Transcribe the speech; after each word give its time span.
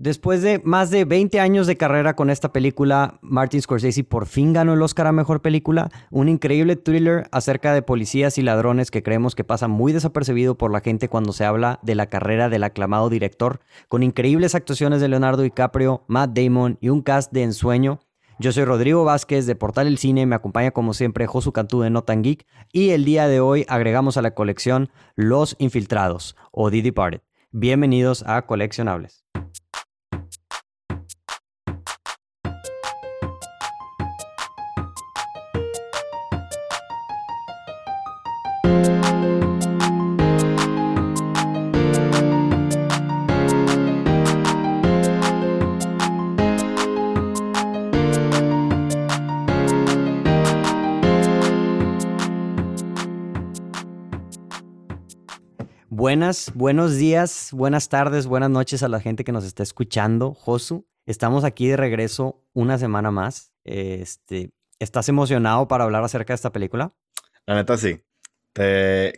Después 0.00 0.40
de 0.40 0.62
más 0.64 0.88
de 0.88 1.04
20 1.04 1.40
años 1.40 1.66
de 1.66 1.76
carrera 1.76 2.16
con 2.16 2.30
esta 2.30 2.54
película, 2.54 3.18
Martin 3.20 3.60
Scorsese 3.60 4.02
por 4.02 4.24
fin 4.24 4.54
ganó 4.54 4.72
el 4.72 4.80
Oscar 4.80 5.06
a 5.06 5.12
Mejor 5.12 5.42
Película, 5.42 5.90
un 6.10 6.30
increíble 6.30 6.76
thriller 6.76 7.28
acerca 7.32 7.74
de 7.74 7.82
policías 7.82 8.38
y 8.38 8.42
ladrones 8.42 8.90
que 8.90 9.02
creemos 9.02 9.34
que 9.34 9.44
pasa 9.44 9.68
muy 9.68 9.92
desapercibido 9.92 10.56
por 10.56 10.72
la 10.72 10.80
gente 10.80 11.10
cuando 11.10 11.34
se 11.34 11.44
habla 11.44 11.80
de 11.82 11.96
la 11.96 12.06
carrera 12.06 12.48
del 12.48 12.64
aclamado 12.64 13.10
director, 13.10 13.60
con 13.88 14.02
increíbles 14.02 14.54
actuaciones 14.54 15.02
de 15.02 15.08
Leonardo 15.08 15.42
DiCaprio, 15.42 16.02
Matt 16.08 16.30
Damon 16.32 16.78
y 16.80 16.88
un 16.88 17.02
cast 17.02 17.30
de 17.30 17.42
ensueño. 17.42 18.00
Yo 18.38 18.52
soy 18.52 18.64
Rodrigo 18.64 19.04
Vázquez 19.04 19.44
de 19.44 19.54
Portal 19.54 19.86
El 19.86 19.98
Cine, 19.98 20.24
me 20.24 20.34
acompaña 20.34 20.70
como 20.70 20.94
siempre 20.94 21.26
Josu 21.26 21.52
Cantú 21.52 21.82
de 21.82 21.90
Notan 21.90 22.22
Geek 22.22 22.46
y 22.72 22.92
el 22.92 23.04
día 23.04 23.28
de 23.28 23.40
hoy 23.40 23.66
agregamos 23.68 24.16
a 24.16 24.22
la 24.22 24.30
colección 24.30 24.88
Los 25.14 25.56
Infiltrados 25.58 26.36
o 26.52 26.70
The 26.70 26.80
Departed. 26.80 27.20
Bienvenidos 27.52 28.24
a 28.26 28.46
Coleccionables. 28.46 29.26
Buenas, 56.30 56.52
buenos 56.54 56.96
días, 56.96 57.48
buenas 57.52 57.88
tardes, 57.88 58.28
buenas 58.28 58.50
noches 58.50 58.84
a 58.84 58.88
la 58.88 59.00
gente 59.00 59.24
que 59.24 59.32
nos 59.32 59.44
está 59.44 59.64
escuchando. 59.64 60.32
Josu, 60.32 60.86
estamos 61.04 61.42
aquí 61.42 61.66
de 61.66 61.76
regreso 61.76 62.46
una 62.52 62.78
semana 62.78 63.10
más. 63.10 63.52
Este, 63.64 64.52
¿Estás 64.78 65.08
emocionado 65.08 65.66
para 65.66 65.82
hablar 65.82 66.04
acerca 66.04 66.32
de 66.32 66.36
esta 66.36 66.52
película? 66.52 66.94
La 67.46 67.56
neta 67.56 67.76
sí. 67.76 68.00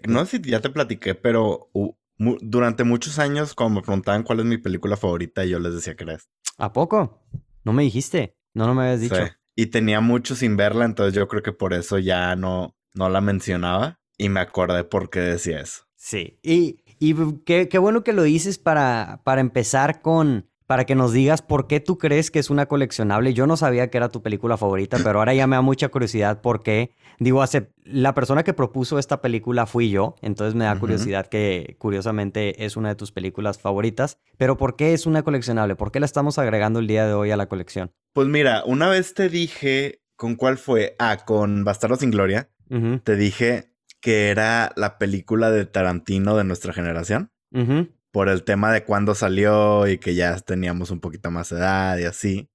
No 0.09 0.25
sé 0.25 0.39
si 0.39 0.51
ya 0.51 0.61
te 0.61 0.71
platiqué, 0.71 1.15
pero 1.15 1.71
durante 2.17 2.83
muchos 2.83 3.19
años 3.19 3.55
cuando 3.55 3.81
me 3.81 3.85
preguntaban 3.85 4.23
cuál 4.23 4.41
es 4.41 4.47
mi 4.47 4.57
película 4.57 4.97
favorita, 4.97 5.45
yo 5.45 5.59
les 5.59 5.75
decía 5.75 5.95
que 5.95 6.05
era 6.05 6.17
¿A 6.57 6.73
poco? 6.73 7.27
No 7.63 7.75
me 7.75 7.83
dijiste. 7.83 8.39
No, 8.55 8.67
no 8.67 8.75
me 8.75 8.85
habías 8.85 9.01
dicho. 9.03 9.23
Y 9.55 9.67
tenía 9.67 10.01
mucho 10.01 10.35
sin 10.35 10.57
verla, 10.57 10.87
entonces 10.87 11.13
yo 11.13 11.29
creo 11.29 11.43
que 11.43 11.53
por 11.53 11.75
eso 11.75 11.99
ya 11.99 12.35
no, 12.37 12.75
no 12.95 13.11
la 13.11 13.21
mencionaba. 13.21 14.01
Y 14.17 14.31
me 14.31 14.41
acordé 14.41 14.85
por 14.85 15.11
qué 15.11 15.21
decía 15.21 15.61
eso. 15.61 15.83
Sí, 16.05 16.41
y, 16.43 16.82
y 17.03 17.17
qué, 17.45 17.69
qué, 17.69 17.79
bueno 17.79 18.05
que 18.05 18.13
lo 18.13 18.23
dices 18.23 18.59
para, 18.59 19.23
para 19.25 19.41
empezar 19.41 20.03
con, 20.03 20.47
para 20.69 20.85
que 20.85 20.95
nos 20.95 21.13
digas 21.13 21.43
por 21.43 21.67
qué 21.67 21.81
tú 21.81 21.99
crees 21.99 22.31
que 22.31 22.39
es 22.39 22.49
una 22.49 22.67
coleccionable. 22.67 23.35
Yo 23.35 23.49
no 23.49 23.57
sabía 23.57 23.91
que 23.91 23.99
era 23.99 24.09
tu 24.09 24.23
película 24.23 24.57
favorita, 24.57 24.99
pero 25.03 25.19
ahora 25.19 25.35
ya 25.35 25.49
me 25.49 25.57
da 25.57 25.63
mucha 25.63 25.89
curiosidad 25.89 26.41
por 26.41 26.63
qué. 26.63 26.93
Digo, 27.19 27.43
hace, 27.43 27.73
la 27.83 28.15
persona 28.15 28.45
que 28.45 28.55
propuso 28.55 29.01
esta 29.01 29.21
película 29.21 29.67
fui 29.67 29.91
yo, 29.91 30.15
entonces 30.23 30.55
me 30.55 30.65
da 30.65 30.79
curiosidad 30.79 31.27
que 31.27 31.75
curiosamente 31.81 32.65
es 32.65 32.77
una 32.77 32.91
de 32.91 32.95
tus 32.95 33.11
películas 33.11 33.59
favoritas. 33.59 34.19
Pero 34.37 34.57
¿por 34.57 34.77
qué 34.77 34.93
es 34.93 35.05
una 35.05 35.25
coleccionable? 35.25 35.75
¿Por 35.75 35.91
qué 35.91 35.99
la 35.99 36.07
estamos 36.07 36.39
agregando 36.39 36.79
el 36.79 36.87
día 36.87 37.05
de 37.05 37.15
hoy 37.15 37.33
a 37.33 37.37
la 37.37 37.49
colección? 37.49 37.91
Pues 38.13 38.29
mira, 38.29 38.63
una 38.65 38.89
vez 38.89 39.15
te 39.15 39.29
dije 39.29 40.03
con 40.15 40.37
cuál 40.37 40.57
fue. 40.57 40.95
Ah, 41.01 41.17
con 41.25 41.65
Bastardo 41.65 41.97
sin 41.97 42.13
Gloria. 42.13 42.49
Te 43.03 43.17
dije 43.17 43.72
que 44.03 44.29
era 44.29 44.73
la 44.77 44.99
película 44.99 45.51
de 45.51 45.65
Tarantino 45.65 46.37
de 46.37 46.45
nuestra 46.45 46.75
generación. 46.75 47.33
Por 48.11 48.29
el 48.29 48.45
tema 48.45 48.73
de 48.73 48.85
cuándo 48.85 49.15
salió 49.15 49.87
y 49.87 49.99
que 49.99 50.15
ya 50.15 50.39
teníamos 50.41 50.91
un 50.91 51.01
poquito 51.01 51.31
más 51.31 51.49
de 51.49 51.57
edad 51.57 51.97
y 51.99 52.05
así. 52.05 52.51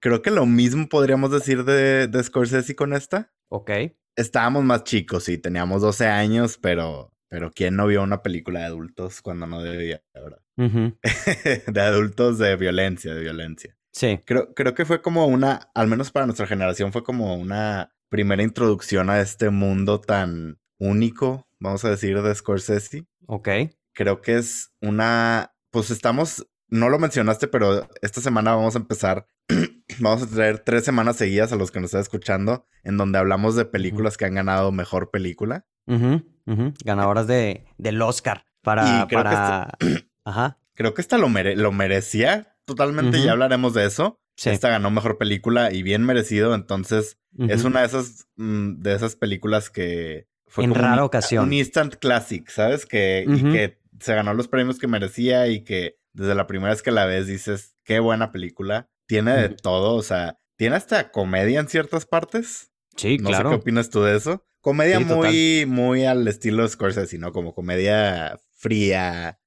Creo 0.00 0.22
que 0.22 0.30
lo 0.30 0.46
mismo 0.46 0.88
podríamos 0.88 1.32
decir 1.32 1.64
de, 1.64 2.06
de 2.06 2.22
Scorsese 2.22 2.76
con 2.76 2.94
esta. 2.94 3.32
Ok. 3.50 3.70
Estábamos 4.16 4.64
más 4.64 4.84
chicos, 4.84 5.28
y 5.28 5.38
teníamos 5.38 5.82
12 5.82 6.06
años, 6.06 6.58
pero, 6.60 7.12
pero 7.28 7.50
¿quién 7.52 7.76
no 7.76 7.86
vio 7.86 8.02
una 8.02 8.22
película 8.22 8.60
de 8.60 8.66
adultos 8.66 9.22
cuando 9.22 9.46
no 9.46 9.62
debía, 9.62 10.02
verdad? 10.14 10.42
de 11.72 11.80
adultos 11.80 12.38
de 12.38 12.56
violencia, 12.56 13.14
de 13.14 13.20
violencia. 13.20 13.76
Sí. 13.92 14.20
Creo, 14.24 14.54
creo 14.54 14.74
que 14.74 14.84
fue 14.84 15.02
como 15.02 15.26
una, 15.26 15.70
al 15.74 15.88
menos 15.88 16.10
para 16.10 16.26
nuestra 16.26 16.46
generación, 16.46 16.92
fue 16.92 17.02
como 17.02 17.36
una 17.36 17.94
primera 18.08 18.42
introducción 18.42 19.10
a 19.10 19.20
este 19.20 19.50
mundo 19.50 20.00
tan 20.00 20.58
único, 20.78 21.46
vamos 21.58 21.84
a 21.84 21.90
decir, 21.90 22.20
de 22.20 22.34
Scorsese. 22.34 23.06
Ok. 23.26 23.48
Creo 23.92 24.20
que 24.20 24.36
es 24.36 24.72
una, 24.80 25.52
pues 25.70 25.90
estamos, 25.90 26.46
no 26.68 26.88
lo 26.88 26.98
mencionaste, 26.98 27.48
pero 27.48 27.88
esta 28.00 28.20
semana 28.20 28.54
vamos 28.54 28.76
a 28.76 28.78
empezar, 28.78 29.26
vamos 29.98 30.22
a 30.22 30.26
traer 30.26 30.60
tres 30.60 30.84
semanas 30.84 31.16
seguidas 31.16 31.52
a 31.52 31.56
los 31.56 31.70
que 31.70 31.80
nos 31.80 31.88
están 31.88 32.02
escuchando, 32.02 32.66
en 32.84 32.96
donde 32.96 33.18
hablamos 33.18 33.56
de 33.56 33.64
películas 33.64 34.16
que 34.16 34.24
han 34.24 34.34
ganado 34.34 34.72
mejor 34.72 35.10
película. 35.10 35.66
Ganadoras 35.86 37.26
de, 37.26 37.66
del 37.78 38.00
Oscar 38.02 38.44
para... 38.62 39.06
Creo, 39.08 39.22
para... 39.22 39.76
Que 39.78 39.86
esta... 39.86 40.06
Ajá. 40.24 40.58
creo 40.74 40.92
que 40.92 41.00
esta 41.00 41.16
lo, 41.16 41.28
lo 41.28 41.72
merecía 41.72 42.54
totalmente, 42.66 43.22
ya 43.22 43.32
hablaremos 43.32 43.72
de 43.74 43.86
eso. 43.86 44.20
Esta 44.44 44.68
ganó 44.68 44.90
mejor 44.90 45.18
película 45.18 45.72
y 45.72 45.82
bien 45.82 46.04
merecido, 46.04 46.54
entonces 46.54 47.18
es 47.48 47.64
una 47.64 47.80
de 47.80 47.86
esas, 47.86 48.28
mm, 48.36 48.80
de 48.80 48.94
esas 48.94 49.16
películas 49.16 49.70
que 49.70 50.28
fue 50.48 50.64
en 50.64 50.74
rara 50.74 51.04
ocasión. 51.04 51.44
Un 51.44 51.52
instant 51.52 51.96
classic, 51.96 52.48
¿sabes? 52.48 52.86
Que, 52.86 53.24
y 53.26 53.42
que 53.52 53.78
se 54.00 54.14
ganó 54.14 54.34
los 54.34 54.48
premios 54.48 54.78
que 54.78 54.86
merecía 54.86 55.48
y 55.48 55.64
que 55.64 55.98
desde 56.12 56.34
la 56.34 56.46
primera 56.46 56.70
vez 56.72 56.82
que 56.82 56.90
la 56.90 57.06
ves 57.06 57.26
dices, 57.26 57.76
qué 57.84 58.00
buena 58.00 58.32
película. 58.32 58.88
Tiene 59.06 59.34
de 59.36 59.48
todo, 59.50 59.94
o 59.94 60.02
sea, 60.02 60.38
tiene 60.56 60.76
hasta 60.76 61.10
comedia 61.10 61.60
en 61.60 61.68
ciertas 61.68 62.04
partes. 62.04 62.72
Sí, 62.96 63.16
claro. 63.18 63.44
No 63.44 63.50
sé 63.50 63.56
qué 63.56 63.60
opinas 63.62 63.90
tú 63.90 64.02
de 64.02 64.16
eso. 64.16 64.44
Comedia 64.60 65.00
muy, 65.00 65.64
muy 65.66 66.04
al 66.04 66.26
estilo 66.26 66.66
Scorsese, 66.66 67.16
¿no? 67.18 67.32
Como 67.32 67.54
comedia 67.54 68.38
fría, 68.56 69.38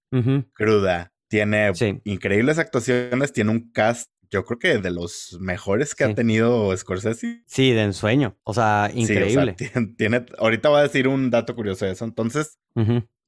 cruda. 0.54 1.14
Tiene 1.28 1.72
increíbles 2.06 2.58
actuaciones, 2.58 3.34
tiene 3.34 3.52
un 3.52 3.72
cast 3.72 4.10
yo 4.32 4.46
creo 4.46 4.58
que 4.58 4.78
de 4.78 4.92
los 4.92 5.38
mejores 5.40 5.94
que 5.94 6.06
ha 6.06 6.16
tenido 6.16 6.76
Scorsese. 6.76 7.44
Sí, 7.46 7.72
de 7.72 7.84
ensueño. 7.84 8.38
O 8.44 8.54
sea, 8.54 8.90
increíble. 8.94 9.56
tiene, 9.98 10.26
ahorita 10.38 10.70
voy 10.70 10.80
a 10.80 10.84
decir 10.84 11.08
un 11.10 11.30
dato 11.30 11.54
curioso 11.54 11.86
de 11.86 11.92
eso. 11.92 12.06
Entonces, 12.06 12.58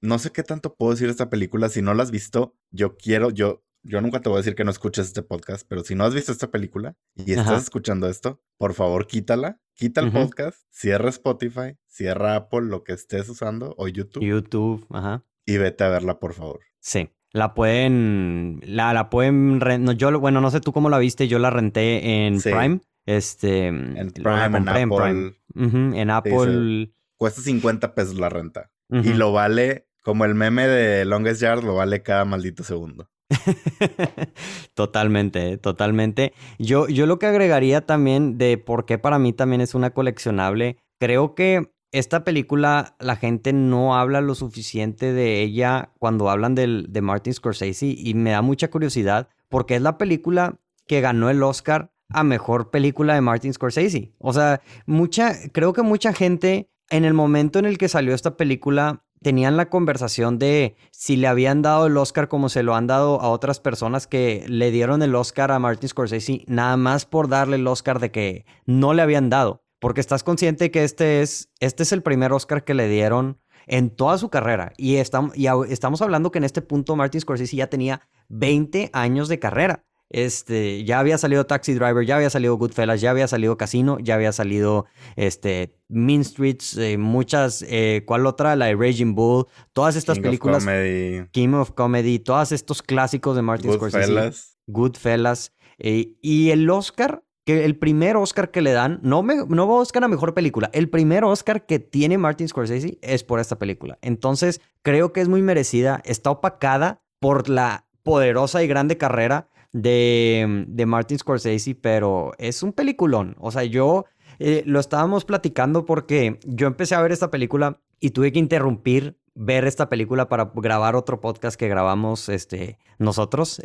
no 0.01 0.17
sé 0.17 0.31
qué 0.31 0.43
tanto 0.43 0.75
puedo 0.75 0.91
decir 0.91 1.07
de 1.07 1.11
esta 1.11 1.29
película. 1.29 1.67
Si 1.67 1.81
no 1.81 1.93
la 1.93 2.03
has 2.03 2.11
visto, 2.11 2.55
yo 2.71 2.95
quiero, 2.95 3.31
yo, 3.31 3.65
yo 3.83 3.99
nunca 3.99 4.21
te 4.21 4.29
voy 4.29 4.37
a 4.37 4.39
decir 4.39 4.55
que 4.55 4.63
no 4.63 4.71
escuches 4.71 5.07
este 5.07 5.23
podcast, 5.23 5.67
pero 5.67 5.83
si 5.83 5.93
no 5.93 6.05
has 6.05 6.13
visto 6.13 6.31
esta 6.31 6.49
película 6.49 6.95
y 7.15 7.33
estás 7.33 7.63
escuchando 7.63 8.07
esto, 8.07 8.41
por 8.57 8.73
favor, 8.73 9.05
quítala. 9.05 9.59
Quita 9.75 10.01
el 10.01 10.11
podcast, 10.11 10.59
cierra 10.69 11.09
Spotify, 11.09 11.75
cierra 11.87 12.35
Apple, 12.35 12.61
lo 12.61 12.83
que 12.83 12.93
estés 12.93 13.27
usando, 13.27 13.73
o 13.77 13.87
YouTube. 13.87 14.23
YouTube, 14.23 14.85
ajá. 14.91 15.25
Y 15.45 15.57
vete 15.57 15.83
a 15.83 15.89
verla, 15.89 16.19
por 16.19 16.33
favor. 16.33 16.61
Sí. 16.79 17.09
La 17.33 17.55
pueden, 17.55 18.61
la, 18.63 18.93
la 18.93 19.09
pueden, 19.09 19.57
no, 19.57 19.91
yo, 19.91 20.19
bueno, 20.19 20.39
no 20.39 20.51
sé 20.51 20.61
tú 20.61 20.71
cómo 20.71 20.89
la 20.91 20.99
viste, 20.99 21.27
yo 21.27 21.39
la 21.39 21.49
renté 21.49 22.25
en 22.27 22.39
Prime. 22.39 22.79
Este, 23.07 23.67
en 23.67 24.11
Prime, 24.11 24.57
en 24.57 24.69
Apple. 24.69 25.33
En, 25.55 26.09
Apple. 26.11 26.93
cuesta 27.17 27.41
50 27.41 27.95
pesos 27.95 28.15
la 28.15 28.29
renta. 28.29 28.69
Y 28.89 29.13
lo 29.13 29.33
vale, 29.33 29.87
como 30.03 30.25
el 30.25 30.35
meme 30.35 30.67
de 30.67 31.05
Longest 31.05 31.41
Yard, 31.41 31.63
lo 31.63 31.73
vale 31.73 32.03
cada 32.03 32.23
maldito 32.23 32.63
segundo. 32.63 33.09
totalmente, 34.75 35.57
totalmente. 35.57 36.33
Yo, 36.59 36.87
yo 36.87 37.07
lo 37.07 37.17
que 37.17 37.25
agregaría 37.25 37.81
también 37.81 38.37
de 38.37 38.59
por 38.59 38.85
qué 38.85 38.99
para 38.99 39.17
mí 39.17 39.33
también 39.33 39.61
es 39.61 39.73
una 39.73 39.89
coleccionable, 39.89 40.77
creo 40.99 41.33
que 41.33 41.72
esta 41.93 42.23
película 42.23 42.95
la 42.99 43.15
gente 43.15 43.53
no 43.53 43.95
habla 43.95 44.19
lo 44.19 44.33
suficiente 44.33 45.13
de 45.13 45.41
ella 45.41 45.91
cuando 45.99 46.29
hablan 46.29 46.55
de 46.55 47.01
Martin 47.01 47.33
Scorsese 47.33 47.85
y 47.97 48.15
me 48.15 48.31
da 48.31 48.41
mucha 48.41 48.69
curiosidad 48.69 49.29
porque 49.47 49.75
es 49.75 49.81
la 49.81 49.99
película 49.99 50.59
que 50.87 51.01
ganó 51.01 51.29
el 51.29 51.43
Oscar 51.43 51.93
a 52.09 52.23
mejor 52.23 52.71
película 52.71 53.13
de 53.13 53.21
Martin 53.21 53.53
Scorsese. 53.53 54.11
O 54.17 54.33
sea, 54.33 54.61
mucha, 54.87 55.35
creo 55.51 55.73
que 55.73 55.83
mucha 55.83 56.13
gente 56.13 56.69
en 56.89 57.05
el 57.05 57.13
momento 57.13 57.59
en 57.59 57.65
el 57.65 57.77
que 57.77 57.87
salió 57.87 58.15
esta 58.15 58.37
película 58.37 59.03
tenían 59.21 59.55
la 59.55 59.69
conversación 59.69 60.39
de 60.39 60.75
si 60.91 61.15
le 61.15 61.27
habían 61.27 61.61
dado 61.61 61.85
el 61.85 61.95
Oscar 61.95 62.27
como 62.27 62.49
se 62.49 62.63
lo 62.63 62.75
han 62.75 62.87
dado 62.87 63.21
a 63.21 63.29
otras 63.29 63.59
personas 63.59 64.07
que 64.07 64.43
le 64.47 64.71
dieron 64.71 65.03
el 65.03 65.13
Oscar 65.13 65.51
a 65.51 65.59
Martin 65.59 65.89
Scorsese, 65.89 66.43
nada 66.47 66.75
más 66.75 67.05
por 67.05 67.29
darle 67.29 67.57
el 67.57 67.67
Oscar 67.67 67.99
de 67.99 68.11
que 68.11 68.45
no 68.65 68.93
le 68.93 69.03
habían 69.03 69.29
dado 69.29 69.62
porque 69.83 69.99
estás 69.99 70.23
consciente 70.23 70.71
que 70.71 70.85
este 70.85 71.21
es, 71.21 71.49
este 71.59 71.83
es 71.83 71.91
el 71.91 72.01
primer 72.01 72.31
Oscar 72.31 72.63
que 72.63 72.73
le 72.73 72.87
dieron 72.87 73.37
en 73.67 73.89
toda 73.89 74.17
su 74.17 74.29
carrera. 74.29 74.71
Y 74.77 74.95
estamos, 74.95 75.37
y 75.37 75.47
estamos 75.69 76.01
hablando 76.01 76.31
que 76.31 76.37
en 76.37 76.45
este 76.45 76.61
punto 76.61 76.95
Martin 76.95 77.19
Scorsese 77.19 77.57
ya 77.57 77.67
tenía 77.67 77.99
20 78.29 78.91
años 78.93 79.27
de 79.27 79.39
carrera. 79.39 79.83
Este, 80.09 80.85
ya 80.85 80.99
había 80.99 81.17
salido 81.17 81.45
Taxi 81.47 81.73
Driver, 81.73 82.05
ya 82.05 82.15
había 82.15 82.29
salido 82.29 82.55
Goodfellas, 82.55 83.01
ya 83.01 83.11
había 83.11 83.27
salido 83.27 83.57
Casino, 83.57 83.97
ya 83.99 84.15
había 84.15 84.31
salido 84.31 84.85
este, 85.17 85.75
Mean 85.89 86.23
Streets, 86.23 86.77
eh, 86.77 86.97
muchas, 86.97 87.61
eh, 87.67 88.03
¿cuál 88.05 88.25
otra? 88.25 88.55
La 88.55 88.67
de 88.67 88.75
Raging 88.77 89.15
Bull, 89.15 89.47
todas 89.73 89.97
estas 89.97 90.17
películas. 90.17 90.59
Of 90.59 90.63
Comedy. 90.63 91.27
King 91.31 91.55
of 91.55 91.71
Comedy, 91.71 92.19
todos 92.19 92.53
estos 92.53 92.81
clásicos 92.81 93.35
de 93.35 93.41
Martin 93.41 93.73
Scorsese. 93.73 94.31
Goodfellas. 94.65 95.51
Eh, 95.77 96.13
y 96.21 96.51
el 96.51 96.69
Oscar, 96.69 97.21
que 97.45 97.65
el 97.65 97.77
primer 97.77 98.15
Oscar 98.15 98.51
que 98.51 98.61
le 98.61 98.71
dan, 98.71 98.99
no, 99.03 99.21
me, 99.21 99.35
no 99.47 99.67
Oscar 99.75 100.03
a 100.03 100.07
mejor 100.07 100.33
película, 100.33 100.69
el 100.73 100.89
primer 100.89 101.23
Oscar 101.23 101.65
que 101.65 101.79
tiene 101.79 102.17
Martin 102.17 102.47
Scorsese 102.47 102.97
es 103.01 103.23
por 103.23 103.39
esta 103.39 103.57
película. 103.59 103.97
Entonces, 104.01 104.61
creo 104.81 105.11
que 105.11 105.21
es 105.21 105.27
muy 105.27 105.41
merecida. 105.41 106.01
Está 106.05 106.31
opacada 106.31 107.01
por 107.19 107.49
la 107.49 107.85
poderosa 108.03 108.63
y 108.63 108.67
grande 108.67 108.97
carrera 108.97 109.49
de, 109.73 110.65
de 110.67 110.85
Martin 110.85 111.19
Scorsese, 111.19 111.75
pero 111.75 112.31
es 112.37 112.63
un 112.63 112.71
peliculón. 112.71 113.35
O 113.39 113.51
sea, 113.51 113.63
yo 113.63 114.05
eh, 114.39 114.63
lo 114.65 114.79
estábamos 114.79 115.25
platicando 115.25 115.85
porque 115.85 116.39
yo 116.45 116.67
empecé 116.67 116.95
a 116.95 117.01
ver 117.01 117.11
esta 117.11 117.31
película 117.31 117.81
y 117.99 118.11
tuve 118.11 118.31
que 118.31 118.39
interrumpir 118.39 119.17
ver 119.35 119.65
esta 119.65 119.89
película 119.89 120.29
para 120.29 120.51
grabar 120.55 120.95
otro 120.95 121.19
podcast 121.19 121.57
que 121.57 121.67
grabamos 121.67 122.29
este, 122.29 122.77
nosotros. 122.99 123.61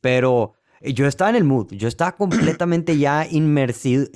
pero 0.00 0.54
yo 0.80 1.06
estaba 1.06 1.30
en 1.30 1.36
el 1.36 1.44
mood, 1.44 1.72
yo 1.72 1.88
estaba 1.88 2.16
completamente 2.16 2.96
ya 2.98 3.26
inmersido, 3.30 4.06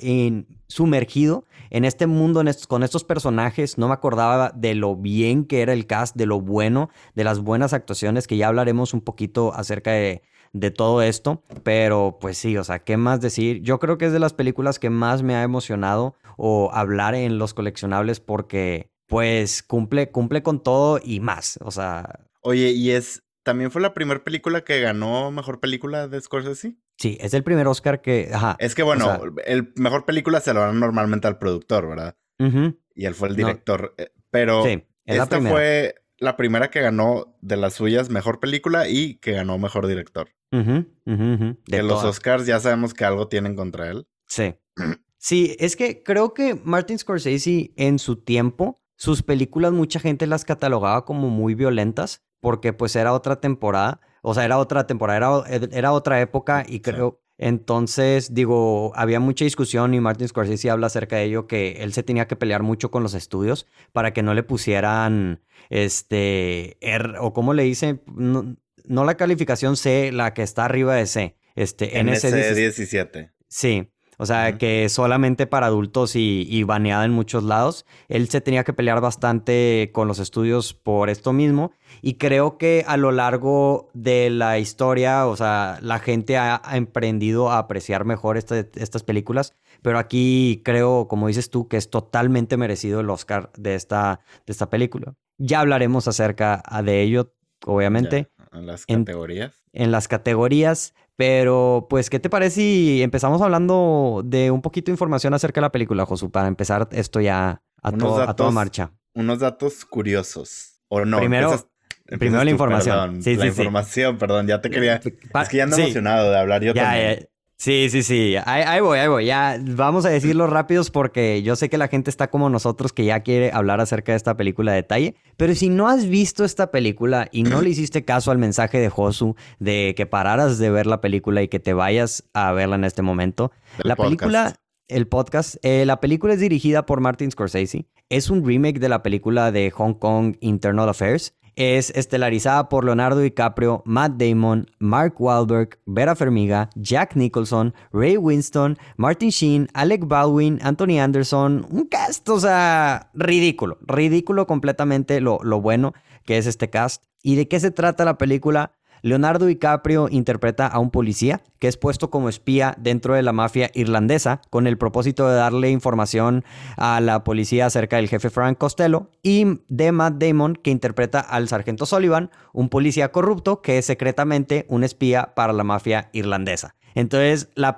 sumergido 0.67 1.45
en 1.69 1.85
este 1.85 2.07
mundo 2.07 2.43
con 2.67 2.83
estos 2.83 3.03
personajes. 3.03 3.77
No 3.77 3.87
me 3.87 3.93
acordaba 3.93 4.51
de 4.55 4.75
lo 4.75 4.95
bien 4.95 5.45
que 5.45 5.61
era 5.61 5.73
el 5.73 5.85
cast, 5.85 6.15
de 6.15 6.25
lo 6.25 6.41
bueno, 6.41 6.89
de 7.13 7.23
las 7.23 7.39
buenas 7.39 7.73
actuaciones, 7.73 8.27
que 8.27 8.37
ya 8.37 8.47
hablaremos 8.47 8.93
un 8.93 9.01
poquito 9.01 9.53
acerca 9.53 9.91
de, 9.91 10.23
de 10.53 10.71
todo 10.71 11.01
esto. 11.01 11.43
Pero 11.63 12.17
pues 12.19 12.37
sí, 12.37 12.57
o 12.57 12.63
sea, 12.63 12.79
¿qué 12.79 12.97
más 12.97 13.21
decir? 13.21 13.61
Yo 13.61 13.79
creo 13.79 13.97
que 13.97 14.05
es 14.05 14.13
de 14.13 14.19
las 14.19 14.33
películas 14.33 14.79
que 14.79 14.89
más 14.89 15.21
me 15.21 15.35
ha 15.35 15.43
emocionado 15.43 16.15
o 16.37 16.71
hablar 16.73 17.13
en 17.15 17.37
los 17.37 17.53
coleccionables 17.53 18.19
porque 18.19 18.89
pues 19.07 19.61
cumple, 19.61 20.09
cumple 20.11 20.43
con 20.43 20.63
todo 20.63 20.99
y 21.03 21.19
más. 21.19 21.59
O 21.61 21.71
sea. 21.71 22.27
Oye, 22.41 22.71
y 22.71 22.91
es. 22.91 23.21
¿También 23.45 23.69
fue 23.69 23.79
la 23.79 23.93
primera 23.93 24.23
película 24.23 24.63
que 24.63 24.81
ganó 24.81 25.29
mejor 25.29 25.59
película 25.59 26.07
de 26.07 26.19
Scorsese? 26.19 26.77
Sí, 26.97 27.15
es 27.21 27.35
el 27.35 27.43
primer 27.43 27.67
Oscar 27.67 28.01
que. 28.01 28.31
Ajá. 28.33 28.55
Es 28.57 28.73
que 28.73 28.81
bueno, 28.81 29.21
el 29.45 29.71
mejor 29.75 30.03
película 30.05 30.41
se 30.41 30.51
lo 30.51 30.61
dan 30.61 30.79
normalmente 30.79 31.27
al 31.27 31.37
productor, 31.37 31.87
¿verdad? 31.87 32.17
Y 32.39 33.05
él 33.05 33.13
fue 33.13 33.29
el 33.29 33.35
director. 33.35 33.93
Eh, 33.99 34.09
pero 34.31 34.63
sí, 34.63 34.83
esta 35.05 35.39
fue 35.39 35.93
la 36.17 36.37
primera 36.37 36.71
que 36.71 36.81
ganó 36.81 37.37
de 37.41 37.57
las 37.57 37.75
suyas 37.75 38.09
mejor 38.09 38.39
película 38.39 38.89
y 38.89 39.19
que 39.19 39.33
ganó 39.33 39.59
mejor 39.59 39.85
director. 39.85 40.29
De 40.49 41.83
los 41.83 42.03
Oscars 42.03 42.47
ya 42.47 42.59
sabemos 42.59 42.95
que 42.95 43.05
algo 43.05 43.27
tienen 43.27 43.55
contra 43.55 43.91
él. 43.91 44.07
Sí. 44.25 44.55
sí, 45.19 45.55
es 45.59 45.75
que 45.75 46.01
creo 46.01 46.33
que 46.33 46.55
Martin 46.55 46.97
Scorsese 46.97 47.73
en 47.75 47.99
su 47.99 48.23
tiempo 48.23 48.81
sus 48.95 49.23
películas 49.23 49.71
mucha 49.73 49.99
gente 49.99 50.27
las 50.27 50.45
catalogaba 50.45 51.05
como 51.05 51.29
muy 51.29 51.55
violentas 51.55 52.23
porque 52.39 52.73
pues 52.73 52.95
era 52.95 53.13
otra 53.13 53.39
temporada, 53.41 54.01
o 54.21 54.33
sea, 54.33 54.45
era 54.45 54.57
otra 54.57 54.87
temporada, 54.87 55.45
era, 55.47 55.67
era 55.71 55.91
otra 55.91 56.21
época 56.21 56.63
y 56.67 56.81
creo, 56.81 57.21
entonces 57.37 58.33
digo, 58.33 58.93
había 58.95 59.19
mucha 59.19 59.43
discusión 59.43 59.93
y 59.93 59.99
Martin 59.99 60.27
Scorsese 60.27 60.69
habla 60.69 60.87
acerca 60.87 61.17
de 61.17 61.23
ello 61.23 61.47
que 61.47 61.83
él 61.83 61.91
se 61.93 62.03
tenía 62.03 62.27
que 62.27 62.35
pelear 62.35 62.63
mucho 62.63 62.91
con 62.91 63.03
los 63.03 63.13
estudios 63.13 63.67
para 63.91 64.13
que 64.13 64.23
no 64.23 64.33
le 64.33 64.43
pusieran, 64.43 65.41
este, 65.69 66.77
o 67.19 67.33
como 67.33 67.53
le 67.53 67.63
dicen, 67.63 68.01
no, 68.07 68.55
la 69.03 69.17
calificación 69.17 69.75
C, 69.75 70.11
la 70.11 70.33
que 70.33 70.43
está 70.43 70.65
arriba 70.65 70.95
de 70.95 71.07
C, 71.07 71.37
este, 71.55 71.99
NC17. 72.01 73.31
Sí. 73.47 73.89
O 74.17 74.25
sea, 74.25 74.57
que 74.57 74.89
solamente 74.89 75.47
para 75.47 75.67
adultos 75.67 76.15
y, 76.15 76.47
y, 76.49 76.63
baneada 76.63 77.05
en 77.05 77.11
muchos 77.11 77.43
lados. 77.43 77.85
Él 78.07 78.29
se 78.29 78.41
tenía 78.41 78.63
que 78.63 78.73
pelear 78.73 79.01
bastante 79.01 79.91
con 79.93 80.07
los 80.07 80.19
estudios 80.19 80.73
por 80.73 81.09
esto 81.09 81.33
mismo. 81.33 81.71
Y 82.01 82.15
creo 82.15 82.57
que 82.57 82.83
a 82.87 82.97
lo 82.97 83.11
largo 83.11 83.89
de 83.93 84.29
la 84.29 84.59
historia, 84.59 85.27
o 85.27 85.35
sea, 85.35 85.79
la 85.81 85.99
gente 85.99 86.37
ha, 86.37 86.61
emprendido 86.73 87.49
a 87.49 87.57
apreciar 87.57 88.05
mejor 88.05 88.37
estas 88.37 89.03
películas. 89.03 89.53
Pero 89.81 89.99
aquí 89.99 90.61
creo, 90.63 91.07
como 91.07 91.27
dices 91.27 91.49
tú, 91.49 91.67
que 91.67 91.77
es 91.77 91.89
totalmente 91.89 92.57
merecido 92.57 92.99
el 92.99 93.09
Oscar 93.09 93.51
de 93.57 93.75
esta, 93.75 94.19
de 94.45 94.51
esta 94.51 94.69
película. 94.69 95.15
Ya 95.37 95.59
hablaremos 95.59 96.07
acerca 96.07 96.63
de 96.83 97.01
ello, 97.01 97.33
obviamente. 97.65 98.29
en 98.51 98.65
las 98.65 98.85
categorías. 98.85 99.63
en 99.73 99.91
las 99.91 100.07
categorías. 100.07 100.93
Pero, 101.17 101.87
pues, 101.89 102.09
¿qué 102.09 102.19
te 102.19 102.29
parece 102.29 102.55
si 102.55 103.01
empezamos 103.01 103.41
hablando 103.41 104.21
de 104.25 104.51
un 104.51 104.61
poquito 104.61 104.91
de 104.91 104.93
información 104.93 105.33
acerca 105.33 105.61
de 105.61 105.63
la 105.63 105.71
película, 105.71 106.05
Josu, 106.05 106.29
para 106.29 106.47
empezar 106.47 106.87
esto 106.91 107.21
ya 107.21 107.61
a, 107.81 107.91
toda 107.91 108.51
marcha? 108.51 108.91
Unos 109.13 109.39
datos 109.39 109.85
curiosos. 109.85 110.81
O 110.89 111.05
no. 111.05 111.17
Primero, 111.19 111.69
primero 112.05 112.43
la 112.43 112.51
información. 112.51 112.95
Perdón, 112.95 113.23
sí, 113.23 113.35
la 113.35 113.47
información, 113.47 114.17
perdón, 114.17 114.47
ya 114.47 114.59
te 114.59 114.69
quería. 114.69 114.95
es 114.95 115.49
que 115.49 115.57
ya 115.57 115.63
ando 115.63 115.77
emocionado 115.77 116.31
de 116.31 116.37
hablar 116.37 116.63
yo 116.63 116.73
también. 116.73 117.29
Sí, 117.57 117.89
sí, 117.89 118.03
sí. 118.03 118.35
Ahí, 118.45 118.81
voy, 118.81 118.99
ahí 118.99 119.07
voy. 119.07 119.25
Ya 119.25 119.57
vamos 119.61 120.05
a 120.05 120.09
decirlo 120.09 120.45
rápidos 120.47 120.91
porque 120.91 121.41
yo 121.41 121.55
sé 121.55 121.69
que 121.69 121.77
la 121.77 121.87
gente 121.87 122.09
está 122.09 122.29
como 122.29 122.49
nosotros 122.49 122.91
que 122.91 123.05
ya 123.05 123.21
quiere 123.21 123.51
hablar 123.53 123.79
acerca 123.79 124.11
de 124.11 124.17
esta 124.17 124.35
película 124.35 124.71
de 124.71 124.77
detalle. 124.77 125.15
Pero 125.37 125.55
si 125.55 125.69
no 125.69 125.87
has 125.87 126.07
visto 126.07 126.43
esta 126.43 126.69
película 126.69 127.29
y 127.31 127.43
no 127.43 127.61
le 127.61 127.69
hiciste 127.69 128.03
caso 128.03 128.31
al 128.31 128.37
mensaje 128.37 128.79
de 128.79 128.89
Josu 128.89 129.35
de 129.59 129.93
que 129.95 130.05
pararas 130.05 130.57
de 130.57 130.69
ver 130.69 130.85
la 130.85 130.99
película 130.99 131.41
y 131.41 131.47
que 131.47 131.59
te 131.59 131.73
vayas 131.73 132.25
a 132.33 132.51
verla 132.51 132.75
en 132.75 132.83
este 132.83 133.01
momento, 133.01 133.51
la 133.83 133.95
película, 133.95 134.55
el 134.89 135.07
podcast, 135.07 135.55
eh, 135.63 135.85
la 135.85 136.01
película 136.01 136.33
es 136.33 136.41
dirigida 136.41 136.85
por 136.85 136.99
Martin 136.99 137.31
Scorsese. 137.31 137.87
Es 138.09 138.29
un 138.29 138.45
remake 138.45 138.79
de 138.79 138.89
la 138.89 139.01
película 139.01 139.51
de 139.51 139.71
Hong 139.71 139.93
Kong 139.93 140.35
Internal 140.41 140.89
Affairs 140.89 141.33
es 141.55 141.91
estelarizada 141.91 142.69
por 142.69 142.85
Leonardo 142.85 143.19
DiCaprio, 143.19 143.81
Matt 143.85 144.13
Damon, 144.17 144.69
Mark 144.79 145.15
Wahlberg, 145.19 145.79
Vera 145.85 146.15
Fermiga, 146.15 146.69
Jack 146.75 147.15
Nicholson, 147.15 147.73
Ray 147.91 148.17
Winston, 148.17 148.77
Martin 148.97 149.29
Sheen, 149.29 149.69
Alec 149.73 150.07
Baldwin, 150.07 150.59
Anthony 150.61 150.99
Anderson. 150.99 151.65
Un 151.69 151.85
cast, 151.85 152.27
o 152.29 152.39
sea, 152.39 153.09
ridículo. 153.13 153.77
Ridículo 153.81 154.47
completamente 154.47 155.21
lo, 155.21 155.39
lo 155.43 155.61
bueno 155.61 155.93
que 156.25 156.37
es 156.37 156.47
este 156.47 156.69
cast. 156.69 157.03
¿Y 157.21 157.35
de 157.35 157.47
qué 157.47 157.59
se 157.59 157.71
trata 157.71 158.05
la 158.05 158.17
película? 158.17 158.73
Leonardo 159.05 159.45
DiCaprio 159.45 160.07
interpreta 160.09 160.65
a 160.65 160.79
un 160.79 160.89
policía 160.89 161.43
que 161.59 161.67
es 161.67 161.77
puesto 161.77 162.09
como 162.09 162.27
espía 162.27 162.73
dentro 162.79 163.13
de 163.13 163.21
la 163.21 163.33
mafia 163.33 163.69
irlandesa 163.75 164.41
con 164.49 164.65
el 164.65 164.79
propósito 164.79 165.29
de 165.29 165.35
darle 165.35 165.69
información 165.69 166.43
a 166.75 166.99
la 167.01 167.23
policía 167.23 167.67
acerca 167.67 167.97
del 167.97 168.09
jefe 168.09 168.31
Frank 168.31 168.57
Costello 168.57 169.11
y 169.21 169.59
de 169.67 169.91
Matt 169.91 170.15
Damon 170.15 170.55
que 170.55 170.71
interpreta 170.71 171.19
al 171.19 171.47
sargento 171.49 171.85
Sullivan, 171.85 172.31
un 172.51 172.67
policía 172.67 173.11
corrupto 173.11 173.61
que 173.61 173.77
es 173.77 173.85
secretamente 173.85 174.65
un 174.69 174.83
espía 174.83 175.35
para 175.35 175.53
la 175.53 175.63
mafia 175.63 176.09
irlandesa. 176.11 176.73
Entonces, 176.95 177.49
la, 177.53 177.75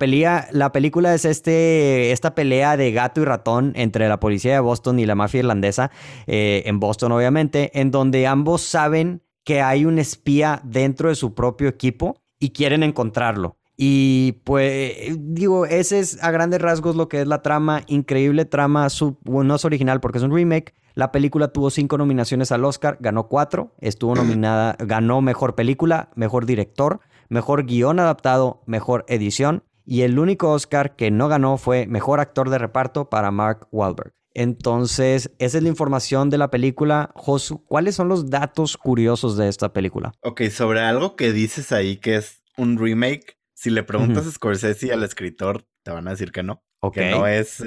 la 0.52 0.72
película 0.72 1.14
es 1.14 1.26
este, 1.26 2.14
esta 2.14 2.36
pelea 2.36 2.78
de 2.78 2.94
gato 2.94 3.20
y 3.20 3.26
ratón 3.26 3.74
entre 3.76 4.08
la 4.08 4.22
policía 4.22 4.54
de 4.54 4.60
Boston 4.62 4.98
y 5.00 5.06
la 5.06 5.16
mafia 5.16 5.40
irlandesa, 5.40 5.92
eh, 6.26 6.64
en 6.68 6.80
Boston 6.80 7.12
obviamente, 7.12 7.78
en 7.78 7.92
donde 7.92 8.28
ambos 8.28 8.62
saben 8.62 9.24
que 9.48 9.62
hay 9.62 9.86
un 9.86 9.98
espía 9.98 10.60
dentro 10.66 11.08
de 11.08 11.16
su 11.16 11.34
propio 11.34 11.70
equipo 11.70 12.18
y 12.38 12.50
quieren 12.50 12.84
encontrarlo. 12.84 13.56
Y 13.78 14.42
pues 14.44 15.16
digo, 15.18 15.66
ese 15.66 16.00
es 16.00 16.22
a 16.22 16.32
grandes 16.32 16.62
rasgos 16.62 16.98
lo 16.98 17.08
que 17.08 17.22
es 17.22 17.28
la 17.28 17.42
trama, 17.42 17.84
increíble 17.88 18.44
trama, 18.44 18.90
no 19.26 19.56
es 19.56 19.64
original 19.64 20.02
porque 20.02 20.18
es 20.18 20.26
un 20.26 20.36
remake. 20.36 20.74
La 20.96 21.14
película 21.14 21.48
tuvo 21.48 21.70
cinco 21.70 21.98
nominaciones 21.98 22.52
al 22.52 22.66
Oscar, 22.66 22.98
ganó 23.00 23.30
cuatro, 23.30 23.74
estuvo 23.80 24.16
nominada, 24.16 24.76
ganó 24.80 25.22
mejor 25.22 25.56
película, 25.56 26.10
mejor 26.16 26.46
director, 26.46 27.00
mejor 27.30 27.66
guion 27.66 28.02
adaptado, 28.02 28.64
mejor 28.66 29.06
edición. 29.08 29.64
Y 29.86 30.02
el 30.02 30.20
único 30.20 30.52
Oscar 30.52 30.98
que 30.98 31.10
no 31.10 31.30
ganó 31.30 31.56
fue 31.56 31.88
mejor 31.88 32.20
actor 32.20 32.50
de 32.50 32.58
reparto 32.58 33.10
para 33.10 33.32
Mark 33.32 33.70
Wahlberg. 33.72 34.12
Entonces, 34.38 35.32
esa 35.40 35.58
es 35.58 35.64
la 35.64 35.70
información 35.70 36.30
de 36.30 36.38
la 36.38 36.52
película. 36.52 37.10
Josu, 37.16 37.66
¿cuáles 37.66 37.96
son 37.96 38.08
los 38.08 38.30
datos 38.30 38.78
curiosos 38.78 39.36
de 39.36 39.48
esta 39.48 39.74
película? 39.74 40.14
Ok, 40.22 40.44
sobre 40.52 40.82
algo 40.82 41.16
que 41.16 41.34
dices 41.34 41.72
ahí 41.72 41.98
que 41.98 42.18
es 42.18 42.44
un 42.56 42.78
remake, 42.78 43.40
si 43.56 43.72
le 43.72 43.82
preguntas 43.82 44.28
a 44.28 44.32
Scorsese 44.32 44.94
al 44.94 45.02
escritor, 45.02 45.66
te 45.82 45.90
van 45.90 46.08
a 46.08 46.12
decir 46.12 46.32
que 46.32 46.44
no. 46.44 46.64
Que 46.94 47.10
no 47.10 47.26
es, 47.26 47.64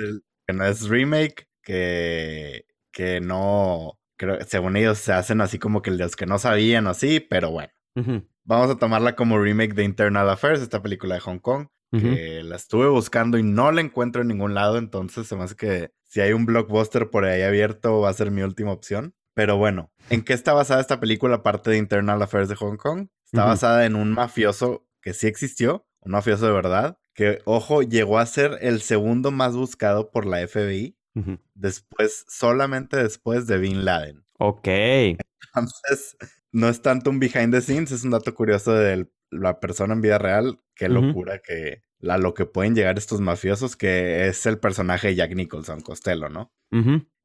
que 0.47 0.55
no 0.55 0.65
es 0.65 0.89
remake, 0.89 1.49
que, 1.61 2.67
que 2.93 3.21
no, 3.21 3.99
creo, 4.17 4.39
según 4.47 4.77
ellos 4.77 4.99
se 4.99 5.13
hacen 5.13 5.41
así 5.41 5.59
como 5.59 5.83
que 5.83 5.91
los 5.91 6.15
que 6.15 6.27
no 6.27 6.39
sabían 6.39 6.87
o 6.87 6.91
así, 6.91 7.19
pero 7.19 7.51
bueno. 7.51 7.73
Vamos 8.45 8.71
a 8.71 8.79
tomarla 8.79 9.17
como 9.17 9.41
remake 9.41 9.75
de 9.75 9.83
Internal 9.83 10.31
Affairs, 10.31 10.61
esta 10.61 10.81
película 10.81 11.17
de 11.17 11.21
Hong 11.23 11.41
Kong, 11.41 11.67
que 11.91 12.45
la 12.45 12.55
estuve 12.55 12.87
buscando 12.87 13.39
y 13.39 13.43
no 13.43 13.73
la 13.73 13.81
encuentro 13.81 14.23
en 14.23 14.29
ningún 14.29 14.55
lado, 14.55 14.79
entonces 14.79 15.27
se 15.27 15.35
me 15.35 15.43
hace 15.43 15.57
que 15.57 15.91
si 16.11 16.21
hay 16.21 16.33
un 16.33 16.45
blockbuster 16.45 17.09
por 17.09 17.25
ahí 17.25 17.43
abierto, 17.43 18.01
va 18.01 18.11
a 18.11 18.15
ser 18.15 18.33
mi 18.33 18.43
última 18.43 18.73
opción. 18.73 19.15
Pero 19.33 19.57
bueno, 19.57 19.93
¿en 20.11 20.23
qué 20.23 20.33
está 20.33 20.53
basada 20.53 20.81
esta 20.81 20.99
película 20.99 21.37
aparte 21.37 21.71
de 21.71 21.79
Internal 21.79 22.21
Affairs 22.21 22.49
de 22.49 22.57
Hong 22.57 22.77
Kong? 22.77 23.07
Está 23.25 23.45
basada 23.45 23.87
en 23.87 23.95
un 23.95 24.11
mafioso 24.11 24.89
que 25.01 25.15
sí 25.15 25.29
existió, 25.29 25.87
un 26.01 26.11
mafioso 26.11 26.47
de 26.47 26.53
verdad, 26.53 26.99
que, 27.15 27.39
ojo, 27.45 27.83
llegó 27.83 28.19
a 28.19 28.27
ser 28.27 28.59
el 28.61 28.81
segundo 28.81 29.31
más 29.31 29.55
buscado 29.55 30.11
por 30.11 30.27
la 30.27 30.45
FBI, 30.49 30.99
después, 31.55 32.27
solamente 32.29 32.97
después 32.97 33.47
de 33.47 33.59
Bin 33.59 33.85
Laden. 33.85 34.25
Ok. 34.41 34.67
Entonces, 34.67 36.17
no 36.51 36.69
es 36.69 36.83
tanto 36.83 37.11
un 37.11 37.21
behind 37.21 37.55
the 37.55 37.61
scenes, 37.61 37.93
es 37.93 38.03
un 38.03 38.11
dato 38.11 38.35
curioso 38.35 38.73
del 38.73 39.13
la 39.31 39.61
persona 39.61 39.95
en 39.95 40.01
vida 40.01 40.19
real, 40.19 40.61
qué 40.75 40.89
locura 40.89 41.41
que 41.41 41.83
a 42.09 42.19
lo 42.19 42.35
que 42.35 42.47
pueden 42.47 42.75
llegar 42.75 42.99
estos 42.99 43.21
mafiosos, 43.21 43.77
que 43.77 44.27
es 44.29 44.47
el 44.47 44.59
personaje 44.59 45.09
de 45.09 45.15
Jack 45.17 45.35
Nicholson, 45.35 45.81
Costello, 45.81 46.29
¿no? 46.29 46.53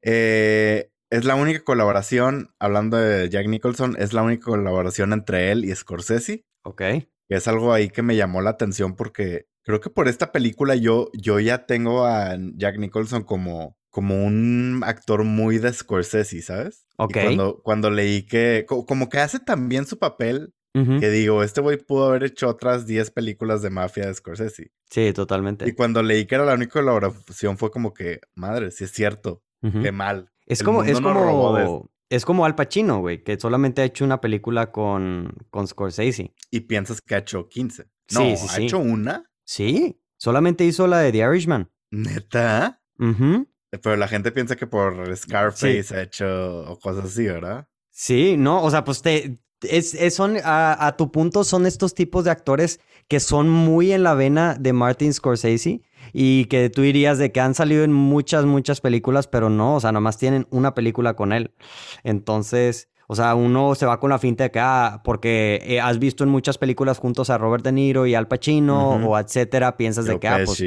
eh, 0.02 0.90
es 1.10 1.24
la 1.24 1.34
única 1.34 1.60
colaboración, 1.60 2.50
hablando 2.58 2.96
de 2.96 3.28
Jack 3.28 3.46
Nicholson, 3.46 3.96
es 3.98 4.12
la 4.12 4.22
única 4.22 4.46
colaboración 4.46 5.12
entre 5.12 5.52
él 5.52 5.64
y 5.64 5.74
Scorsese. 5.74 6.44
Ok. 6.64 6.82
Es 7.28 7.48
algo 7.48 7.72
ahí 7.72 7.90
que 7.90 8.02
me 8.02 8.16
llamó 8.16 8.40
la 8.42 8.50
atención 8.50 8.96
porque 8.96 9.46
creo 9.62 9.80
que 9.80 9.90
por 9.90 10.08
esta 10.08 10.32
película 10.32 10.74
yo, 10.74 11.10
yo 11.12 11.40
ya 11.40 11.66
tengo 11.66 12.06
a 12.06 12.36
Jack 12.54 12.78
Nicholson 12.78 13.22
como, 13.22 13.76
como 13.90 14.24
un 14.24 14.82
actor 14.84 15.24
muy 15.24 15.58
de 15.58 15.72
Scorsese, 15.72 16.42
¿sabes? 16.42 16.86
Ok. 16.98 17.16
Y 17.16 17.20
cuando, 17.22 17.62
cuando 17.62 17.90
leí 17.90 18.26
que, 18.26 18.64
como 18.66 19.08
que 19.08 19.18
hace 19.18 19.38
también 19.38 19.86
su 19.86 19.98
papel, 19.98 20.54
que 21.00 21.10
digo, 21.10 21.42
este 21.42 21.62
güey 21.62 21.78
pudo 21.78 22.06
haber 22.06 22.24
hecho 22.24 22.48
otras 22.48 22.86
10 22.86 23.10
películas 23.12 23.62
de 23.62 23.70
mafia 23.70 24.06
de 24.06 24.14
Scorsese. 24.14 24.72
Sí, 24.90 25.12
totalmente. 25.14 25.66
Y 25.66 25.72
cuando 25.72 26.02
leí 26.02 26.26
que 26.26 26.34
era 26.34 26.44
la 26.44 26.54
única 26.54 26.72
colaboración 26.72 27.56
fue 27.56 27.70
como 27.70 27.94
que, 27.94 28.20
madre, 28.34 28.70
si 28.70 28.84
es 28.84 28.92
cierto, 28.92 29.42
qué 29.60 29.90
mal. 29.90 30.30
Es 30.44 30.62
como, 30.62 30.84
es 30.84 31.00
como, 31.00 31.88
es 32.08 32.24
como 32.24 32.44
Al 32.44 32.54
Pacino, 32.54 33.00
güey, 33.00 33.24
que 33.24 33.38
solamente 33.40 33.82
ha 33.82 33.84
hecho 33.86 34.04
una 34.04 34.20
película 34.20 34.70
con, 34.70 35.34
con 35.50 35.66
Scorsese. 35.66 36.34
Y 36.50 36.60
piensas 36.60 37.00
que 37.00 37.14
ha 37.14 37.18
hecho 37.18 37.48
15. 37.48 37.84
No, 38.12 38.20
sí, 38.20 38.36
sí, 38.36 38.46
¿ha 38.50 38.64
hecho 38.64 38.78
una? 38.78 39.30
Sí, 39.44 40.00
solamente 40.18 40.64
hizo 40.64 40.86
la 40.86 41.00
de 41.00 41.10
The 41.10 41.18
Irishman. 41.18 41.70
¿Neta? 41.90 42.82
Pero 42.96 43.96
la 43.96 44.08
gente 44.08 44.30
piensa 44.30 44.56
que 44.56 44.66
por 44.66 45.16
Scarface 45.16 45.96
ha 45.96 46.02
hecho 46.02 46.78
cosas 46.82 47.06
así, 47.06 47.26
¿verdad? 47.26 47.66
Sí, 47.90 48.36
no, 48.36 48.62
o 48.62 48.70
sea, 48.70 48.84
pues 48.84 49.00
te, 49.02 49.38
es, 49.62 50.14
son, 50.14 50.36
a, 50.44 50.86
a, 50.86 50.96
tu 50.96 51.10
punto, 51.10 51.44
son 51.44 51.66
estos 51.66 51.94
tipos 51.94 52.24
de 52.24 52.30
actores 52.30 52.80
que 53.08 53.20
son 53.20 53.48
muy 53.48 53.92
en 53.92 54.02
la 54.02 54.14
vena 54.14 54.56
de 54.58 54.72
Martin 54.72 55.12
Scorsese 55.12 55.82
y 56.12 56.46
que 56.46 56.70
tú 56.70 56.82
dirías 56.82 57.18
de 57.18 57.32
que 57.32 57.40
han 57.40 57.54
salido 57.54 57.84
en 57.84 57.92
muchas, 57.92 58.44
muchas 58.44 58.80
películas, 58.80 59.26
pero 59.26 59.48
no, 59.48 59.76
o 59.76 59.80
sea, 59.80 59.92
nomás 59.92 60.18
tienen 60.18 60.46
una 60.50 60.74
película 60.74 61.14
con 61.14 61.32
él. 61.32 61.52
Entonces, 62.04 62.88
o 63.08 63.14
sea, 63.14 63.34
uno 63.34 63.74
se 63.74 63.86
va 63.86 64.00
con 64.00 64.10
la 64.10 64.18
finta 64.18 64.44
de 64.44 64.50
que, 64.50 64.58
ah, 64.60 65.02
porque 65.04 65.62
eh, 65.64 65.80
has 65.80 65.98
visto 65.98 66.24
en 66.24 66.30
muchas 66.30 66.58
películas 66.58 66.98
juntos 66.98 67.30
a 67.30 67.38
Robert 67.38 67.64
De 67.64 67.72
Niro 67.72 68.06
y 68.06 68.14
Al 68.14 68.28
Pacino 68.28 68.96
o 68.96 69.18
etcétera, 69.18 69.76
piensas 69.76 70.06
de 70.06 70.18
que, 70.18 70.28
ah, 70.28 70.40
pues, 70.44 70.62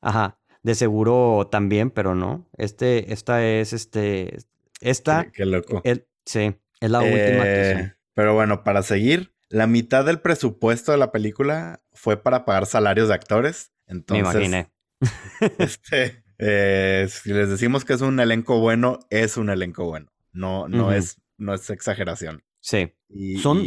ajá, 0.00 0.38
de 0.62 0.74
seguro 0.74 1.48
también, 1.50 1.90
pero 1.90 2.14
no. 2.14 2.48
Este, 2.56 3.12
esta 3.12 3.44
es, 3.46 3.72
este, 3.72 4.38
esta. 4.80 5.30
Qué, 5.32 5.44
loco. 5.44 5.82
sí, 6.24 6.54
es 6.80 6.90
la 6.90 7.00
última 7.00 7.44
que 7.44 7.70
eh, 7.72 7.92
Pero 8.14 8.34
bueno, 8.34 8.64
para 8.64 8.82
seguir, 8.82 9.34
la 9.48 9.66
mitad 9.66 10.04
del 10.04 10.20
presupuesto 10.20 10.92
de 10.92 10.98
la 10.98 11.12
película 11.12 11.82
fue 11.92 12.16
para 12.16 12.44
pagar 12.44 12.66
salarios 12.66 13.08
de 13.08 13.14
actores. 13.14 13.72
Entonces, 13.86 14.24
Me 14.24 14.30
imaginé. 14.30 14.72
este, 15.58 16.24
eh, 16.38 17.06
si 17.08 17.32
les 17.32 17.48
decimos 17.48 17.84
que 17.84 17.92
es 17.92 18.00
un 18.00 18.18
elenco 18.20 18.58
bueno, 18.60 18.98
es 19.10 19.36
un 19.36 19.50
elenco 19.50 19.84
bueno. 19.84 20.10
No, 20.32 20.68
no, 20.68 20.92
es, 20.92 21.20
no 21.36 21.54
es 21.54 21.68
exageración. 21.70 22.42
Sí. 22.60 22.92
son, 23.42 23.64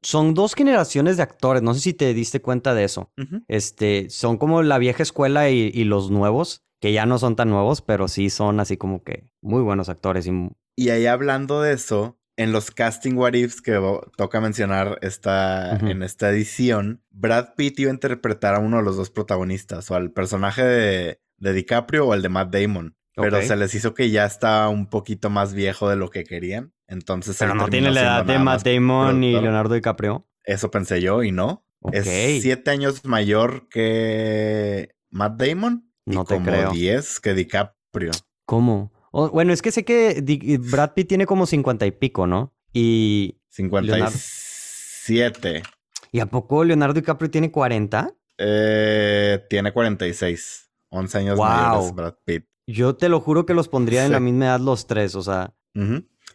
son 0.00 0.34
dos 0.34 0.54
generaciones 0.54 1.16
de 1.16 1.22
actores. 1.22 1.62
No 1.62 1.74
sé 1.74 1.80
si 1.80 1.92
te 1.92 2.12
diste 2.14 2.40
cuenta 2.40 2.74
de 2.74 2.84
eso. 2.84 3.12
Este, 3.46 4.10
son 4.10 4.38
como 4.38 4.62
la 4.62 4.78
vieja 4.78 5.02
escuela 5.02 5.50
y, 5.50 5.70
y, 5.72 5.84
los 5.84 6.10
nuevos, 6.10 6.64
que 6.80 6.92
ya 6.92 7.06
no 7.06 7.18
son 7.18 7.36
tan 7.36 7.50
nuevos, 7.50 7.82
pero 7.82 8.08
sí 8.08 8.30
son 8.30 8.58
así 8.58 8.76
como 8.76 9.04
que 9.04 9.30
muy 9.40 9.62
buenos 9.62 9.88
actores. 9.88 10.26
Y, 10.26 10.32
y 10.76 10.88
ahí 10.88 11.06
hablando 11.06 11.60
de 11.60 11.74
eso, 11.74 12.18
en 12.36 12.52
los 12.52 12.70
casting 12.70 13.14
what 13.14 13.34
ifs 13.34 13.60
que 13.60 13.78
toca 14.16 14.40
mencionar 14.40 14.98
esta, 15.02 15.76
en 15.76 16.02
esta 16.02 16.30
edición, 16.30 17.02
Brad 17.10 17.54
Pitt 17.56 17.78
iba 17.80 17.90
a 17.90 17.94
interpretar 17.94 18.54
a 18.54 18.58
uno 18.58 18.78
de 18.78 18.82
los 18.82 18.96
dos 18.96 19.10
protagonistas, 19.10 19.90
o 19.90 19.94
al 19.94 20.12
personaje 20.12 20.64
de, 20.64 21.18
DiCaprio 21.38 22.06
o 22.06 22.12
al 22.12 22.22
de 22.22 22.28
Matt 22.28 22.54
Damon. 22.54 22.96
Pero 23.14 23.42
se 23.42 23.56
les 23.56 23.74
hizo 23.74 23.92
que 23.92 24.10
ya 24.10 24.24
está 24.24 24.68
un 24.68 24.86
poquito 24.88 25.28
más 25.28 25.52
viejo 25.52 25.88
de 25.90 25.96
lo 25.96 26.08
que 26.08 26.24
querían. 26.24 26.72
Entonces. 26.86 27.36
Pero 27.38 27.54
no 27.54 27.68
tiene 27.68 27.90
la 27.90 28.00
edad 28.00 28.24
de 28.24 28.38
Matt 28.38 28.64
Damon 28.64 29.22
y 29.22 29.32
Leonardo 29.32 29.74
DiCaprio. 29.74 30.26
Eso 30.44 30.70
pensé 30.70 31.00
yo 31.02 31.22
y 31.22 31.30
no. 31.30 31.66
Es 31.92 32.06
siete 32.40 32.70
años 32.70 33.04
mayor 33.04 33.68
que 33.68 34.94
Matt 35.10 35.36
Damon. 35.36 35.90
No 36.06 36.22
y 36.22 36.24
te 36.24 36.34
como 36.34 36.70
diez 36.72 37.20
que 37.20 37.34
DiCaprio. 37.34 38.12
¿Cómo? 38.46 38.92
Bueno, 39.12 39.52
es 39.52 39.62
que 39.62 39.70
sé 39.70 39.84
que 39.84 40.58
Brad 40.70 40.94
Pitt 40.94 41.08
tiene 41.08 41.26
como 41.26 41.46
cincuenta 41.46 41.86
y 41.86 41.92
pico, 41.92 42.26
¿no? 42.26 42.54
Y. 42.72 43.38
57. 43.50 45.62
¿Y 46.10 46.20
a 46.20 46.26
poco 46.26 46.64
Leonardo 46.64 46.94
DiCaprio 46.94 47.30
tiene 47.30 47.50
40? 47.50 48.14
Eh, 48.38 49.44
tiene 49.50 49.72
46. 49.72 50.70
11 50.88 51.18
años 51.18 51.36
wow. 51.36 51.46
mayores 51.46 51.94
Brad 51.94 52.14
Pitt. 52.24 52.46
Yo 52.66 52.96
te 52.96 53.08
lo 53.08 53.20
juro 53.20 53.44
que 53.44 53.54
los 53.54 53.68
pondría 53.68 54.06
en 54.06 54.12
la 54.12 54.20
misma 54.20 54.46
edad 54.46 54.60
los 54.60 54.86
tres, 54.86 55.14
o 55.14 55.22
sea. 55.22 55.54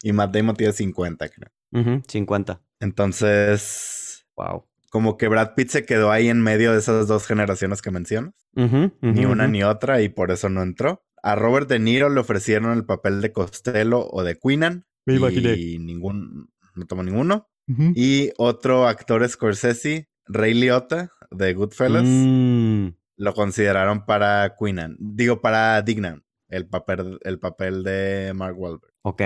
Y 0.04 0.14
Matt 0.14 0.36
Damon 0.36 0.56
tiene 0.56 0.74
50, 0.74 1.30
creo. 1.30 2.02
50. 2.08 2.62
Entonces. 2.80 4.26
Wow. 4.36 4.66
Como 4.90 5.18
que 5.18 5.28
Brad 5.28 5.54
Pitt 5.56 5.70
se 5.70 5.86
quedó 5.86 6.12
ahí 6.12 6.30
en 6.30 6.42
medio 6.42 6.72
de 6.72 6.80
esas 6.80 7.08
dos 7.08 7.26
generaciones 7.26 7.82
que 7.82 7.92
mencionas. 7.92 8.34
ni 8.54 9.26
una 9.26 9.48
ni 9.48 9.64
otra, 9.64 10.02
y 10.02 10.10
por 10.10 10.32
eso 10.32 10.50
no 10.50 10.62
entró. 10.62 11.04
A 11.24 11.36
Robert 11.36 11.68
De 11.68 11.80
Niro 11.80 12.10
le 12.10 12.20
ofrecieron 12.20 12.78
el 12.78 12.86
papel 12.86 13.22
de 13.22 13.32
Costello 13.32 14.08
o 14.10 14.24
de 14.24 14.38
Queenan. 14.38 14.86
y 15.06 15.80
ningún, 15.80 16.50
no 16.76 16.86
tomó 16.86 17.04
ninguno. 17.04 17.50
Y 17.96 18.32
otro 18.38 18.88
actor 18.88 19.28
Scorsese, 19.28 20.10
Ray 20.26 20.54
Liotta, 20.54 21.12
de 21.32 21.54
Goodfellas, 21.54 22.06
mm. 22.06 22.88
lo 23.18 23.34
consideraron 23.34 24.06
para 24.06 24.56
Queenan. 24.58 24.96
Digo, 25.00 25.42
para 25.42 25.82
Dignan, 25.82 26.24
el 26.48 26.68
papel, 26.68 27.20
el 27.24 27.40
papel 27.40 27.84
de 27.84 28.32
Mark 28.34 28.58
Wahlberg. 28.58 28.94
Ok. 29.02 29.22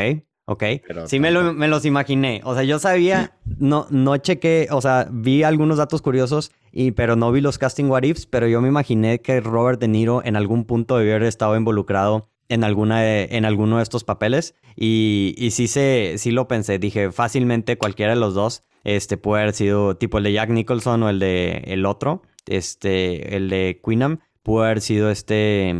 Ok. 0.52 0.64
sí, 1.06 1.22
me, 1.22 1.32
los 1.32 1.86
imaginé. 1.86 2.42
O 2.44 2.54
sea, 2.54 2.64
yo 2.64 2.78
sabía, 2.78 3.38
no, 3.46 3.88
no 3.90 4.18
chequé, 4.18 4.68
o 4.70 4.82
sea, 4.82 5.08
vi 5.10 5.44
algunos 5.44 5.78
datos 5.78 6.02
curiosos, 6.02 6.52
y, 6.74 6.92
pero 6.92 7.16
no 7.16 7.32
vi 7.32 7.40
los 7.40 7.58
casting 7.58 7.86
what 7.86 8.04
ifs, 8.04 8.26
pero 8.26 8.50
yo 8.50 8.60
me 8.60 8.68
imaginé 8.68 9.22
que 9.22 9.40
Robert 9.40 9.80
De 9.80 9.88
Niro 9.88 10.22
en 10.26 10.36
algún 10.36 10.66
punto 10.66 10.98
debió 10.98 11.14
haber 11.16 11.30
estado 11.30 11.56
involucrado 11.56 12.28
en, 12.50 12.66
alguna 12.66 13.24
en 13.24 13.46
alguno 13.46 13.78
de 13.78 13.84
estos 13.84 14.04
papeles. 14.04 14.56
Y, 14.76 15.36
y 15.38 15.52
sí, 15.52 15.70
se, 15.70 16.16
sí 16.18 16.32
lo 16.32 16.50
pensé. 16.50 16.80
Dije, 16.80 17.14
fácilmente 17.14 17.78
cualquiera 17.78 18.14
de 18.14 18.20
los 18.20 18.34
dos 18.34 18.66
este, 18.84 19.16
puede 19.16 19.44
haber 19.44 19.56
sido 19.56 19.96
tipo 19.96 20.18
el 20.18 20.26
de 20.26 20.34
Jack 20.34 20.50
Nicholson 20.50 21.02
o 21.04 21.10
el 21.10 21.20
de 21.20 21.64
el 21.68 21.86
otro, 21.86 22.24
este, 22.46 23.38
el 23.38 23.50
de 23.50 23.80
Queenam, 23.82 24.20
puede 24.44 24.66
haber 24.66 24.82
sido 24.82 25.12
este, 25.12 25.74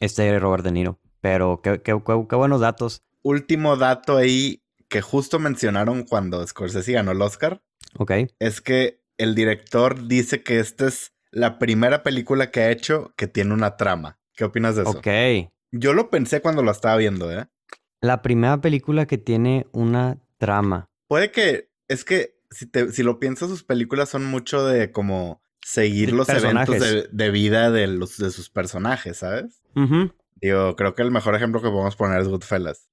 este 0.00 0.36
Robert 0.40 0.64
De 0.64 0.72
Niro. 0.72 0.98
Pero 1.20 1.60
qué, 1.62 1.80
qué, 1.80 1.96
qué 2.28 2.36
buenos 2.36 2.60
datos 2.60 3.04
último 3.22 3.76
dato 3.76 4.16
ahí 4.16 4.62
que 4.88 5.00
justo 5.00 5.38
mencionaron 5.38 6.04
cuando 6.04 6.46
Scorsese 6.46 6.92
ganó 6.92 7.12
el 7.12 7.22
Oscar. 7.22 7.62
Ok. 7.96 8.12
Es 8.38 8.60
que 8.60 9.02
el 9.18 9.34
director 9.34 10.08
dice 10.08 10.42
que 10.42 10.58
esta 10.58 10.88
es 10.88 11.12
la 11.30 11.58
primera 11.58 12.02
película 12.02 12.50
que 12.50 12.60
ha 12.60 12.70
hecho 12.70 13.12
que 13.16 13.28
tiene 13.28 13.54
una 13.54 13.76
trama. 13.76 14.18
¿Qué 14.34 14.44
opinas 14.44 14.76
de 14.76 14.82
eso? 14.82 14.90
Ok. 14.90 15.52
Yo 15.72 15.92
lo 15.92 16.10
pensé 16.10 16.40
cuando 16.40 16.62
lo 16.62 16.70
estaba 16.70 16.96
viendo, 16.96 17.30
¿eh? 17.30 17.46
La 18.00 18.22
primera 18.22 18.60
película 18.60 19.06
que 19.06 19.18
tiene 19.18 19.66
una 19.72 20.18
trama. 20.38 20.88
Puede 21.06 21.30
que, 21.30 21.70
es 21.86 22.04
que 22.04 22.40
si, 22.50 22.66
te, 22.66 22.90
si 22.92 23.02
lo 23.02 23.20
piensas, 23.20 23.48
sus 23.50 23.62
películas 23.62 24.08
son 24.08 24.24
mucho 24.24 24.66
de 24.66 24.90
como 24.90 25.42
seguir 25.60 26.12
los 26.12 26.28
eventos 26.28 26.76
de, 27.12 27.30
vida 27.30 27.70
de, 27.70 27.86
los, 27.86 28.16
de 28.16 28.30
sus 28.30 28.48
personajes, 28.48 29.18
¿sabes? 29.18 29.62
Digo, 30.40 30.76
creo 30.76 30.94
que 30.94 31.02
el 31.02 31.10
mejor 31.10 31.34
ejemplo 31.34 31.60
que 31.60 31.68
podemos 31.68 31.96
poner 31.96 32.20
es 32.20 32.28
Goodfellas. 32.28 32.88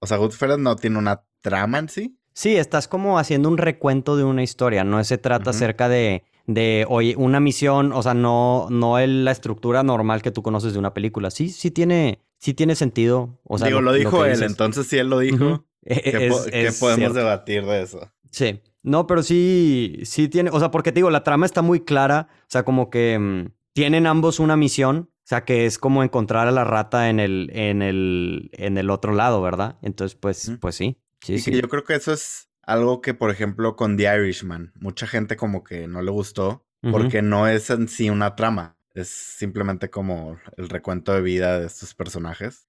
O 0.00 0.06
sea, 0.06 0.18
Goodfellas 0.18 0.58
no 0.58 0.76
tiene 0.76 0.98
una 0.98 1.24
trama 1.40 1.78
en 1.78 1.88
sí. 1.88 2.18
Sí, 2.34 2.56
estás 2.56 2.88
como 2.88 3.18
haciendo 3.18 3.48
un 3.48 3.58
recuento 3.58 4.16
de 4.16 4.24
una 4.24 4.42
historia. 4.42 4.84
No 4.84 5.02
se 5.04 5.18
trata 5.18 5.50
acerca 5.50 5.88
de, 5.88 6.24
de, 6.46 6.84
oye, 6.88 7.14
una 7.16 7.40
misión, 7.40 7.92
o 7.92 8.02
sea, 8.02 8.12
no, 8.14 8.66
no 8.70 8.98
es 8.98 9.08
la 9.08 9.30
estructura 9.30 9.82
normal 9.82 10.20
que 10.20 10.32
tú 10.32 10.42
conoces 10.42 10.72
de 10.72 10.78
una 10.78 10.92
película. 10.92 11.30
Sí, 11.30 11.48
sí 11.48 11.70
tiene, 11.70 12.20
sí 12.38 12.52
tiene 12.52 12.74
sentido. 12.74 13.38
O 13.44 13.56
sea, 13.56 13.68
Digo, 13.68 13.80
lo, 13.80 13.92
dijo 13.92 14.24
él, 14.24 14.42
entonces 14.42 14.86
si 14.86 14.98
él 14.98 15.08
lo 15.08 15.20
dijo. 15.20 15.64
¿Qué, 15.86 16.72
podemos 16.80 17.14
debatir 17.14 17.64
de 17.64 17.82
eso? 17.82 18.10
Sí. 18.30 18.60
No, 18.82 19.06
pero 19.06 19.22
sí, 19.22 20.00
sí 20.02 20.28
tiene, 20.28 20.50
o 20.50 20.58
sea, 20.58 20.70
porque 20.70 20.92
te 20.92 20.96
digo, 20.96 21.10
la 21.10 21.24
trama 21.24 21.46
está 21.46 21.62
muy 21.62 21.80
clara. 21.80 22.28
O 22.42 22.46
sea, 22.48 22.64
como 22.64 22.90
que 22.90 23.18
mm, 23.18 23.52
tienen 23.72 24.06
ambos 24.06 24.40
una 24.40 24.56
misión 24.56 25.10
o 25.24 25.26
sea, 25.26 25.44
que 25.44 25.64
es 25.64 25.78
como 25.78 26.04
encontrar 26.04 26.48
a 26.48 26.52
la 26.52 26.64
rata 26.64 27.08
en 27.08 27.18
el, 27.18 27.50
en 27.54 27.80
el, 27.80 28.50
en 28.52 28.76
el 28.76 28.90
otro 28.90 29.14
lado, 29.14 29.40
¿verdad? 29.40 29.78
Entonces, 29.80 30.16
pues, 30.16 30.52
pues 30.60 30.74
sí. 30.74 30.98
Sí, 31.22 31.38
sí. 31.38 31.58
yo 31.58 31.66
creo 31.70 31.82
que 31.82 31.94
eso 31.94 32.12
es 32.12 32.50
algo 32.62 33.00
que, 33.00 33.14
por 33.14 33.30
ejemplo, 33.30 33.74
con 33.74 33.96
The 33.96 34.14
Irishman, 34.14 34.72
mucha 34.74 35.06
gente 35.06 35.36
como 35.36 35.64
que 35.64 35.88
no 35.88 36.02
le 36.02 36.10
gustó 36.10 36.66
porque 36.90 37.22
no 37.22 37.48
es 37.48 37.70
en 37.70 37.88
sí 37.88 38.10
una 38.10 38.36
trama. 38.36 38.76
Es 38.92 39.08
simplemente 39.08 39.88
como 39.88 40.38
el 40.58 40.68
recuento 40.68 41.14
de 41.14 41.22
vida 41.22 41.58
de 41.58 41.66
estos 41.66 41.94
personajes. 41.94 42.68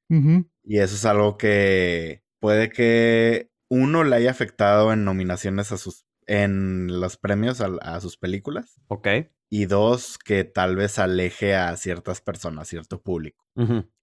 Y 0.64 0.78
eso 0.78 0.96
es 0.96 1.04
algo 1.04 1.38
que 1.38 2.24
puede 2.40 2.70
que 2.70 3.52
uno 3.68 4.06
le 4.06 4.16
haya 4.16 4.32
afectado 4.32 4.94
en 4.94 5.04
nominaciones 5.04 5.74
a 5.74 5.78
sus 5.78 6.06
en 6.28 7.02
los 7.02 7.18
premios 7.18 7.62
a, 7.62 8.00
sus 8.00 8.18
películas. 8.18 8.80
Ok. 8.88 9.08
Y 9.50 9.66
dos, 9.66 10.18
que 10.18 10.44
tal 10.44 10.76
vez 10.76 11.00
aleje 11.00 11.56
a 11.56 11.76
ciertas 11.78 12.22
personas, 12.22 12.68
cierto 12.68 13.02
público. 13.02 13.46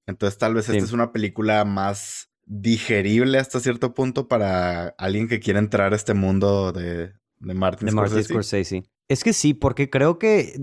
Entonces, 0.06 0.38
tal 0.38 0.54
vez 0.54 0.68
esta 0.68 0.84
es 0.84 0.92
una 0.92 1.12
película 1.12 1.64
más 1.64 2.30
digerible 2.44 3.38
hasta 3.38 3.60
cierto 3.60 3.94
punto 3.94 4.28
para 4.28 4.88
alguien 4.98 5.28
que 5.28 5.40
quiere 5.40 5.58
entrar 5.58 5.92
a 5.92 5.96
este 5.96 6.14
mundo 6.14 6.72
de, 6.72 7.12
de 7.38 7.54
Martin, 7.54 7.86
de 7.86 7.92
Martin 7.92 8.24
Scorsese. 8.24 8.84
Es 9.08 9.24
que 9.24 9.32
sí, 9.32 9.54
porque 9.54 9.90
creo 9.90 10.18
que, 10.18 10.54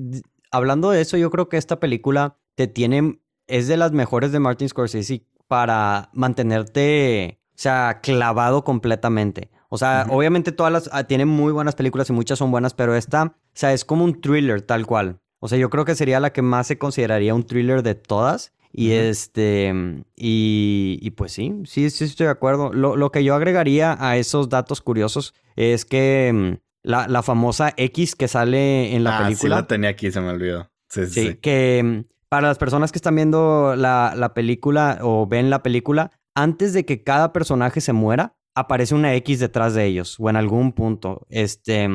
hablando 0.51 0.91
de 0.91 1.01
eso, 1.01 1.17
yo 1.17 1.29
creo 1.29 1.49
que 1.49 1.57
esta 1.57 1.79
película 1.79 2.37
te 2.55 2.67
tiene, 2.67 3.21
es 3.47 3.67
de 3.67 3.77
las 3.77 3.91
mejores 3.91 4.31
de 4.31 4.39
Martin 4.39 4.69
Scorsese 4.69 5.25
para 5.47 6.09
mantenerte, 6.13 7.39
o 7.49 7.57
sea, 7.57 7.99
clavado 8.01 8.63
completamente. 8.63 9.49
O 9.69 9.77
sea, 9.77 10.07
obviamente 10.09 10.51
todas 10.51 10.73
las, 10.73 10.89
ah, 10.91 11.03
tienen 11.03 11.27
muy 11.27 11.53
buenas 11.53 11.75
películas 11.75 12.09
y 12.09 12.13
muchas 12.13 12.39
son 12.39 12.49
buenas, 12.49 12.73
pero 12.73 12.95
esta, 12.95 13.23
o 13.23 13.33
sea, 13.53 13.71
es 13.71 13.85
como 13.85 14.03
un 14.03 14.19
thriller 14.19 14.61
tal 14.61 14.87
cual. 14.87 15.19
O 15.39 15.47
sea, 15.47 15.57
yo 15.57 15.69
creo 15.69 15.85
que 15.85 15.95
sería 15.95 16.19
la 16.19 16.33
que 16.33 16.41
más 16.41 16.67
se 16.67 16.77
consideraría 16.77 17.35
un 17.35 17.45
thriller 17.45 17.83
de 17.83 17.95
todas. 17.95 18.53
Y 18.71 18.91
este, 18.91 19.73
y, 20.15 20.99
y, 21.01 21.09
pues 21.11 21.31
sí, 21.31 21.53
sí, 21.65 21.89
sí 21.89 22.03
estoy 22.03 22.25
de 22.25 22.31
acuerdo. 22.31 22.71
Lo, 22.71 22.95
lo, 22.95 23.11
que 23.11 23.23
yo 23.23 23.33
agregaría 23.33 23.97
a 23.99 24.17
esos 24.17 24.47
datos 24.49 24.81
curiosos 24.81 25.33
es 25.55 25.85
que 25.85 26.31
mm, 26.31 26.57
la, 26.83 27.07
la 27.07 27.23
famosa 27.23 27.73
X 27.77 28.15
que 28.15 28.27
sale 28.27 28.95
en 28.95 29.03
la 29.03 29.17
ah, 29.17 29.23
película. 29.23 29.55
Sí, 29.55 29.61
la 29.61 29.67
tenía 29.67 29.89
aquí, 29.89 30.11
se 30.11 30.21
me 30.21 30.29
olvidó. 30.29 30.69
Sí, 30.87 31.07
sí, 31.07 31.29
sí. 31.29 31.35
que 31.35 31.81
mm, 31.83 32.13
para 32.29 32.47
las 32.47 32.59
personas 32.59 32.91
que 32.91 32.99
están 32.99 33.15
viendo 33.15 33.75
la, 33.75 34.13
la 34.15 34.35
película 34.35 34.99
o 35.01 35.25
ven 35.25 35.49
la 35.49 35.63
película, 35.63 36.11
antes 36.35 36.71
de 36.73 36.85
que 36.85 37.03
cada 37.03 37.33
personaje 37.33 37.81
se 37.81 37.93
muera, 37.93 38.35
aparece 38.55 38.95
una 38.95 39.15
X 39.15 39.39
detrás 39.39 39.73
de 39.73 39.85
ellos 39.85 40.15
o 40.19 40.29
en 40.29 40.35
algún 40.35 40.73
punto. 40.73 41.25
Este, 41.29 41.87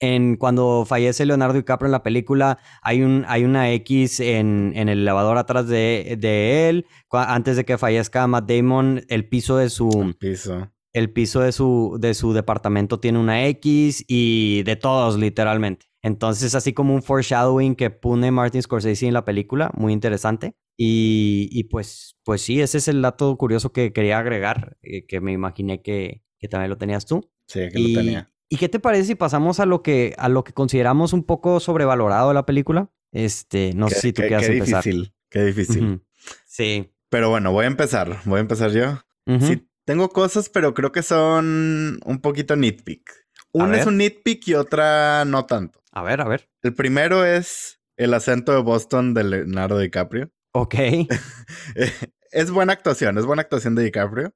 en 0.00 0.36
cuando 0.36 0.84
fallece 0.86 1.24
Leonardo 1.24 1.54
DiCaprio 1.54 1.86
en 1.86 1.92
la 1.92 2.02
película, 2.02 2.58
hay, 2.82 3.02
un, 3.02 3.24
hay 3.28 3.44
una 3.44 3.72
X 3.72 4.20
en, 4.20 4.72
en 4.74 4.88
el 4.88 5.00
elevador 5.00 5.38
atrás 5.38 5.66
de, 5.68 6.16
de, 6.18 6.68
él. 6.68 6.86
Antes 7.10 7.56
de 7.56 7.64
que 7.64 7.78
fallezca 7.78 8.26
Matt 8.26 8.50
Damon, 8.50 9.02
el 9.08 9.28
piso 9.28 9.56
de 9.56 9.70
su... 9.70 9.90
El 9.90 10.14
piso. 10.14 10.70
El 10.92 11.10
piso 11.10 11.40
de 11.40 11.50
su, 11.50 11.96
de 12.00 12.14
su 12.14 12.32
departamento 12.32 13.00
tiene 13.00 13.18
una 13.18 13.46
X 13.46 14.04
y 14.06 14.62
de 14.62 14.76
todos, 14.76 15.18
literalmente. 15.18 15.86
Entonces, 16.04 16.54
así 16.54 16.74
como 16.74 16.94
un 16.94 17.02
foreshadowing 17.02 17.76
que 17.76 17.88
pone 17.88 18.30
Martin 18.30 18.60
Scorsese 18.60 19.06
en 19.06 19.14
la 19.14 19.24
película, 19.24 19.70
muy 19.74 19.90
interesante. 19.94 20.54
Y, 20.76 21.48
y 21.50 21.64
pues, 21.64 22.18
pues 22.24 22.42
sí, 22.42 22.60
ese 22.60 22.76
es 22.76 22.88
el 22.88 23.00
dato 23.00 23.34
curioso 23.38 23.72
que 23.72 23.94
quería 23.94 24.18
agregar, 24.18 24.76
eh, 24.82 25.06
que 25.06 25.22
me 25.22 25.32
imaginé 25.32 25.80
que, 25.80 26.22
que, 26.38 26.48
también 26.48 26.68
lo 26.68 26.76
tenías 26.76 27.06
tú. 27.06 27.30
Sí, 27.46 27.70
que 27.72 27.78
lo 27.78 28.00
tenía. 28.00 28.30
¿Y 28.50 28.58
qué 28.58 28.68
te 28.68 28.80
parece 28.80 29.04
si 29.04 29.14
pasamos 29.14 29.60
a 29.60 29.66
lo 29.66 29.82
que, 29.82 30.14
a 30.18 30.28
lo 30.28 30.44
que 30.44 30.52
consideramos 30.52 31.14
un 31.14 31.24
poco 31.24 31.58
sobrevalorado 31.58 32.28
de 32.28 32.34
la 32.34 32.44
película? 32.44 32.90
Este, 33.10 33.72
no 33.74 33.88
sé 33.88 34.00
si 34.00 34.12
tú 34.12 34.20
quieras 34.22 34.46
empezar. 34.46 34.82
Qué 34.82 34.90
difícil, 34.90 35.14
qué 35.30 35.44
difícil. 35.44 36.02
Sí. 36.44 36.92
Pero 37.08 37.30
bueno, 37.30 37.50
voy 37.50 37.64
a 37.64 37.68
empezar. 37.68 38.20
Voy 38.26 38.38
a 38.38 38.40
empezar 38.40 38.72
yo. 38.72 39.00
Sí, 39.40 39.66
tengo 39.86 40.10
cosas, 40.10 40.50
pero 40.50 40.74
creo 40.74 40.92
que 40.92 41.02
son 41.02 41.98
un 42.04 42.20
poquito 42.20 42.56
nitpick. 42.56 43.10
Una 43.52 43.78
es 43.78 43.86
un 43.86 43.96
nitpick 43.96 44.48
y 44.48 44.54
otra 44.54 45.24
no 45.24 45.46
tanto. 45.46 45.83
A 45.94 46.02
ver, 46.02 46.20
a 46.20 46.24
ver. 46.24 46.48
El 46.62 46.74
primero 46.74 47.24
es 47.24 47.80
el 47.96 48.14
acento 48.14 48.52
de 48.52 48.60
Boston 48.60 49.14
de 49.14 49.22
Leonardo 49.22 49.78
DiCaprio. 49.78 50.32
Ok. 50.52 50.74
es 52.32 52.50
buena 52.50 52.72
actuación, 52.72 53.16
es 53.16 53.24
buena 53.24 53.42
actuación 53.42 53.76
de 53.76 53.84
DiCaprio. 53.84 54.34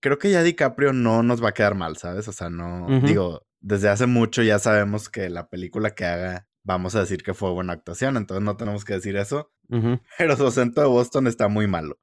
Creo 0.00 0.18
que 0.18 0.30
ya 0.30 0.42
DiCaprio 0.42 0.94
no 0.94 1.22
nos 1.22 1.44
va 1.44 1.50
a 1.50 1.54
quedar 1.54 1.74
mal, 1.74 1.98
¿sabes? 1.98 2.28
O 2.28 2.32
sea, 2.32 2.48
no, 2.48 2.86
digo, 3.02 3.42
desde 3.60 3.90
hace 3.90 4.06
mucho 4.06 4.42
ya 4.42 4.58
sabemos 4.58 5.10
que 5.10 5.28
la 5.28 5.50
película 5.50 5.90
que 5.90 6.06
haga, 6.06 6.48
vamos 6.64 6.94
a 6.94 7.00
decir 7.00 7.22
que 7.22 7.34
fue 7.34 7.50
buena 7.50 7.74
actuación, 7.74 8.16
entonces 8.16 8.42
no 8.42 8.56
tenemos 8.56 8.86
que 8.86 8.94
decir 8.94 9.16
eso. 9.16 9.52
Pero 10.18 10.36
su 10.38 10.46
acento 10.46 10.80
de 10.80 10.86
Boston 10.86 11.26
está 11.26 11.48
muy 11.48 11.66
malo. 11.66 11.98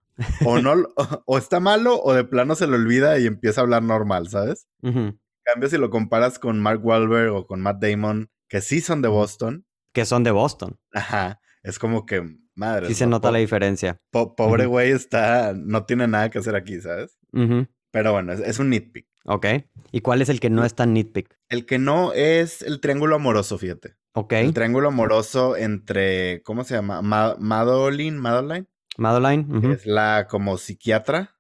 O 0.46 0.60
no, 0.60 0.76
o, 1.26 1.38
está 1.40 1.60
malo 1.60 2.00
o 2.00 2.14
de 2.14 2.26
plano 2.26 2.54
se 2.54 2.68
le 2.68 2.76
olvida 2.76 3.18
y 3.18 3.26
empieza 3.26 3.62
a 3.62 3.64
hablar 3.64 3.82
normal, 3.82 4.30
¿sabes? 4.30 4.68
En 4.84 5.20
cambio, 5.44 5.68
si 5.68 5.80
lo 5.80 5.90
comparas 5.90 6.38
con 6.38 6.60
Mark 6.60 6.86
Wahlberg 6.86 7.34
o 7.34 7.48
con 7.48 7.62
Matt 7.62 7.82
Damon, 7.82 8.30
que 8.48 8.62
sí 8.62 8.82
son 8.82 9.02
de 9.02 9.08
Boston. 9.08 9.66
Que 9.94 10.06
son 10.06 10.24
de 10.24 10.32
Boston. 10.32 10.80
Ajá. 10.94 11.40
Es 11.64 11.80
como 11.80 12.06
que, 12.06 12.38
madre. 12.56 12.88
Sí 12.88 12.94
se 12.94 13.08
nota 13.08 13.32
la 13.32 13.40
diferencia. 13.40 14.00
pobre 14.12 14.66
güey 14.66 14.92
está, 14.92 15.54
no 15.54 15.86
tiene 15.86 16.08
nada 16.08 16.30
que 16.30 16.40
hacer 16.40 16.56
aquí, 16.56 16.80
¿sabes? 16.80 17.18
Pero 17.92 18.12
bueno, 18.12 18.34
es, 18.34 18.60
un 18.60 18.70
nitpick. 18.70 19.08
Ok. 19.26 19.46
¿Y 19.92 20.02
cuál 20.02 20.22
es 20.22 20.30
el 20.30 20.40
que 20.40 20.50
no 20.50 20.64
es 20.64 20.76
tan 20.76 20.94
nitpick? 20.94 21.38
El 21.50 21.66
que 21.66 21.80
no 21.80 22.14
es 22.14 22.62
el 22.62 22.80
triángulo 22.80 23.16
amoroso, 23.16 23.58
fíjate. 23.58 23.96
Ok. 24.14 24.34
El 24.34 24.54
triángulo 24.54 24.90
amoroso 24.90 25.58
entre, 25.58 26.42
¿cómo 26.44 26.64
se 26.64 26.76
llama? 26.76 27.02
Madeline, 27.02 28.18
Madeline. 28.18 28.68
Madeline. 28.98 29.74
Es 29.74 29.86
la 29.86 30.28
como 30.30 30.58
psiquiatra. 30.58 31.36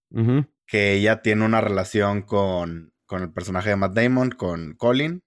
Que 0.65 0.93
ella 0.93 1.22
tiene 1.22 1.46
una 1.46 1.62
relación 1.62 2.22
con, 2.22 2.93
con 3.06 3.24
el 3.24 3.32
personaje 3.32 3.70
de 3.70 3.76
Matt 3.78 3.93
Damon, 3.93 4.32
con 4.32 4.74
Colin 4.74 5.24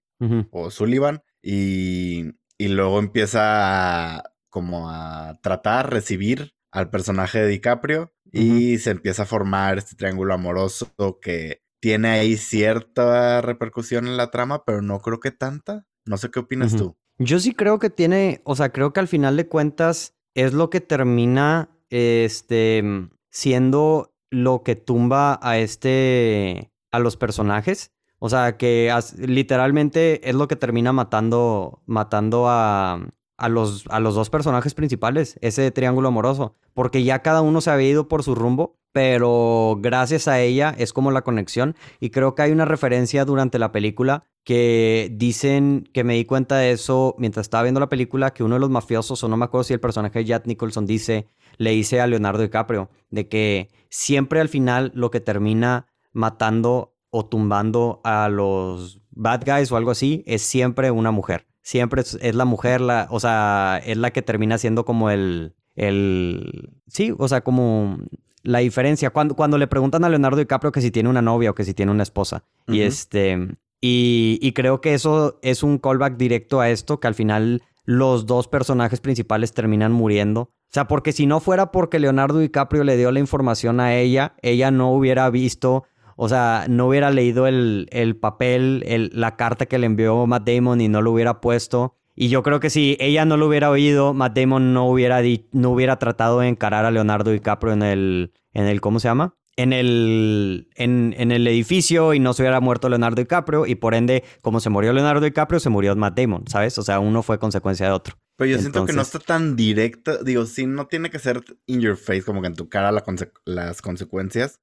o 0.51 0.69
Sullivan. 0.69 1.23
Y, 1.41 2.35
y 2.57 2.67
luego 2.67 2.99
empieza 2.99 4.17
a, 4.17 4.33
como 4.49 4.89
a 4.89 5.39
tratar, 5.41 5.91
recibir 5.91 6.53
al 6.71 6.89
personaje 6.89 7.39
de 7.39 7.47
DiCaprio 7.47 8.13
y 8.31 8.77
se 8.77 8.91
empieza 8.91 9.23
a 9.23 9.25
formar 9.25 9.77
este 9.77 9.95
triángulo 9.95 10.33
amoroso 10.33 11.19
que 11.21 11.61
tiene 11.81 12.09
ahí 12.09 12.37
cierta 12.37 13.41
repercusión 13.41 14.07
en 14.07 14.15
la 14.15 14.31
trama, 14.31 14.63
pero 14.63 14.81
no 14.81 14.99
creo 14.99 15.19
que 15.19 15.31
tanta. 15.31 15.85
No 16.05 16.17
sé 16.17 16.29
qué 16.29 16.39
opinas 16.39 16.75
tú. 16.75 16.95
Yo 17.17 17.39
sí 17.39 17.53
creo 17.53 17.79
que 17.79 17.89
tiene, 17.89 18.41
o 18.45 18.55
sea, 18.55 18.71
creo 18.71 18.93
que 18.93 18.99
al 18.99 19.07
final 19.07 19.35
de 19.37 19.47
cuentas 19.47 20.15
es 20.33 20.53
lo 20.53 20.69
que 20.69 20.81
termina 20.81 21.69
este 21.89 22.83
siendo 23.29 24.13
lo 24.29 24.63
que 24.63 24.75
tumba 24.75 25.39
a 25.41 25.57
este 25.57 26.71
a 26.91 26.99
los 26.99 27.17
personajes. 27.17 27.91
O 28.23 28.29
sea, 28.29 28.55
que 28.55 28.93
literalmente 29.17 30.29
es 30.29 30.35
lo 30.35 30.47
que 30.47 30.55
termina 30.55 30.93
matando, 30.93 31.81
matando 31.87 32.47
a, 32.47 33.01
a, 33.35 33.49
los, 33.49 33.85
a 33.89 33.99
los 33.99 34.13
dos 34.13 34.29
personajes 34.29 34.75
principales, 34.75 35.39
ese 35.41 35.71
triángulo 35.71 36.09
amoroso. 36.09 36.55
Porque 36.75 37.03
ya 37.03 37.23
cada 37.23 37.41
uno 37.41 37.61
se 37.61 37.71
había 37.71 37.89
ido 37.89 38.07
por 38.07 38.21
su 38.21 38.35
rumbo, 38.35 38.77
pero 38.91 39.75
gracias 39.79 40.27
a 40.27 40.39
ella 40.39 40.75
es 40.77 40.93
como 40.93 41.09
la 41.09 41.23
conexión. 41.23 41.75
Y 41.99 42.11
creo 42.11 42.35
que 42.35 42.43
hay 42.43 42.51
una 42.51 42.65
referencia 42.65 43.25
durante 43.25 43.57
la 43.57 43.71
película 43.71 44.25
que 44.43 45.09
dicen 45.11 45.89
que 45.91 46.03
me 46.03 46.13
di 46.13 46.25
cuenta 46.25 46.57
de 46.57 46.73
eso 46.73 47.15
mientras 47.17 47.45
estaba 47.45 47.63
viendo 47.63 47.79
la 47.79 47.89
película, 47.89 48.35
que 48.35 48.43
uno 48.43 48.53
de 48.53 48.61
los 48.61 48.69
mafiosos, 48.69 49.23
o 49.23 49.27
no 49.29 49.35
me 49.35 49.45
acuerdo 49.45 49.63
si 49.63 49.73
el 49.73 49.79
personaje 49.79 50.19
de 50.19 50.25
Jack 50.25 50.45
Nicholson 50.45 50.85
dice, 50.85 51.27
le 51.57 51.71
dice 51.71 52.01
a 52.01 52.05
Leonardo 52.05 52.43
DiCaprio, 52.43 52.91
de 53.09 53.27
que 53.27 53.69
siempre 53.89 54.41
al 54.41 54.49
final 54.49 54.91
lo 54.93 55.09
que 55.09 55.21
termina 55.21 55.87
matando 56.13 56.90
o 57.11 57.25
tumbando 57.25 58.01
a 58.03 58.29
los 58.29 59.01
bad 59.11 59.43
guys 59.45 59.71
o 59.71 59.77
algo 59.77 59.91
así 59.91 60.23
es 60.25 60.41
siempre 60.41 60.89
una 60.91 61.11
mujer. 61.11 61.45
Siempre 61.61 62.01
es, 62.01 62.35
la 62.35 62.45
mujer, 62.45 62.81
la, 62.81 63.07
o 63.11 63.19
sea, 63.19 63.79
es 63.85 63.95
la 63.97 64.11
que 64.11 64.23
termina 64.23 64.57
siendo 64.57 64.83
como 64.83 65.11
el, 65.11 65.53
el, 65.75 66.71
sí, 66.87 67.13
o 67.15 67.27
sea, 67.27 67.41
como 67.41 67.99
la 68.41 68.59
diferencia. 68.59 69.11
Cuando, 69.11 69.35
cuando 69.35 69.59
le 69.59 69.67
preguntan 69.67 70.03
a 70.03 70.09
Leonardo 70.09 70.37
DiCaprio 70.37 70.71
que 70.71 70.81
si 70.81 70.89
tiene 70.89 71.09
una 71.09 71.21
novia 71.21 71.51
o 71.51 71.55
que 71.55 71.63
si 71.63 71.75
tiene 71.75 71.91
una 71.91 72.01
esposa. 72.01 72.45
Y 72.67 72.81
este, 72.81 73.57
y, 73.79 74.39
y 74.41 74.53
creo 74.53 74.81
que 74.81 74.95
eso 74.95 75.37
es 75.43 75.61
un 75.61 75.77
callback 75.77 76.17
directo 76.17 76.61
a 76.61 76.69
esto, 76.71 76.99
que 76.99 77.07
al 77.07 77.15
final 77.15 77.61
los 77.85 78.25
dos 78.25 78.47
personajes 78.47 78.99
principales 79.01 79.53
terminan 79.53 79.91
muriendo. 79.91 80.41
O 80.41 80.73
sea, 80.73 80.87
porque 80.87 81.11
si 81.11 81.25
no 81.25 81.41
fuera 81.41 81.71
porque 81.71 81.99
Leonardo 81.99 82.39
DiCaprio 82.39 82.83
le 82.83 82.95
dio 82.95 83.11
la 83.11 83.19
información 83.19 83.79
a 83.81 83.95
ella, 83.95 84.35
ella 84.41 84.71
no 84.71 84.93
hubiera 84.93 85.29
visto 85.29 85.83
o 86.23 86.29
sea, 86.29 86.67
no 86.69 86.87
hubiera 86.87 87.09
leído 87.09 87.47
el, 87.47 87.87
papel, 88.21 89.09
la 89.11 89.35
carta 89.37 89.65
que 89.65 89.79
le 89.79 89.87
envió 89.87 90.27
Matt 90.27 90.47
Damon 90.47 90.79
y 90.79 90.87
no 90.87 91.01
lo 91.01 91.13
hubiera 91.13 91.41
puesto. 91.41 91.97
Y 92.15 92.29
yo 92.29 92.43
creo 92.43 92.59
que 92.59 92.69
si 92.69 92.95
ella 92.99 93.25
no 93.25 93.37
lo 93.37 93.47
hubiera 93.47 93.71
oído, 93.71 94.13
Matt 94.13 94.37
Damon 94.37 94.71
no 94.71 94.87
hubiera, 94.87 95.19
no 95.51 95.71
hubiera 95.71 95.97
tratado 95.97 96.41
de 96.41 96.47
encarar 96.47 96.85
a 96.85 96.91
Leonardo 96.91 97.31
DiCaprio 97.31 97.73
en 97.73 97.81
el, 97.81 98.33
en 98.53 98.67
el 98.67 98.81
¿cómo 98.81 98.99
se 98.99 99.07
llama? 99.07 99.33
En 99.55 99.73
el, 99.73 100.69
en, 100.75 101.31
el 101.31 101.47
edificio 101.47 102.13
y 102.13 102.19
no 102.19 102.33
se 102.33 102.43
hubiera 102.43 102.59
muerto 102.59 102.87
Leonardo 102.87 103.19
DiCaprio 103.19 103.65
y 103.65 103.73
por 103.73 103.95
ende, 103.95 104.23
como 104.41 104.59
se 104.59 104.69
murió 104.69 104.93
Leonardo 104.93 105.25
DiCaprio, 105.25 105.59
se 105.59 105.69
murió 105.69 105.95
Matt 105.95 106.19
Damon, 106.19 106.43
¿sabes? 106.47 106.77
O 106.77 106.83
sea, 106.83 106.99
uno 106.99 107.23
fue 107.23 107.39
consecuencia 107.39 107.87
de 107.87 107.93
otro. 107.93 108.15
Pero 108.35 108.51
yo 108.51 108.59
siento 108.59 108.85
que 108.85 108.93
no 108.93 109.01
está 109.01 109.17
tan 109.17 109.55
directo, 109.55 110.23
digo, 110.23 110.45
sí, 110.45 110.67
no 110.67 110.85
tiene 110.85 111.09
que 111.09 111.17
ser 111.17 111.43
in 111.65 111.81
your 111.81 111.97
face, 111.97 112.21
como 112.21 112.41
que 112.41 112.47
en 112.47 112.55
tu 112.55 112.69
cara 112.69 112.91
las 112.91 113.81
consecuencias. 113.81 114.59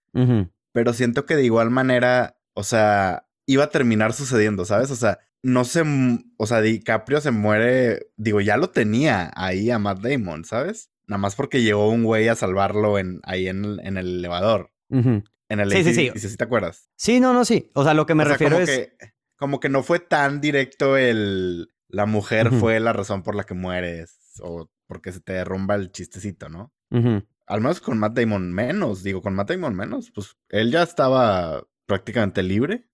Pero 0.73 0.93
siento 0.93 1.27
que 1.27 1.37
de 1.37 1.45
igual 1.45 1.71
manera, 1.71 2.39
o 2.55 2.65
sea, 2.65 3.29
iba 3.47 3.65
a 3.65 3.71
terminar 3.71 4.13
sucediendo, 4.13 4.65
¿sabes? 4.65 4.91
O 4.91 4.97
sea, 4.97 5.19
no 5.43 5.65
se, 5.65 5.83
o 6.37 6.47
sea, 6.47 6.61
DiCaprio 6.61 7.21
se 7.21 7.31
muere, 7.31 8.11
digo, 8.17 8.41
ya 8.41 8.57
lo 8.57 8.71
tenía 8.71 9.31
ahí 9.35 9.71
a 9.71 9.79
Matt 9.79 10.01
Damon, 10.01 10.45
¿sabes? 10.45 10.91
Nada 11.07 11.19
más 11.19 11.37
porque 11.37 11.63
llegó 11.63 11.89
un 11.89 12.05
güey 12.05 12.29
a 12.29 12.35
salvarlo 12.35 12.99
en, 12.99 13.21
ahí 13.23 13.49
en, 13.49 13.65
el, 13.65 13.81
en 13.83 13.97
el 13.97 14.19
elevador. 14.19 14.73
En 14.91 15.25
el 15.49 15.71
sí, 15.71 15.85
sí, 15.85 15.95
sí. 15.95 16.29
¿Sí 16.29 16.37
te 16.37 16.45
acuerdas? 16.45 16.91
Sí, 16.97 17.21
no, 17.21 17.33
no, 17.33 17.45
sí. 17.45 17.71
O 17.75 17.85
sea, 17.85 17.95
lo 17.95 18.05
que 18.05 18.15
me 18.15 18.25
refiero 18.25 18.59
es... 18.59 18.91
como 19.37 19.61
que 19.61 19.71
no 19.71 19.83
fue 19.83 20.01
tan 20.01 20.41
directo 20.41 20.97
el 20.97 21.69
la 21.89 22.07
mujer 22.07 22.51
fue 22.53 22.79
la 22.81 22.93
razón 22.93 23.23
por 23.23 23.35
la 23.35 23.45
que 23.45 23.55
mueres 23.55 24.19
o 24.41 24.71
porque 24.87 25.13
se 25.13 25.21
te 25.21 25.33
derrumba 25.33 25.75
el 25.75 25.91
chistecito, 25.91 26.49
¿no? 26.49 26.73
Al 27.49 27.61
menos 27.61 27.81
con 27.81 27.99
Matt 27.99 28.15
Damon 28.15 28.53
menos, 28.53 29.03
digo, 29.03 29.23
con 29.23 29.35
Matt 29.35 29.51
Damon 29.51 29.75
menos, 29.75 30.11
pues 30.11 30.37
él 30.51 30.71
ya 30.71 30.83
estaba 30.83 31.65
prácticamente 31.87 32.43
libre. 32.43 32.89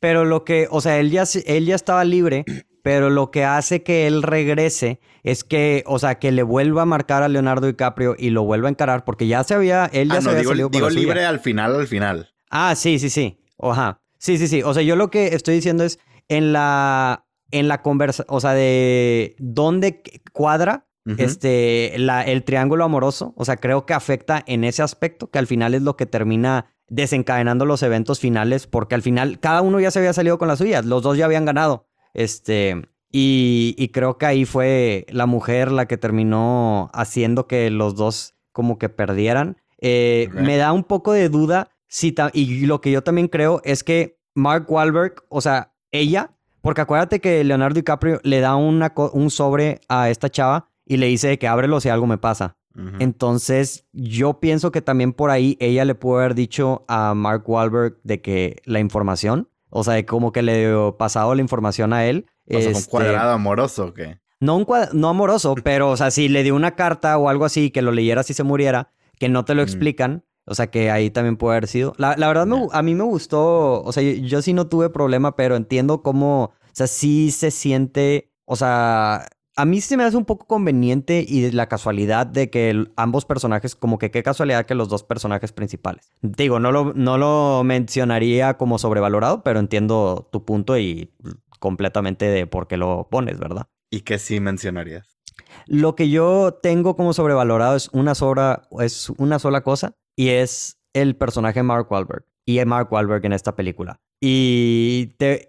Pero 0.00 0.24
lo 0.24 0.44
que, 0.44 0.66
o 0.70 0.80
sea, 0.80 0.98
él 0.98 1.10
ya, 1.10 1.24
él 1.46 1.66
ya 1.66 1.76
estaba 1.76 2.04
libre, 2.04 2.44
pero 2.82 3.08
lo 3.08 3.30
que 3.30 3.44
hace 3.44 3.82
que 3.82 4.06
él 4.06 4.22
regrese 4.22 5.00
es 5.22 5.44
que, 5.44 5.84
o 5.86 5.98
sea, 5.98 6.16
que 6.16 6.32
le 6.32 6.42
vuelva 6.42 6.82
a 6.82 6.86
marcar 6.86 7.22
a 7.22 7.28
Leonardo 7.28 7.68
DiCaprio 7.68 8.16
y 8.18 8.30
lo 8.30 8.42
vuelva 8.42 8.68
a 8.68 8.72
encarar, 8.72 9.04
porque 9.04 9.26
ya 9.28 9.44
se 9.44 9.54
había, 9.54 9.86
él 9.86 10.08
ya 10.08 10.18
ah, 10.18 10.20
se 10.20 10.28
había 10.28 10.40
digo, 10.40 10.50
salido 10.50 10.68
digo 10.68 10.90
libre 10.90 11.24
al 11.24 11.38
final, 11.40 11.76
al 11.76 11.86
final. 11.86 12.34
Ah, 12.50 12.74
sí, 12.74 12.98
sí, 12.98 13.08
sí. 13.08 13.38
Ajá. 13.58 14.02
Sí, 14.18 14.38
sí, 14.38 14.48
sí. 14.48 14.62
O 14.62 14.74
sea, 14.74 14.82
yo 14.82 14.96
lo 14.96 15.10
que 15.10 15.28
estoy 15.28 15.54
diciendo 15.54 15.84
es 15.84 15.98
en 16.28 16.52
la, 16.52 17.26
en 17.50 17.68
la 17.68 17.82
conversa, 17.82 18.24
o 18.28 18.40
sea, 18.40 18.54
de 18.54 19.36
dónde 19.38 20.02
cuadra 20.32 20.86
este, 21.18 21.94
la, 21.96 22.22
el 22.22 22.44
triángulo 22.44 22.84
amoroso. 22.84 23.34
O 23.36 23.44
sea, 23.44 23.56
creo 23.56 23.86
que 23.86 23.94
afecta 23.94 24.42
en 24.46 24.64
ese 24.64 24.82
aspecto, 24.82 25.30
que 25.30 25.38
al 25.38 25.46
final 25.46 25.74
es 25.74 25.82
lo 25.82 25.96
que 25.96 26.06
termina 26.06 26.66
desencadenando 26.88 27.66
los 27.66 27.82
eventos 27.82 28.20
finales, 28.20 28.66
porque 28.66 28.94
al 28.94 29.02
final 29.02 29.40
cada 29.40 29.62
uno 29.62 29.80
ya 29.80 29.90
se 29.90 29.98
había 29.98 30.12
salido 30.12 30.38
con 30.38 30.48
las 30.48 30.58
suyas, 30.58 30.84
los 30.84 31.02
dos 31.02 31.16
ya 31.16 31.24
habían 31.24 31.44
ganado. 31.44 31.86
Este, 32.12 32.82
y, 33.10 33.90
creo 33.92 34.18
que 34.18 34.26
ahí 34.26 34.44
fue 34.44 35.06
la 35.08 35.26
mujer 35.26 35.70
la 35.70 35.86
que 35.86 35.96
terminó 35.96 36.90
haciendo 36.92 37.46
que 37.46 37.70
los 37.70 37.94
dos 37.94 38.34
como 38.52 38.78
que 38.78 38.88
perdieran. 38.88 39.58
Eh, 39.80 40.28
me 40.32 40.56
da 40.56 40.72
un 40.72 40.84
poco 40.84 41.12
de 41.12 41.28
duda 41.28 41.70
si 41.86 42.14
y 42.32 42.66
lo 42.66 42.80
que 42.80 42.90
yo 42.90 43.02
también 43.02 43.28
creo 43.28 43.60
es 43.64 43.84
que 43.84 44.18
Mark 44.34 44.66
Wahlberg, 44.68 45.14
o 45.28 45.40
sea, 45.40 45.74
ella, 45.92 46.32
porque 46.60 46.80
acuérdate 46.80 47.20
que 47.20 47.44
Leonardo 47.44 47.74
DiCaprio 47.74 48.20
le 48.24 48.40
da 48.40 48.56
una, 48.56 48.92
un 49.12 49.30
sobre 49.30 49.80
a 49.88 50.10
esta 50.10 50.28
chava 50.28 50.70
y 50.86 50.96
le 50.96 51.06
dice 51.06 51.38
que 51.38 51.48
ábrelo 51.48 51.80
si 51.80 51.88
algo 51.88 52.06
me 52.06 52.18
pasa. 52.18 52.56
Entonces, 52.98 53.86
yo 53.92 54.40
pienso 54.40 54.72
que 54.72 54.82
también 54.82 55.12
por 55.12 55.30
ahí 55.30 55.56
ella 55.60 55.84
le 55.84 55.94
pudo 55.94 56.18
haber 56.18 56.34
dicho 56.34 56.84
a 56.88 57.14
Mark 57.14 57.48
Wahlberg 57.48 58.00
de 58.02 58.20
que 58.20 58.62
la 58.64 58.80
información, 58.80 59.48
o 59.70 59.84
sea, 59.84 59.94
de 59.94 60.04
como 60.04 60.32
que 60.32 60.42
le 60.42 60.58
dio 60.58 60.96
pasado 60.96 61.34
la 61.36 61.40
información 61.40 61.92
a 61.92 62.04
él. 62.06 62.26
O 62.50 62.58
sea, 62.58 62.70
un 62.70 62.76
este, 62.76 62.90
cuadrado 62.90 63.30
amoroso 63.30 63.86
o 63.86 63.94
qué? 63.94 64.18
No, 64.40 64.56
un 64.56 64.66
no 64.92 65.08
amoroso, 65.08 65.54
pero, 65.62 65.90
o 65.90 65.96
sea, 65.96 66.10
si 66.10 66.28
le 66.28 66.42
dio 66.42 66.56
una 66.56 66.74
carta 66.74 67.16
o 67.16 67.28
algo 67.28 67.44
así, 67.44 67.70
que 67.70 67.80
lo 67.80 67.92
leyera 67.92 68.24
si 68.24 68.34
se 68.34 68.42
muriera, 68.42 68.90
que 69.20 69.28
no 69.28 69.44
te 69.44 69.54
lo 69.54 69.62
mm. 69.62 69.64
explican. 69.64 70.24
O 70.46 70.54
sea, 70.54 70.66
que 70.66 70.90
ahí 70.90 71.10
también 71.10 71.36
puede 71.36 71.56
haber 71.56 71.68
sido. 71.68 71.94
La, 71.96 72.16
verdad, 72.16 72.46
a 72.72 72.82
mí 72.82 72.94
me 72.94 73.04
gustó. 73.04 73.82
O 73.82 73.92
sea, 73.92 74.02
yo, 74.02 74.12
yo, 74.12 74.42
sí 74.42 74.52
no 74.52 74.66
tuve 74.66 74.90
problema, 74.90 75.36
pero 75.36 75.56
entiendo 75.56 76.02
cómo. 76.02 76.44
O 76.44 76.72
sea, 76.72 76.86
sí 76.86 77.30
se 77.30 77.50
siente. 77.50 78.30
O 78.44 78.56
sea, 78.56 79.26
a 79.56 79.64
mí 79.64 79.80
se 79.80 79.96
me 79.96 80.04
hace 80.04 80.16
un 80.16 80.24
poco 80.24 80.46
conveniente 80.46 81.24
y 81.26 81.50
la 81.52 81.68
casualidad 81.68 82.26
de 82.26 82.50
que 82.50 82.86
ambos 82.96 83.24
personajes, 83.24 83.76
como 83.76 83.98
que 83.98 84.10
qué 84.10 84.22
casualidad 84.22 84.66
que 84.66 84.74
los 84.74 84.88
dos 84.88 85.04
personajes 85.04 85.52
principales. 85.52 86.10
Digo, 86.22 86.58
no 86.58 86.72
lo, 86.72 86.92
no 86.94 87.18
lo 87.18 87.62
mencionaría 87.64 88.56
como 88.56 88.78
sobrevalorado, 88.78 89.42
pero 89.42 89.60
entiendo 89.60 90.28
tu 90.32 90.44
punto 90.44 90.76
y 90.76 91.12
completamente 91.60 92.26
de 92.26 92.46
por 92.46 92.66
qué 92.66 92.76
lo 92.76 93.08
pones, 93.10 93.38
¿verdad? 93.38 93.68
¿Y 93.90 94.00
qué 94.00 94.18
sí 94.18 94.40
mencionarías? 94.40 95.18
Lo 95.66 95.94
que 95.94 96.10
yo 96.10 96.58
tengo 96.62 96.96
como 96.96 97.12
sobrevalorado 97.12 97.76
es 97.76 97.88
una 97.92 98.14
sola, 98.14 98.68
es 98.80 99.10
una 99.18 99.38
sola 99.38 99.62
cosa 99.62 99.96
y 100.16 100.30
es 100.30 100.78
el 100.92 101.16
personaje 101.16 101.62
Mark 101.62 101.90
Wahlberg 101.90 102.24
y 102.44 102.62
Mark 102.64 102.92
Wahlberg 102.92 103.24
en 103.24 103.32
esta 103.32 103.54
película. 103.54 104.00
Y 104.20 105.14
te, 105.18 105.46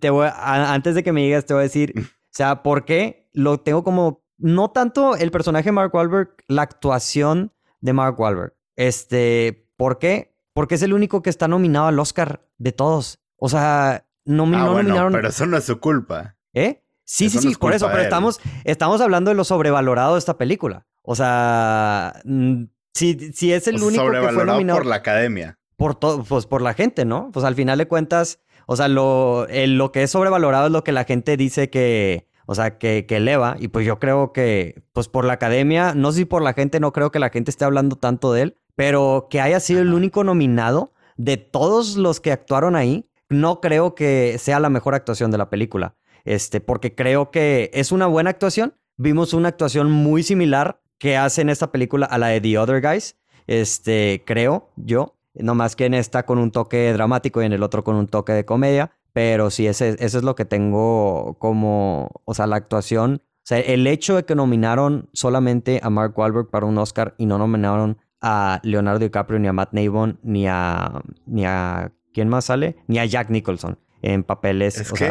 te 0.00 0.10
voy, 0.10 0.28
antes 0.36 0.94
de 0.94 1.02
que 1.02 1.12
me 1.12 1.22
digas, 1.22 1.44
te 1.44 1.54
voy 1.54 1.62
a 1.62 1.64
decir, 1.64 1.92
o 1.96 2.02
sea, 2.30 2.62
¿por 2.62 2.84
qué? 2.84 3.21
Lo 3.32 3.60
tengo 3.60 3.84
como, 3.84 4.24
no 4.38 4.70
tanto 4.70 5.16
el 5.16 5.30
personaje 5.30 5.66
de 5.66 5.72
Mark 5.72 5.94
Wahlberg, 5.94 6.36
la 6.48 6.62
actuación 6.62 7.52
de 7.80 7.92
Mark 7.92 8.18
Wahlberg. 8.18 8.54
Este, 8.76 9.68
¿por 9.76 9.98
qué? 9.98 10.34
Porque 10.54 10.74
es 10.74 10.82
el 10.82 10.92
único 10.92 11.22
que 11.22 11.30
está 11.30 11.48
nominado 11.48 11.86
al 11.86 11.98
Oscar 11.98 12.46
de 12.58 12.72
todos. 12.72 13.20
O 13.36 13.48
sea, 13.48 14.06
no, 14.24 14.44
ah, 14.44 14.46
nominaron. 14.46 15.12
Pero 15.12 15.28
eso 15.28 15.46
no 15.46 15.56
es 15.56 15.64
su 15.64 15.80
culpa. 15.80 16.36
¿Eh? 16.52 16.82
Sí, 17.04 17.28
sí, 17.28 17.38
sí, 17.38 17.54
por 17.56 17.74
eso, 17.74 17.88
pero 17.90 18.02
estamos, 18.02 18.40
estamos 18.64 19.00
hablando 19.00 19.30
de 19.30 19.34
lo 19.34 19.44
sobrevalorado 19.44 20.14
de 20.14 20.18
esta 20.18 20.38
película. 20.38 20.86
O 21.02 21.14
sea, 21.14 22.20
mm, 22.24 22.64
si, 22.94 23.32
si 23.32 23.52
es 23.52 23.66
el 23.66 23.82
único 23.82 24.10
que 24.10 24.28
fue 24.32 24.44
nominado. 24.44 24.78
por 24.78 24.86
la 24.86 24.96
academia. 24.96 25.58
Por 25.76 25.94
todo, 25.94 26.22
pues 26.22 26.46
por 26.46 26.62
la 26.62 26.74
gente, 26.74 27.04
¿no? 27.04 27.30
Pues 27.32 27.44
al 27.44 27.54
final 27.54 27.78
de 27.78 27.88
cuentas, 27.88 28.40
o 28.66 28.76
sea, 28.76 28.88
lo, 28.88 29.46
lo 29.50 29.92
que 29.92 30.04
es 30.04 30.10
sobrevalorado 30.10 30.66
es 30.66 30.72
lo 30.72 30.84
que 30.84 30.92
la 30.92 31.04
gente 31.04 31.36
dice 31.36 31.70
que, 31.70 32.28
o 32.46 32.54
sea, 32.54 32.78
que, 32.78 33.06
que, 33.06 33.16
eleva. 33.16 33.56
Y 33.58 33.68
pues 33.68 33.86
yo 33.86 33.98
creo 33.98 34.32
que, 34.32 34.82
pues 34.92 35.08
por 35.08 35.24
la 35.24 35.34
academia, 35.34 35.94
no 35.94 36.12
sé 36.12 36.18
si 36.18 36.24
por 36.24 36.42
la 36.42 36.52
gente, 36.54 36.80
no 36.80 36.92
creo 36.92 37.10
que 37.10 37.18
la 37.18 37.30
gente 37.30 37.50
esté 37.50 37.64
hablando 37.64 37.96
tanto 37.96 38.32
de 38.32 38.42
él, 38.42 38.56
pero 38.76 39.28
que 39.30 39.40
haya 39.40 39.60
sido 39.60 39.80
el 39.80 39.92
único 39.92 40.24
nominado 40.24 40.92
de 41.16 41.36
todos 41.36 41.96
los 41.96 42.20
que 42.20 42.32
actuaron 42.32 42.76
ahí, 42.76 43.08
no 43.28 43.60
creo 43.60 43.94
que 43.94 44.36
sea 44.38 44.60
la 44.60 44.70
mejor 44.70 44.94
actuación 44.94 45.30
de 45.30 45.38
la 45.38 45.50
película. 45.50 45.94
Este, 46.24 46.60
porque 46.60 46.94
creo 46.94 47.30
que 47.30 47.70
es 47.74 47.92
una 47.92 48.06
buena 48.06 48.30
actuación. 48.30 48.74
Vimos 48.96 49.32
una 49.34 49.48
actuación 49.48 49.90
muy 49.90 50.22
similar 50.22 50.80
que 50.98 51.16
hace 51.16 51.42
en 51.42 51.48
esta 51.48 51.72
película 51.72 52.06
a 52.06 52.18
la 52.18 52.28
de 52.28 52.40
The 52.40 52.58
Other 52.58 52.80
Guys. 52.80 53.16
Este, 53.46 54.22
creo 54.24 54.70
yo. 54.76 55.16
No 55.34 55.54
más 55.54 55.76
que 55.76 55.86
en 55.86 55.94
esta 55.94 56.26
con 56.26 56.38
un 56.38 56.50
toque 56.50 56.92
dramático 56.92 57.42
y 57.42 57.46
en 57.46 57.54
el 57.54 57.62
otro 57.62 57.82
con 57.84 57.96
un 57.96 58.06
toque 58.06 58.32
de 58.32 58.44
comedia. 58.44 58.92
Pero 59.12 59.50
sí, 59.50 59.66
ese, 59.66 59.96
es 59.98 60.14
lo 60.22 60.34
que 60.34 60.44
tengo 60.44 61.36
como, 61.38 62.22
o 62.24 62.34
sea, 62.34 62.46
la 62.46 62.56
actuación. 62.56 63.22
O 63.22 63.44
sea, 63.44 63.58
el 63.58 63.86
hecho 63.86 64.16
de 64.16 64.24
que 64.24 64.34
nominaron 64.34 65.10
solamente 65.12 65.80
a 65.82 65.90
Mark 65.90 66.16
Wahlberg 66.16 66.48
para 66.48 66.66
un 66.66 66.78
Oscar 66.78 67.14
y 67.18 67.26
no 67.26 67.38
nominaron 67.38 67.98
a 68.20 68.60
Leonardo 68.62 69.00
DiCaprio, 69.00 69.38
ni 69.38 69.48
a 69.48 69.52
Matt 69.52 69.72
Damon, 69.72 70.18
ni 70.22 70.46
a, 70.46 71.02
ni 71.26 71.44
a, 71.44 71.92
¿quién 72.14 72.28
más 72.28 72.46
sale? 72.46 72.76
Ni 72.86 72.98
a 72.98 73.04
Jack 73.04 73.30
Nicholson 73.30 73.78
en 74.00 74.22
papeles. 74.22 74.78
Es 74.78 74.92
que 74.92 75.10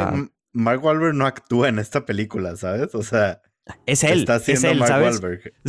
Mark 0.54 0.84
Wahlberg 0.84 1.14
no 1.14 1.26
actúa 1.26 1.70
en 1.70 1.80
esta 1.80 2.06
película, 2.06 2.56
¿sabes? 2.56 2.96
O 2.96 3.04
sea, 3.04 3.42
es 3.86 4.04
él. 4.04 4.20
Está 4.20 4.36
haciendo 4.36 4.68
es 4.68 4.74
él, 4.74 4.80
Mark 4.80 5.04
Wahlberg. 5.04 5.54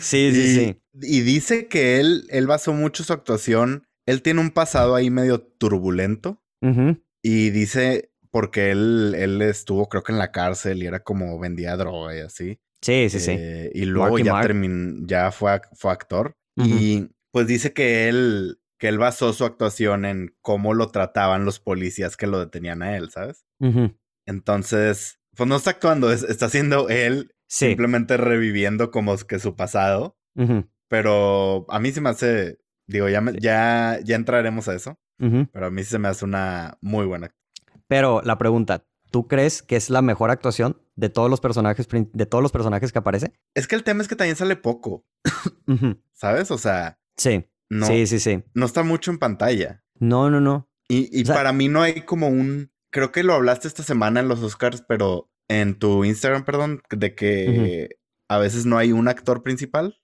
Sí. 0.00 0.30
sí, 0.32 0.32
sí, 0.32 0.54
sí. 0.54 0.80
Y 1.00 1.20
dice 1.20 1.68
que 1.68 2.00
él, 2.00 2.26
él 2.30 2.46
basó 2.46 2.72
mucho 2.72 3.04
su 3.04 3.12
actuación. 3.12 3.86
Él 4.06 4.22
tiene 4.22 4.40
un 4.40 4.50
pasado 4.50 4.94
ahí 4.94 5.10
medio 5.10 5.40
turbulento. 5.40 6.42
Y 7.22 7.50
dice, 7.50 8.10
porque 8.30 8.70
él, 8.70 9.14
él 9.16 9.42
estuvo 9.42 9.88
creo 9.88 10.02
que 10.02 10.12
en 10.12 10.18
la 10.18 10.32
cárcel 10.32 10.82
y 10.82 10.86
era 10.86 11.00
como 11.00 11.38
vendía 11.38 11.76
droga 11.76 12.16
y 12.16 12.20
así. 12.20 12.60
Sí, 12.80 13.08
sí, 13.10 13.20
sí. 13.20 13.32
Eh, 13.36 13.70
y 13.74 13.84
luego 13.84 14.18
ya 14.18 14.40
terminó, 14.40 15.06
ya 15.06 15.30
fue, 15.32 15.60
fue 15.74 15.92
actor. 15.92 16.36
Y 16.56 17.10
pues 17.30 17.46
dice 17.46 17.72
que 17.72 18.08
él, 18.08 18.58
que 18.78 18.88
él 18.88 18.98
basó 18.98 19.32
su 19.32 19.44
actuación 19.44 20.04
en 20.04 20.34
cómo 20.40 20.74
lo 20.74 20.88
trataban 20.88 21.44
los 21.44 21.60
policías 21.60 22.16
que 22.16 22.26
lo 22.26 22.40
detenían 22.40 22.82
a 22.82 22.96
él, 22.96 23.10
¿sabes? 23.10 23.44
Entonces, 24.26 25.20
pues 25.36 25.48
no 25.48 25.56
está 25.56 25.70
actuando, 25.70 26.12
está 26.12 26.46
haciendo 26.46 26.88
él 26.88 27.32
simplemente 27.48 28.16
reviviendo 28.16 28.90
como 28.90 29.16
que 29.18 29.38
su 29.38 29.56
pasado. 29.56 30.16
Pero 30.88 31.66
a 31.68 31.80
mí 31.80 31.90
se 31.90 32.00
me 32.00 32.10
hace, 32.10 32.58
digo, 32.86 33.08
ya, 33.08 33.22
ya, 33.38 33.98
ya 34.04 34.16
entraremos 34.16 34.68
a 34.68 34.74
eso. 34.74 34.98
Pero 35.18 35.66
a 35.66 35.70
mí 35.70 35.84
se 35.84 35.98
me 35.98 36.08
hace 36.08 36.24
una 36.24 36.78
muy 36.80 37.06
buena. 37.06 37.34
Pero 37.88 38.22
la 38.22 38.38
pregunta, 38.38 38.86
¿tú 39.10 39.26
crees 39.26 39.62
que 39.62 39.76
es 39.76 39.90
la 39.90 40.02
mejor 40.02 40.30
actuación 40.30 40.80
de 40.96 41.08
todos 41.08 41.30
los 41.30 41.40
personajes, 41.40 41.88
de 41.90 42.26
todos 42.26 42.42
los 42.42 42.52
personajes 42.52 42.92
que 42.92 42.98
aparece? 42.98 43.32
Es 43.54 43.66
que 43.66 43.74
el 43.74 43.84
tema 43.84 44.02
es 44.02 44.08
que 44.08 44.16
también 44.16 44.36
sale 44.36 44.56
poco. 44.56 45.04
¿Sabes? 46.12 46.50
O 46.50 46.58
sea. 46.58 46.98
Sí. 47.16 47.44
No, 47.70 47.86
sí, 47.86 48.06
sí, 48.06 48.18
sí. 48.20 48.42
No 48.54 48.66
está 48.66 48.82
mucho 48.82 49.10
en 49.10 49.18
pantalla. 49.18 49.84
No, 49.98 50.30
no, 50.30 50.40
no. 50.40 50.70
Y, 50.88 51.24
para 51.24 51.52
mí 51.52 51.68
no 51.68 51.82
hay 51.82 52.02
como 52.02 52.28
un. 52.28 52.72
Creo 52.90 53.12
que 53.12 53.22
lo 53.22 53.34
hablaste 53.34 53.68
esta 53.68 53.82
semana 53.82 54.20
en 54.20 54.28
los 54.28 54.42
Oscars, 54.42 54.82
pero 54.88 55.30
en 55.48 55.78
tu 55.78 56.04
Instagram, 56.04 56.44
perdón, 56.44 56.82
de 56.90 57.14
que 57.14 57.98
a 58.28 58.38
veces 58.38 58.64
no 58.64 58.78
hay 58.78 58.92
un 58.92 59.08
actor 59.08 59.42
principal 59.42 60.00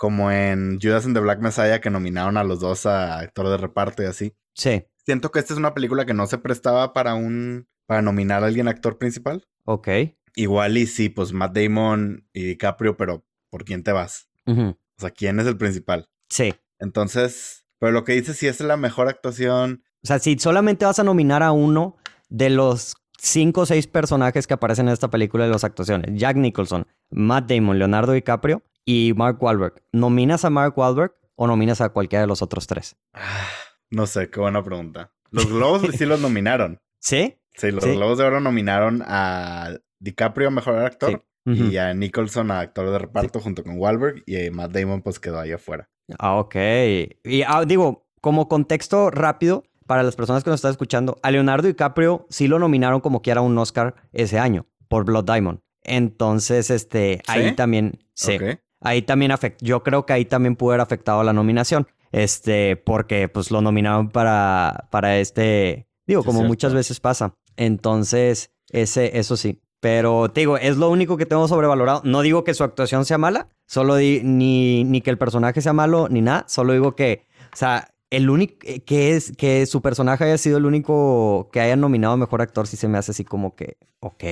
como 0.00 0.30
en 0.32 0.78
Judas 0.80 1.04
and 1.04 1.14
the 1.14 1.20
Black 1.20 1.40
Messiah 1.40 1.82
que 1.82 1.90
nominaron 1.90 2.38
a 2.38 2.42
los 2.42 2.58
dos 2.58 2.86
a 2.86 3.18
actor 3.18 3.50
de 3.50 3.58
reparto 3.58 4.02
y 4.02 4.06
así. 4.06 4.34
Sí. 4.54 4.86
Siento 5.04 5.30
que 5.30 5.40
esta 5.40 5.52
es 5.52 5.58
una 5.58 5.74
película 5.74 6.06
que 6.06 6.14
no 6.14 6.26
se 6.26 6.38
prestaba 6.38 6.94
para 6.94 7.12
un 7.12 7.68
para 7.84 8.00
nominar 8.00 8.42
a 8.42 8.46
alguien 8.46 8.66
actor 8.66 8.96
principal. 8.96 9.46
Ok. 9.66 9.88
Igual 10.36 10.78
y 10.78 10.86
sí, 10.86 11.10
pues 11.10 11.34
Matt 11.34 11.54
Damon 11.54 12.26
y 12.32 12.44
DiCaprio, 12.44 12.96
pero 12.96 13.26
¿por 13.50 13.66
quién 13.66 13.82
te 13.82 13.92
vas? 13.92 14.30
O 14.46 14.74
sea, 14.96 15.10
¿quién 15.10 15.38
es 15.38 15.46
el 15.46 15.58
principal? 15.58 16.08
Sí. 16.30 16.54
Entonces, 16.78 17.66
pero 17.78 17.92
lo 17.92 18.04
que 18.04 18.14
dices, 18.14 18.38
si 18.38 18.46
es 18.46 18.58
la 18.60 18.78
mejor 18.78 19.06
actuación. 19.06 19.84
O 20.02 20.06
sea, 20.06 20.18
si 20.18 20.38
solamente 20.38 20.86
vas 20.86 20.98
a 20.98 21.04
nominar 21.04 21.42
a 21.42 21.52
uno 21.52 21.98
de 22.30 22.48
los 22.48 22.94
cinco 23.20 23.62
o 23.62 23.66
seis 23.66 23.86
personajes 23.86 24.46
que 24.46 24.54
aparecen 24.54 24.88
en 24.88 24.94
esta 24.94 25.10
película 25.10 25.44
de 25.44 25.50
las 25.50 25.64
actuaciones, 25.64 26.10
Jack 26.14 26.36
Nicholson, 26.36 26.86
Matt 27.10 27.50
Damon, 27.50 27.78
Leonardo 27.78 28.12
DiCaprio, 28.12 28.62
y 28.84 29.12
Mark 29.14 29.42
Wahlberg. 29.42 29.82
¿Nominas 29.92 30.44
a 30.44 30.50
Mark 30.50 30.76
Wahlberg 30.76 31.14
o 31.36 31.46
nominas 31.46 31.80
a 31.80 31.90
cualquiera 31.90 32.22
de 32.22 32.26
los 32.26 32.42
otros 32.42 32.66
tres? 32.66 32.96
No 33.90 34.06
sé, 34.06 34.30
qué 34.30 34.40
buena 34.40 34.62
pregunta. 34.62 35.12
Los 35.30 35.46
Globos 35.46 35.82
sí 35.96 36.06
los 36.06 36.20
nominaron. 36.20 36.80
¿Sí? 36.98 37.36
Sí, 37.54 37.70
los 37.70 37.84
Globos 37.84 38.18
de 38.18 38.24
Oro 38.24 38.40
nominaron 38.40 39.02
a 39.06 39.76
DiCaprio 39.98 40.48
a 40.48 40.50
Mejor 40.50 40.78
Actor 40.78 41.24
y 41.44 41.76
a 41.76 41.92
Nicholson 41.94 42.50
a 42.50 42.60
Actor 42.60 42.90
de 42.90 42.98
Reparto 42.98 43.40
junto 43.40 43.62
con 43.64 43.78
Wahlberg 43.78 44.22
y 44.26 44.50
Matt 44.50 44.72
Damon 44.72 45.02
pues 45.02 45.18
quedó 45.18 45.40
ahí 45.40 45.52
afuera. 45.52 45.88
Ah, 46.18 46.36
ok. 46.36 46.54
Y 47.24 47.42
ah, 47.46 47.64
digo, 47.66 48.06
como 48.20 48.48
contexto 48.48 49.10
rápido, 49.10 49.64
para 49.90 50.04
las 50.04 50.14
personas 50.14 50.44
que 50.44 50.50
nos 50.50 50.58
están 50.58 50.70
escuchando, 50.70 51.18
a 51.20 51.32
Leonardo 51.32 51.66
DiCaprio 51.66 52.24
sí 52.30 52.46
lo 52.46 52.60
nominaron 52.60 53.00
como 53.00 53.22
que 53.22 53.32
era 53.32 53.40
un 53.40 53.58
Oscar 53.58 53.96
ese 54.12 54.38
año 54.38 54.68
por 54.86 55.04
Blood 55.04 55.24
Diamond. 55.24 55.58
Entonces, 55.82 56.70
este, 56.70 57.20
ahí 57.26 57.56
también, 57.56 57.98
sí, 58.14 58.38
ahí 58.80 59.02
también 59.02 59.32
afectó, 59.32 59.64
yo 59.64 59.82
creo 59.82 60.06
que 60.06 60.12
ahí 60.12 60.24
también 60.26 60.54
pudo 60.54 60.70
haber 60.70 60.82
afectado 60.82 61.24
la 61.24 61.32
nominación, 61.32 61.88
este, 62.12 62.76
porque 62.76 63.26
pues 63.26 63.50
lo 63.50 63.62
nominaron 63.62 64.10
para, 64.10 64.86
para 64.92 65.18
este, 65.18 65.88
digo, 66.06 66.22
como 66.22 66.44
muchas 66.44 66.72
veces 66.72 67.00
pasa. 67.00 67.34
Entonces, 67.56 68.52
ese, 68.70 69.18
eso 69.18 69.36
sí. 69.36 69.60
Pero 69.80 70.30
te 70.30 70.42
digo, 70.42 70.56
es 70.56 70.76
lo 70.76 70.88
único 70.88 71.16
que 71.16 71.26
tengo 71.26 71.48
sobrevalorado. 71.48 72.02
No 72.04 72.22
digo 72.22 72.44
que 72.44 72.54
su 72.54 72.62
actuación 72.62 73.04
sea 73.04 73.18
mala, 73.18 73.48
solo 73.66 73.96
di, 73.96 74.20
ni, 74.22 74.84
ni 74.84 75.00
que 75.00 75.10
el 75.10 75.18
personaje 75.18 75.60
sea 75.60 75.72
malo, 75.72 76.06
ni 76.08 76.20
nada. 76.20 76.44
Solo 76.46 76.74
digo 76.74 76.94
que, 76.94 77.26
o 77.52 77.56
sea, 77.56 77.88
el 78.10 78.28
único 78.28 78.56
eh, 78.62 78.80
que 78.80 79.16
es 79.16 79.32
que 79.36 79.64
su 79.66 79.80
personaje 79.80 80.24
haya 80.24 80.38
sido 80.38 80.58
el 80.58 80.66
único 80.66 81.48
que 81.52 81.60
haya 81.60 81.76
nominado 81.76 82.16
mejor 82.16 82.42
actor, 82.42 82.66
sí 82.66 82.76
se 82.76 82.88
me 82.88 82.98
hace 82.98 83.12
así 83.12 83.24
como 83.24 83.54
que, 83.54 83.78
ok, 84.00 84.24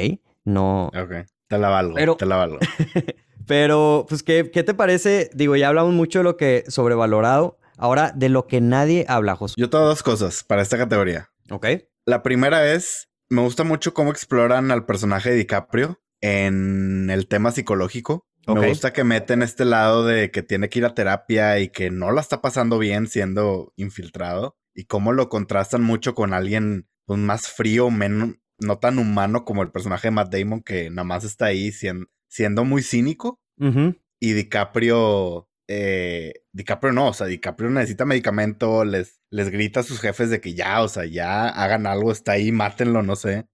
no. 0.44 0.86
Ok, 0.88 1.26
te 1.46 1.58
la 1.58 1.68
valgo, 1.68 1.94
pero, 1.94 2.16
te 2.16 2.26
la 2.26 2.36
valgo. 2.36 2.58
pero, 3.46 4.06
pues, 4.08 4.22
¿qué, 4.22 4.50
¿qué 4.52 4.62
te 4.62 4.74
parece? 4.74 5.30
Digo, 5.34 5.56
ya 5.56 5.68
hablamos 5.68 5.94
mucho 5.94 6.20
de 6.20 6.24
lo 6.24 6.36
que 6.36 6.64
sobrevalorado. 6.68 7.58
Ahora, 7.80 8.12
de 8.14 8.28
lo 8.28 8.48
que 8.48 8.60
nadie 8.60 9.06
habla, 9.08 9.36
José. 9.36 9.54
Yo 9.56 9.70
tengo 9.70 9.86
dos 9.86 10.02
cosas 10.02 10.42
para 10.42 10.62
esta 10.62 10.76
categoría. 10.76 11.30
Ok. 11.48 11.66
La 12.06 12.24
primera 12.24 12.72
es, 12.72 13.08
me 13.28 13.40
gusta 13.40 13.62
mucho 13.62 13.94
cómo 13.94 14.10
exploran 14.10 14.72
al 14.72 14.84
personaje 14.84 15.30
de 15.30 15.36
DiCaprio 15.36 16.00
en 16.20 17.08
el 17.10 17.28
tema 17.28 17.52
psicológico. 17.52 18.26
Me 18.54 18.68
gusta 18.68 18.92
que 18.92 19.04
meten 19.04 19.42
este 19.42 19.64
lado 19.64 20.04
de 20.04 20.30
que 20.30 20.42
tiene 20.42 20.68
que 20.68 20.78
ir 20.78 20.84
a 20.84 20.94
terapia 20.94 21.58
y 21.58 21.68
que 21.68 21.90
no 21.90 22.10
la 22.12 22.20
está 22.20 22.40
pasando 22.40 22.78
bien 22.78 23.06
siendo 23.06 23.72
infiltrado. 23.76 24.56
Y 24.74 24.84
cómo 24.84 25.12
lo 25.12 25.28
contrastan 25.28 25.82
mucho 25.82 26.14
con 26.14 26.32
alguien 26.32 26.88
pues, 27.04 27.18
más 27.18 27.48
frío, 27.48 27.90
menos, 27.90 28.36
no 28.58 28.78
tan 28.78 28.98
humano 28.98 29.44
como 29.44 29.62
el 29.62 29.70
personaje 29.70 30.08
de 30.08 30.12
Matt 30.12 30.32
Damon, 30.32 30.62
que 30.62 30.90
nada 30.90 31.04
más 31.04 31.24
está 31.24 31.46
ahí 31.46 31.72
siendo, 31.72 32.64
muy 32.64 32.82
cínico. 32.82 33.40
Y 34.20 34.32
DiCaprio, 34.32 35.48
eh, 35.68 36.32
DiCaprio 36.52 36.92
no, 36.92 37.08
o 37.08 37.12
sea, 37.12 37.26
DiCaprio 37.26 37.70
necesita 37.70 38.04
medicamento, 38.04 38.84
les, 38.84 39.20
les 39.30 39.50
grita 39.50 39.80
a 39.80 39.84
sus 39.84 40.00
jefes 40.00 40.30
de 40.30 40.40
que 40.40 40.54
ya, 40.54 40.82
o 40.82 40.88
sea, 40.88 41.06
ya 41.06 41.48
hagan 41.48 41.86
algo, 41.86 42.12
está 42.12 42.32
ahí, 42.32 42.52
mátenlo, 42.52 43.02
no 43.02 43.16
sé. 43.16 43.46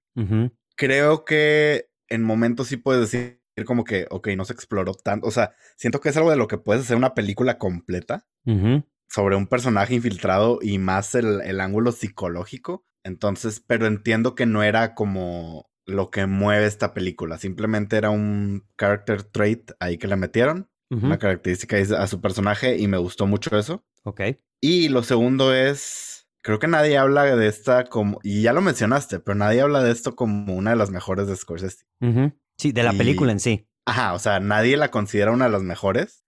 Creo 0.76 1.24
que 1.24 1.88
en 2.08 2.22
momentos 2.22 2.68
sí 2.68 2.76
puedes 2.76 3.10
decir 3.10 3.43
como 3.64 3.84
que, 3.84 4.06
ok, 4.10 4.28
no 4.36 4.44
se 4.44 4.52
exploró 4.52 4.94
tanto. 4.94 5.26
O 5.26 5.30
sea, 5.30 5.54
siento 5.76 6.00
que 6.00 6.08
es 6.08 6.16
algo 6.16 6.30
de 6.30 6.36
lo 6.36 6.48
que 6.48 6.58
puedes 6.58 6.82
hacer 6.82 6.96
una 6.96 7.14
película 7.14 7.58
completa 7.58 8.26
sobre 9.08 9.36
un 9.36 9.46
personaje 9.46 9.94
infiltrado 9.94 10.58
y 10.60 10.78
más 10.78 11.14
el, 11.14 11.40
el, 11.42 11.60
ángulo 11.60 11.92
psicológico. 11.92 12.84
Entonces, 13.04 13.60
pero 13.64 13.86
entiendo 13.86 14.34
que 14.34 14.46
no 14.46 14.62
era 14.62 14.94
como 14.94 15.70
lo 15.86 16.10
que 16.10 16.26
mueve 16.26 16.66
esta 16.66 16.94
película. 16.94 17.38
Simplemente 17.38 17.96
era 17.96 18.10
un 18.10 18.66
character 18.78 19.22
trait 19.22 19.70
ahí 19.80 19.98
que 19.98 20.08
le 20.08 20.16
metieron. 20.16 20.68
Una 20.90 21.18
característica 21.18 21.76
a 21.76 22.06
su 22.06 22.20
personaje 22.20 22.78
y 22.78 22.86
me 22.86 22.98
gustó 22.98 23.26
mucho 23.26 23.58
eso. 23.58 23.84
Ok. 24.04 24.20
Y 24.60 24.88
lo 24.90 25.02
segundo 25.02 25.52
es, 25.52 26.28
creo 26.40 26.60
que 26.60 26.68
nadie 26.68 26.96
habla 26.98 27.24
de 27.24 27.48
esta 27.48 27.84
como, 27.84 28.20
y 28.22 28.42
ya 28.42 28.52
lo 28.52 28.60
mencionaste, 28.60 29.18
pero 29.18 29.34
nadie 29.34 29.62
habla 29.62 29.82
de 29.82 29.90
esto 29.90 30.14
como 30.14 30.54
una 30.54 30.70
de 30.70 30.76
las 30.76 30.90
mejores 30.90 31.26
de 31.26 31.34
Scorsese. 31.34 31.84
Sí, 32.56 32.72
de 32.72 32.82
la 32.82 32.92
película 32.92 33.32
en 33.32 33.40
sí. 33.40 33.66
Ajá, 33.86 34.14
o 34.14 34.18
sea, 34.18 34.40
nadie 34.40 34.76
la 34.76 34.90
considera 34.90 35.32
una 35.32 35.46
de 35.46 35.50
las 35.50 35.62
mejores. 35.62 36.24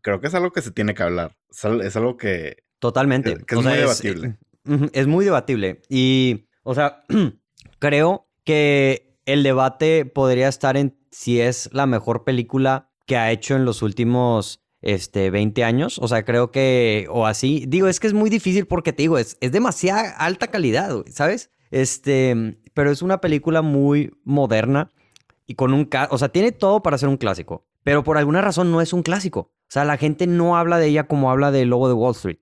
Creo 0.00 0.20
que 0.20 0.26
es 0.26 0.34
algo 0.34 0.52
que 0.52 0.62
se 0.62 0.70
tiene 0.70 0.94
que 0.94 1.02
hablar. 1.02 1.36
Es 1.50 1.96
algo 1.96 2.16
que... 2.16 2.64
Totalmente. 2.78 3.36
Que, 3.46 3.54
es 3.54 3.62
muy 3.62 3.74
debatible. 3.74 4.38
Es, 4.92 5.06
muy 5.06 5.24
debatible. 5.24 5.82
Y, 5.88 6.48
o 6.64 6.74
sea, 6.74 7.04
creo 7.78 8.28
que 8.44 9.16
el 9.24 9.42
debate 9.42 10.04
podría 10.04 10.48
estar 10.48 10.76
en 10.76 10.98
si 11.10 11.40
es 11.40 11.70
la 11.72 11.86
mejor 11.86 12.24
película 12.24 12.90
que 13.06 13.16
ha 13.16 13.30
hecho 13.30 13.54
en 13.54 13.64
los 13.64 13.82
últimos 13.82 14.62
este, 14.80 15.30
20 15.30 15.64
años. 15.64 15.98
O 15.98 16.08
sea, 16.08 16.24
creo 16.24 16.50
que, 16.50 17.06
o 17.10 17.26
así. 17.26 17.64
Digo, 17.68 17.86
es 17.86 18.00
que 18.00 18.08
es 18.08 18.14
muy 18.14 18.30
difícil 18.30 18.66
porque 18.66 18.92
te 18.92 19.04
digo, 19.04 19.18
es, 19.18 19.38
es 19.40 19.52
demasiada 19.52 20.10
alta 20.10 20.48
calidad, 20.48 21.04
¿sabes? 21.10 21.50
Este, 21.70 22.58
pero 22.74 22.90
es 22.90 23.00
una 23.00 23.20
película 23.20 23.62
muy 23.62 24.12
moderna 24.24 24.90
y 25.52 25.54
con 25.54 25.74
un... 25.74 25.86
O 26.08 26.16
sea, 26.16 26.30
tiene 26.30 26.50
todo 26.50 26.82
para 26.82 26.96
ser 26.96 27.10
un 27.10 27.18
clásico, 27.18 27.66
pero 27.84 28.02
por 28.02 28.16
alguna 28.16 28.40
razón 28.40 28.72
no 28.72 28.80
es 28.80 28.94
un 28.94 29.02
clásico. 29.02 29.40
O 29.40 29.68
sea, 29.68 29.84
la 29.84 29.98
gente 29.98 30.26
no 30.26 30.56
habla 30.56 30.78
de 30.78 30.86
ella 30.86 31.06
como 31.06 31.30
habla 31.30 31.50
del 31.50 31.68
Lobo 31.68 31.88
de 31.88 31.94
Wall 31.94 32.14
Street. 32.14 32.38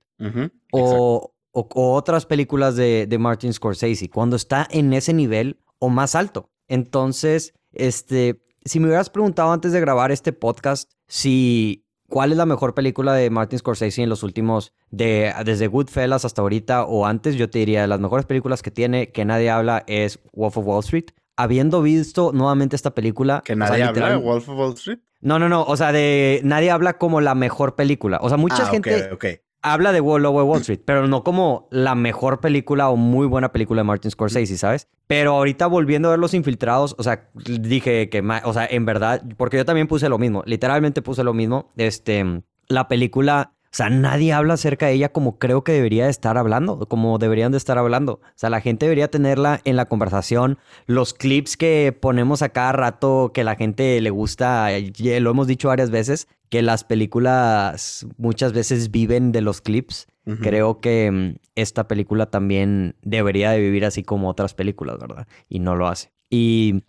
o, 0.71 1.35
otras 1.53 2.25
películas 2.25 2.77
de, 2.77 3.09
de 3.09 3.19
Martin 3.19 3.53
Scorsese, 3.53 4.09
cuando 4.09 4.37
está 4.37 4.69
en 4.71 4.93
ese 4.93 5.13
nivel 5.13 5.59
o 5.81 5.89
más 5.89 6.15
alto. 6.15 6.51
Entonces, 6.69 7.53
este, 7.73 8.45
si 8.65 8.79
me 8.79 8.87
hubieras 8.87 9.11
preguntado 9.11 9.51
antes 9.51 9.73
de 9.73 9.81
grabar 9.81 10.13
este 10.13 10.33
podcast 10.33 10.93
si 11.09 11.89
cuál 12.09 12.31
es 12.31 12.39
la 12.39 12.47
mejor 12.47 12.75
película 12.75 13.13
de 13.13 13.29
Martin 13.29 13.59
Scorsese 13.59 14.05
en 14.05 14.09
los 14.09 14.23
últimos, 14.23 14.73
de, 14.93 15.35
desde 15.45 15.67
Goodfellas 15.67 16.25
hasta 16.25 16.43
ahorita 16.43 16.85
o 16.85 17.07
antes, 17.07 17.35
yo 17.35 17.51
te 17.51 17.59
diría, 17.59 17.89
las 17.89 17.99
mejores 17.99 18.27
películas 18.27 18.63
que 18.63 18.71
tiene, 18.71 19.11
que 19.11 19.25
nadie 19.25 19.51
habla, 19.51 19.83
es 19.89 20.21
Wolf 20.33 20.59
of 20.59 20.67
Wall 20.67 20.85
Street 20.85 21.11
habiendo 21.43 21.83
visto 21.83 22.33
nuevamente 22.33 22.77
esta 22.77 22.95
película. 22.95 23.43
¿Que 23.45 23.57
nadie 23.57 23.83
habla 23.83 24.11
de 24.11 24.17
Wolf 24.17 24.49
of 24.49 24.59
Wall 24.59 24.75
Street? 24.75 24.99
No, 25.21 25.39
no, 25.39 25.49
no. 25.49 25.65
O 25.65 25.77
sea, 25.77 25.93
de 25.93 26.41
nadie 26.45 26.71
habla 26.71 26.99
como 26.99 27.21
la 27.21 27.35
mejor 27.35 27.77
película. 27.77 28.19
O 28.23 28.29
sea, 28.29 28.39
mucha 28.39 28.65
ah, 28.65 28.67
gente 28.67 29.11
habla 29.63 29.93
de 29.93 30.01
Wall 30.01 30.25
of 30.25 30.35
Wall 30.35 30.61
Street, 30.61 30.81
pero 30.85 31.07
no 31.07 31.23
como 31.23 31.69
la 31.71 31.95
mejor 31.95 32.41
película 32.41 32.89
o 32.89 32.97
muy 32.97 33.27
buena 33.27 33.53
película 33.53 33.81
de 33.81 33.85
Martin 33.85 34.11
Scorsese, 34.11 34.57
¿sabes? 34.57 34.89
Pero 35.07 35.33
ahorita 35.33 35.67
volviendo 35.67 36.09
a 36.09 36.13
ver 36.13 36.21
Los 36.21 36.35
Infiltrados, 36.35 36.95
o 36.99 37.03
sea, 37.03 37.29
dije 37.35 38.09
que, 38.09 38.23
o 38.45 38.53
sea, 38.53 38.67
en 38.71 38.87
verdad, 38.87 39.23
porque 39.37 39.57
yo 39.57 39.65
también 39.65 39.87
puse 39.87 40.09
lo 40.09 40.19
mismo. 40.19 40.43
Literalmente 40.47 41.03
puse 41.03 41.25
lo 41.25 41.35
mismo. 41.35 41.71
Este, 41.77 42.43
la 42.69 42.89
película 42.89 43.55
o 43.73 43.77
sea, 43.77 43.89
nadie 43.89 44.33
habla 44.33 44.55
acerca 44.55 44.87
de 44.87 44.95
ella 44.95 45.11
como 45.11 45.39
creo 45.39 45.63
que 45.63 45.71
debería 45.71 46.09
estar 46.09 46.37
hablando, 46.37 46.81
como 46.89 47.19
deberían 47.19 47.53
de 47.53 47.59
estar 47.59 47.79
hablando. 47.79 48.15
O 48.15 48.33
sea, 48.35 48.51
la 48.51 48.61
gente 48.61 48.87
debería 48.87 49.09
tenerla 49.09 49.61
en 49.65 49.77
la 49.77 49.87
conversación. 49.87 50.59
Los 50.87 51.15
clips 51.15 51.57
que 51.57 51.97
ponemos 51.99 52.43
a 52.43 52.49
cada 52.49 52.73
rato 52.73 53.31
que 53.33 53.45
la 53.45 53.55
gente 53.55 54.01
le 54.01 54.11
gusta, 54.11 54.71
lo 55.21 55.31
hemos 55.31 55.47
dicho 55.47 55.69
varias 55.69 55.93
veces, 55.93 56.27
que 56.49 56.63
las 56.63 56.83
películas 56.83 58.09
muchas 58.17 58.53
veces 58.53 58.91
viven 58.91 59.31
de 59.31 59.41
los 59.41 59.61
clips. 59.61 60.09
Creo 60.43 60.81
que 60.81 61.11
mm, 61.11 61.37
esta 61.57 61.89
película 61.89 62.27
también 62.27 62.95
debería 63.03 63.51
de 63.51 63.59
vivir 63.59 63.85
así 63.85 64.05
como 64.05 64.29
otras 64.29 64.55
películas, 64.55 64.99
¿verdad? 64.99 65.27
Y 65.49 65.59
no 65.59 65.75
lo 65.75 65.89
hace. 65.89 66.13
Y... 66.29 66.83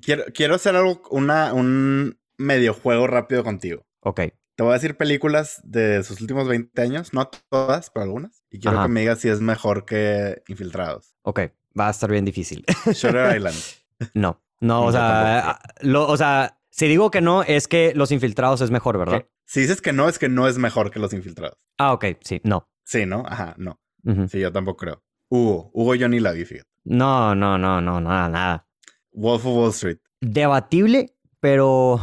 quiero, 0.00 0.24
quiero 0.32 0.54
hacer 0.54 0.76
algo, 0.76 1.02
una, 1.10 1.52
un 1.52 2.18
medio 2.38 2.72
juego 2.72 3.06
rápido 3.06 3.44
contigo. 3.44 3.84
Ok. 4.00 4.20
Te 4.60 4.64
voy 4.64 4.72
a 4.72 4.74
decir 4.74 4.94
películas 4.94 5.62
de 5.64 6.02
sus 6.04 6.20
últimos 6.20 6.46
20 6.46 6.82
años, 6.82 7.14
no 7.14 7.30
todas, 7.48 7.88
pero 7.88 8.04
algunas. 8.04 8.44
Y 8.50 8.60
quiero 8.60 8.82
que 8.82 8.88
me 8.88 9.00
digas 9.00 9.18
si 9.18 9.30
es 9.30 9.40
mejor 9.40 9.86
que 9.86 10.42
Infiltrados. 10.48 11.14
Ok, 11.22 11.40
va 11.80 11.88
a 11.88 11.90
estar 11.90 12.10
bien 12.10 12.26
difícil. 12.26 12.66
Shutter 12.92 13.34
Island. 13.38 13.56
No, 14.12 14.42
no, 14.60 14.84
o 14.84 14.92
sea, 14.92 15.58
o 15.82 16.16
sea, 16.18 16.60
si 16.68 16.88
digo 16.88 17.10
que 17.10 17.22
no, 17.22 17.42
es 17.42 17.68
que 17.68 17.94
Los 17.94 18.12
Infiltrados 18.12 18.60
es 18.60 18.70
mejor, 18.70 18.98
¿verdad? 18.98 19.24
Si 19.46 19.60
dices 19.62 19.80
que 19.80 19.94
no, 19.94 20.10
es 20.10 20.18
que 20.18 20.28
no 20.28 20.46
es 20.46 20.58
mejor 20.58 20.90
que 20.90 20.98
Los 20.98 21.14
Infiltrados. 21.14 21.56
Ah, 21.78 21.94
ok, 21.94 22.04
sí, 22.20 22.42
no. 22.44 22.68
Sí, 22.84 23.06
¿no? 23.06 23.24
Ajá, 23.26 23.54
no. 23.56 23.80
Sí, 24.28 24.40
yo 24.40 24.52
tampoco 24.52 24.76
creo. 24.76 25.02
Hugo, 25.30 25.70
Hugo 25.72 25.94
yo 25.94 26.06
ni 26.10 26.20
la 26.20 26.32
vi, 26.32 26.44
fíjate. 26.44 26.68
No, 26.84 27.34
no, 27.34 27.56
no, 27.56 27.80
no, 27.80 27.98
nada, 27.98 28.28
nada. 28.28 28.68
Wolf 29.12 29.46
of 29.46 29.56
Wall 29.56 29.70
Street. 29.70 30.00
Debatible, 30.20 31.16
pero 31.40 31.98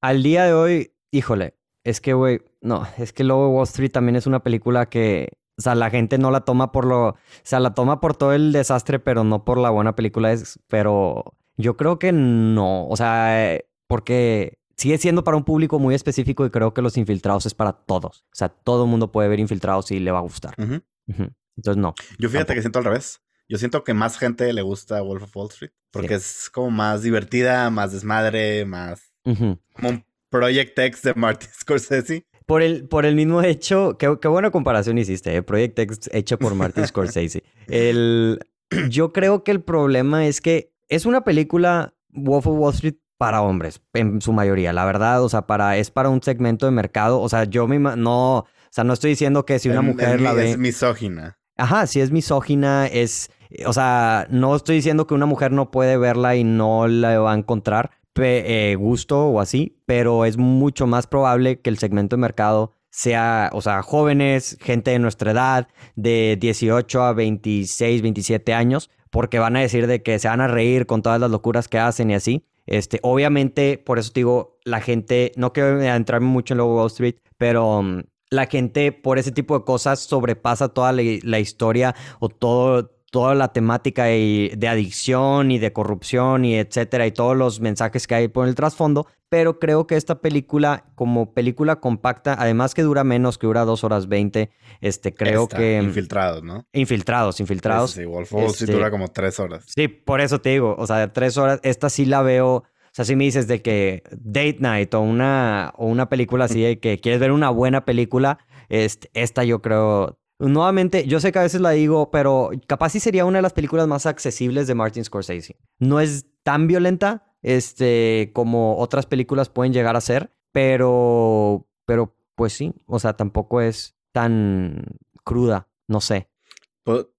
al 0.00 0.24
día 0.24 0.46
de 0.46 0.54
hoy, 0.54 0.92
híjole, 1.12 1.59
es 1.84 2.00
que, 2.00 2.12
güey, 2.14 2.40
no, 2.60 2.86
es 2.98 3.12
que 3.12 3.24
luego 3.24 3.50
Wall 3.50 3.64
Street 3.64 3.90
también 3.90 4.16
es 4.16 4.26
una 4.26 4.42
película 4.42 4.86
que, 4.86 5.28
o 5.58 5.62
sea, 5.62 5.74
la 5.74 5.90
gente 5.90 6.18
no 6.18 6.30
la 6.30 6.42
toma 6.42 6.72
por 6.72 6.86
lo, 6.86 7.08
o 7.08 7.16
sea, 7.42 7.60
la 7.60 7.74
toma 7.74 8.00
por 8.00 8.16
todo 8.16 8.32
el 8.32 8.52
desastre, 8.52 8.98
pero 8.98 9.24
no 9.24 9.44
por 9.44 9.58
la 9.58 9.70
buena 9.70 9.96
película, 9.96 10.32
es, 10.32 10.58
pero 10.68 11.24
yo 11.56 11.76
creo 11.76 11.98
que 11.98 12.12
no, 12.12 12.86
o 12.88 12.96
sea, 12.96 13.58
porque 13.86 14.58
sigue 14.76 14.98
siendo 14.98 15.24
para 15.24 15.36
un 15.36 15.44
público 15.44 15.78
muy 15.78 15.94
específico 15.94 16.46
y 16.46 16.50
creo 16.50 16.72
que 16.72 16.82
Los 16.82 16.96
Infiltrados 16.96 17.44
es 17.44 17.54
para 17.54 17.72
todos. 17.72 18.24
O 18.26 18.34
sea, 18.34 18.48
todo 18.48 18.84
el 18.84 18.90
mundo 18.90 19.12
puede 19.12 19.28
ver 19.28 19.40
Infiltrados 19.40 19.90
y 19.90 20.00
le 20.00 20.10
va 20.10 20.18
a 20.18 20.22
gustar. 20.22 20.54
Entonces, 20.56 21.76
no. 21.76 21.94
Yo 22.18 22.30
fíjate 22.30 22.54
que 22.54 22.62
siento 22.62 22.78
al 22.78 22.86
revés. 22.86 23.20
Yo 23.48 23.58
siento 23.58 23.84
que 23.84 23.92
más 23.94 24.16
gente 24.16 24.50
le 24.52 24.62
gusta 24.62 25.02
Wolf 25.02 25.24
of 25.24 25.36
Wall 25.36 25.48
Street 25.50 25.72
porque 25.90 26.14
es 26.14 26.50
como 26.50 26.70
más 26.70 27.02
divertida, 27.02 27.68
más 27.70 27.92
desmadre, 27.92 28.64
más 28.64 29.12
como 29.24 29.58
un 29.88 30.04
Project 30.30 30.78
X 30.78 31.02
de 31.02 31.14
Martin 31.14 31.48
Scorsese. 31.60 32.26
por 32.46 32.62
el, 32.62 32.88
por 32.88 33.04
el 33.04 33.14
mismo 33.14 33.42
hecho, 33.42 33.98
qué, 33.98 34.08
buena 34.28 34.50
comparación 34.50 34.98
hiciste, 34.98 35.36
¿eh? 35.36 35.42
Project 35.42 35.78
X 35.78 36.10
hecho 36.12 36.38
por 36.38 36.54
Martin 36.54 36.86
Scorsese. 36.86 37.42
El, 37.66 38.40
yo 38.88 39.12
creo 39.12 39.44
que 39.44 39.50
el 39.50 39.60
problema 39.60 40.26
es 40.26 40.40
que 40.40 40.72
es 40.88 41.06
una 41.06 41.22
película 41.22 41.94
Wolf 42.08 42.46
of 42.46 42.58
Wall 42.58 42.74
Street 42.74 42.96
para 43.18 43.42
hombres, 43.42 43.82
en 43.92 44.22
su 44.22 44.32
mayoría, 44.32 44.72
la 44.72 44.86
verdad, 44.86 45.22
o 45.22 45.28
sea, 45.28 45.42
para, 45.42 45.76
es 45.76 45.90
para 45.90 46.08
un 46.08 46.22
segmento 46.22 46.64
de 46.64 46.72
mercado, 46.72 47.20
o 47.20 47.28
sea, 47.28 47.44
yo 47.44 47.68
me, 47.68 47.78
no, 47.78 48.38
o 48.38 48.46
sea, 48.70 48.82
no 48.82 48.94
estoy 48.94 49.10
diciendo 49.10 49.44
que 49.44 49.58
si 49.58 49.68
una 49.68 49.82
mujer 49.82 50.22
la 50.22 50.32
ve... 50.32 50.52
Es 50.52 50.56
misógina. 50.56 51.38
Ajá, 51.58 51.86
si 51.86 52.00
es 52.00 52.10
misógina, 52.10 52.86
es, 52.86 53.30
o 53.66 53.74
sea, 53.74 54.26
no 54.30 54.56
estoy 54.56 54.76
diciendo 54.76 55.06
que 55.06 55.12
una 55.12 55.26
mujer 55.26 55.52
no 55.52 55.70
puede 55.70 55.98
verla 55.98 56.34
y 56.34 56.44
no 56.44 56.88
la 56.88 57.18
va 57.18 57.32
a 57.32 57.36
encontrar 57.36 57.90
eh, 58.24 58.76
gusto 58.76 59.28
o 59.28 59.40
así, 59.40 59.80
pero 59.86 60.24
es 60.24 60.36
mucho 60.36 60.86
más 60.86 61.06
probable 61.06 61.60
que 61.60 61.70
el 61.70 61.78
segmento 61.78 62.16
de 62.16 62.20
mercado 62.20 62.72
sea, 62.90 63.50
o 63.52 63.62
sea, 63.62 63.82
jóvenes, 63.82 64.58
gente 64.60 64.90
de 64.90 64.98
nuestra 64.98 65.30
edad, 65.32 65.68
de 65.96 66.36
18 66.40 67.02
a 67.02 67.12
26, 67.12 68.02
27 68.02 68.52
años, 68.52 68.90
porque 69.10 69.38
van 69.38 69.56
a 69.56 69.60
decir 69.60 69.86
de 69.86 70.02
que 70.02 70.18
se 70.18 70.28
van 70.28 70.40
a 70.40 70.48
reír 70.48 70.86
con 70.86 71.02
todas 71.02 71.20
las 71.20 71.30
locuras 71.30 71.68
que 71.68 71.78
hacen 71.78 72.10
y 72.10 72.14
así. 72.14 72.44
Este, 72.66 73.00
obviamente, 73.02 73.78
por 73.78 73.98
eso 73.98 74.12
te 74.12 74.20
digo, 74.20 74.58
la 74.64 74.80
gente, 74.80 75.32
no 75.36 75.52
quiero 75.52 75.70
adentrarme 75.80 76.28
mucho 76.28 76.54
en 76.54 76.58
lo 76.58 76.66
Wall 76.66 76.86
Street, 76.86 77.16
pero 77.36 77.82
mm, 77.82 78.02
la 78.30 78.46
gente 78.46 78.92
por 78.92 79.18
ese 79.18 79.32
tipo 79.32 79.58
de 79.58 79.64
cosas 79.64 80.00
sobrepasa 80.00 80.68
toda 80.68 80.92
la, 80.92 81.38
historia 81.40 81.94
o 82.20 82.28
todo, 82.28 82.92
toda 83.10 83.34
la 83.34 83.52
temática 83.52 84.04
de 84.04 84.68
adicción 84.68 85.50
y 85.50 85.58
de 85.58 85.72
corrupción 85.72 86.44
y 86.44 86.56
etcétera 86.56 87.06
y 87.06 87.12
todos 87.12 87.36
los 87.36 87.60
mensajes 87.60 88.06
que 88.06 88.14
hay 88.14 88.28
por 88.28 88.48
el 88.48 88.54
trasfondo. 88.54 89.06
Pero 89.28 89.60
creo 89.60 89.86
que 89.86 89.94
esta 89.94 90.20
película, 90.20 90.86
como 90.96 91.32
película 91.32 91.76
compacta, 91.76 92.34
además 92.36 92.74
que 92.74 92.82
dura 92.82 93.04
menos, 93.04 93.38
que 93.38 93.46
dura 93.46 93.64
dos 93.64 93.84
horas 93.84 94.08
veinte, 94.08 94.50
este, 94.80 95.14
creo 95.14 95.46
que... 95.46 95.80
Infiltrados, 95.80 96.42
¿no? 96.42 96.66
Infiltrados, 96.72 97.38
infiltrados. 97.38 97.92
Sí, 97.92 98.04
Wolf 98.04 98.30
sí 98.30 98.64
este, 98.64 98.72
dura 98.72 98.90
como 98.90 99.06
tres 99.08 99.38
horas. 99.38 99.66
Sí, 99.68 99.86
por 99.86 100.20
eso 100.20 100.40
te 100.40 100.50
digo, 100.50 100.74
o 100.76 100.86
sea, 100.86 101.12
tres 101.12 101.36
horas, 101.36 101.60
esta 101.62 101.90
sí 101.90 102.06
la 102.06 102.22
veo... 102.22 102.56
O 102.56 102.92
sea, 102.92 103.04
si 103.04 103.14
me 103.14 103.22
dices 103.22 103.46
de 103.46 103.62
que 103.62 104.02
date 104.10 104.56
night 104.58 104.92
o 104.94 105.00
una, 105.00 105.72
o 105.76 105.86
una 105.86 106.08
película 106.08 106.46
así 106.46 106.60
de 106.60 106.80
que 106.80 106.98
quieres 106.98 107.20
ver 107.20 107.30
una 107.30 107.50
buena 107.50 107.84
película, 107.84 108.38
este, 108.68 109.10
esta 109.14 109.44
yo 109.44 109.62
creo 109.62 110.19
Nuevamente, 110.40 111.06
yo 111.06 111.20
sé 111.20 111.32
que 111.32 111.38
a 111.38 111.42
veces 111.42 111.60
la 111.60 111.70
digo, 111.70 112.10
pero 112.10 112.50
capaz 112.66 112.90
sí 112.90 113.00
sería 113.00 113.26
una 113.26 113.38
de 113.38 113.42
las 113.42 113.52
películas 113.52 113.86
más 113.86 114.06
accesibles 114.06 114.66
de 114.66 114.74
Martin 114.74 115.04
Scorsese. 115.04 115.56
No 115.78 116.00
es 116.00 116.26
tan 116.42 116.66
violenta 116.66 117.34
este, 117.42 118.30
como 118.34 118.78
otras 118.78 119.06
películas 119.06 119.50
pueden 119.50 119.72
llegar 119.72 119.96
a 119.96 120.00
ser, 120.00 120.34
pero, 120.50 121.68
pero 121.84 122.16
pues 122.34 122.54
sí, 122.54 122.74
o 122.86 122.98
sea, 122.98 123.14
tampoco 123.14 123.60
es 123.60 123.96
tan 124.12 124.84
cruda, 125.24 125.68
no 125.86 126.00
sé. 126.00 126.30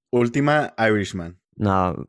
Última 0.10 0.74
Irishman. 0.78 1.40
No. 1.56 2.06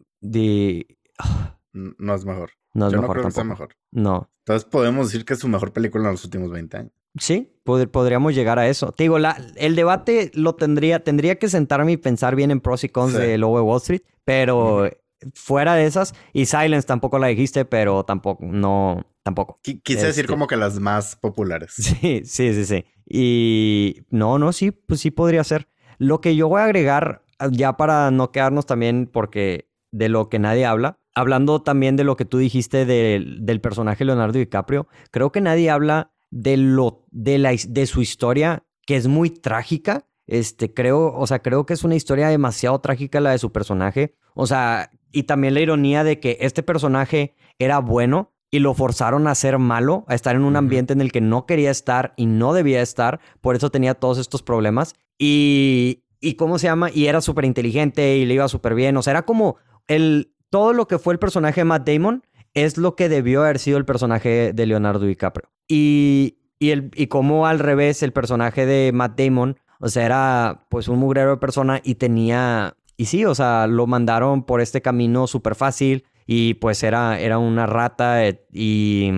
No 1.73 2.15
es 2.15 2.25
mejor. 2.25 2.51
No 2.75 2.87
es 2.87 2.93
Yo 2.93 3.01
mejor. 3.01 3.17
No 3.17 3.23
creo 3.23 3.25
que 3.27 3.31
sea 3.31 3.45
mejor. 3.45 3.77
No. 3.93 4.31
Entonces 4.39 4.69
podemos 4.69 5.07
decir 5.09 5.25
que 5.25 5.35
es 5.35 5.39
su 5.39 5.49
mejor 5.49 5.73
película 5.73 6.07
en 6.07 6.13
los 6.13 6.25
últimos 6.25 6.51
20 6.51 6.77
años. 6.77 6.93
Sí, 7.19 7.53
podríamos 7.65 8.35
llegar 8.35 8.59
a 8.59 8.69
eso. 8.69 8.93
Te 8.93 9.05
digo, 9.05 9.19
la, 9.19 9.37
el 9.57 9.77
debate 9.77 10.31
lo 10.35 10.55
tendría, 10.55 11.05
tendría 11.05 11.39
que 11.39 11.49
sentarme 11.49 11.93
y 11.93 11.97
pensar 11.97 12.37
bien 12.37 12.51
en 12.51 12.61
pros 12.61 12.85
y 12.85 12.89
cons 12.89 13.13
de 13.13 13.39
Lobo 13.39 13.59
de 13.59 13.63
Wall 13.63 13.79
Street, 13.79 14.03
pero 14.25 14.89
fuera 15.35 15.75
de 15.75 15.87
esas, 15.87 16.15
y 16.33 16.47
Silence 16.47 16.87
tampoco 16.87 17.19
la 17.19 17.29
dijiste, 17.29 17.65
pero 17.65 18.05
tampoco, 18.05 18.45
no, 18.45 19.05
tampoco. 19.23 19.59
quise 19.63 20.07
decir 20.07 20.25
este 20.25 20.33
como 20.33 20.47
que 20.47 20.57
las 20.57 20.81
más 20.81 21.17
populares. 21.17 21.75
Sí, 21.77 22.23
sí, 22.25 22.55
sí, 22.55 22.65
sí. 22.65 22.85
Y 23.07 24.05
no, 24.11 24.39
no, 24.39 24.53
sí, 24.53 24.71
pues 24.71 25.01
sí 25.01 25.11
podría 25.11 25.45
ser. 25.45 25.69
Lo 25.99 26.21
que 26.21 26.35
yo 26.35 26.49
voy 26.49 26.61
a 26.61 26.65
agregar, 26.65 27.23
ya 27.51 27.77
para 27.77 28.11
no 28.11 28.33
quedarnos 28.33 28.67
también, 28.67 29.09
porque 29.13 29.69
de 29.93 30.09
lo 30.09 30.29
que 30.29 30.39
nadie 30.39 30.65
habla, 30.65 30.99
hablando 31.15 31.63
también 31.63 31.97
de 31.97 32.05
lo 32.05 32.17
que 32.17 32.25
tú 32.25 32.39
dijiste 32.39 32.87
del 32.87 33.61
personaje 33.61 34.05
Leonardo 34.05 34.39
DiCaprio, 34.39 34.89
creo 35.11 35.31
que 35.31 35.41
nadie 35.41 35.71
habla 35.71 36.12
de, 36.33 36.57
lo, 36.57 37.05
de, 37.11 37.39
la, 37.39 37.55
de 37.69 37.87
su 37.87 38.01
historia, 38.01 38.65
que 38.87 38.97
es 38.97 39.07
muy 39.07 39.31
trágica. 39.31 40.09
Este, 40.27 40.73
creo, 40.73 41.15
o 41.15 41.27
sea, 41.27 41.41
creo 41.41 41.67
que 41.67 41.75
es 41.75 41.85
una 41.85 41.95
historia 41.95 42.29
demasiado 42.29 42.81
trágica 42.81 43.21
la 43.21 43.31
de 43.31 43.39
su 43.39 43.53
personaje. 43.53 44.17
O 44.35 44.47
sea, 44.47 44.91
y 45.13 45.25
también 45.25 45.55
la 45.55 45.61
ironía 45.61 46.03
de 46.03 46.19
que 46.19 46.39
este 46.41 46.63
personaje 46.63 47.35
era 47.59 47.79
bueno 47.79 48.33
y 48.51 48.59
lo 48.59 48.75
forzaron 48.75 49.29
a 49.29 49.35
ser 49.35 49.59
malo, 49.59 50.05
a 50.09 50.15
estar 50.15 50.35
en 50.35 50.45
un 50.45 50.57
ambiente 50.57 50.93
en 50.93 51.01
el 51.01 51.13
que 51.13 51.21
no 51.21 51.47
quería 51.47 51.71
estar 51.71 52.15
y 52.17 52.27
no 52.27 52.53
debía 52.55 52.83
estar, 52.83 53.21
por 53.41 53.57
eso 53.57 53.71
tenía 53.71 53.95
todos 53.95 54.19
estos 54.19 54.43
problemas. 54.43 54.95
Y, 55.19 56.05
y 56.21 56.35
¿cómo 56.35 56.59
se 56.59 56.67
llama? 56.67 56.91
Y 56.93 57.07
era 57.07 57.21
súper 57.21 57.45
inteligente 57.45 58.17
y 58.17 58.25
le 58.25 58.35
iba 58.35 58.49
súper 58.49 58.75
bien. 58.75 58.97
O 58.97 59.03
sea, 59.03 59.13
era 59.13 59.23
como 59.23 59.57
el, 59.87 60.35
todo 60.51 60.73
lo 60.73 60.89
que 60.89 60.99
fue 60.99 61.13
el 61.13 61.19
personaje 61.19 61.61
de 61.61 61.65
Matt 61.67 61.87
Damon 61.87 62.23
es 62.55 62.77
lo 62.77 62.97
que 62.97 63.09
debió 63.09 63.43
haber 63.43 63.59
sido 63.59 63.79
el 63.79 63.85
personaje 63.85 64.53
de 64.53 64.67
Leonardo 64.67 65.07
DiCaprio. 65.07 65.51
Y, 65.75 66.37
y, 66.59 66.69
el, 66.73 66.91
y 66.95 67.07
como 67.07 67.47
al 67.47 67.59
revés, 67.59 68.03
el 68.03 68.13
personaje 68.13 68.67
de 68.67 68.93
Matt 68.93 69.19
Damon, 69.19 69.57
o 69.81 69.89
sea, 69.89 70.05
era 70.05 70.67
pues 70.69 70.87
un 70.87 70.99
mugrero 70.99 71.31
de 71.31 71.37
persona 71.39 71.81
y 71.83 71.95
tenía, 71.95 72.77
y 72.99 73.07
sí, 73.07 73.25
o 73.25 73.35
sea, 73.35 73.67
lo 73.67 73.87
mandaron 73.87 74.45
por 74.45 74.61
este 74.61 74.83
camino 74.83 75.27
súper 75.27 75.55
fácil 75.55 76.05
y 76.27 76.55
pues 76.55 76.83
era, 76.83 77.19
era 77.19 77.39
una 77.39 77.65
rata 77.65 78.27
eh, 78.27 78.45
y, 78.53 79.11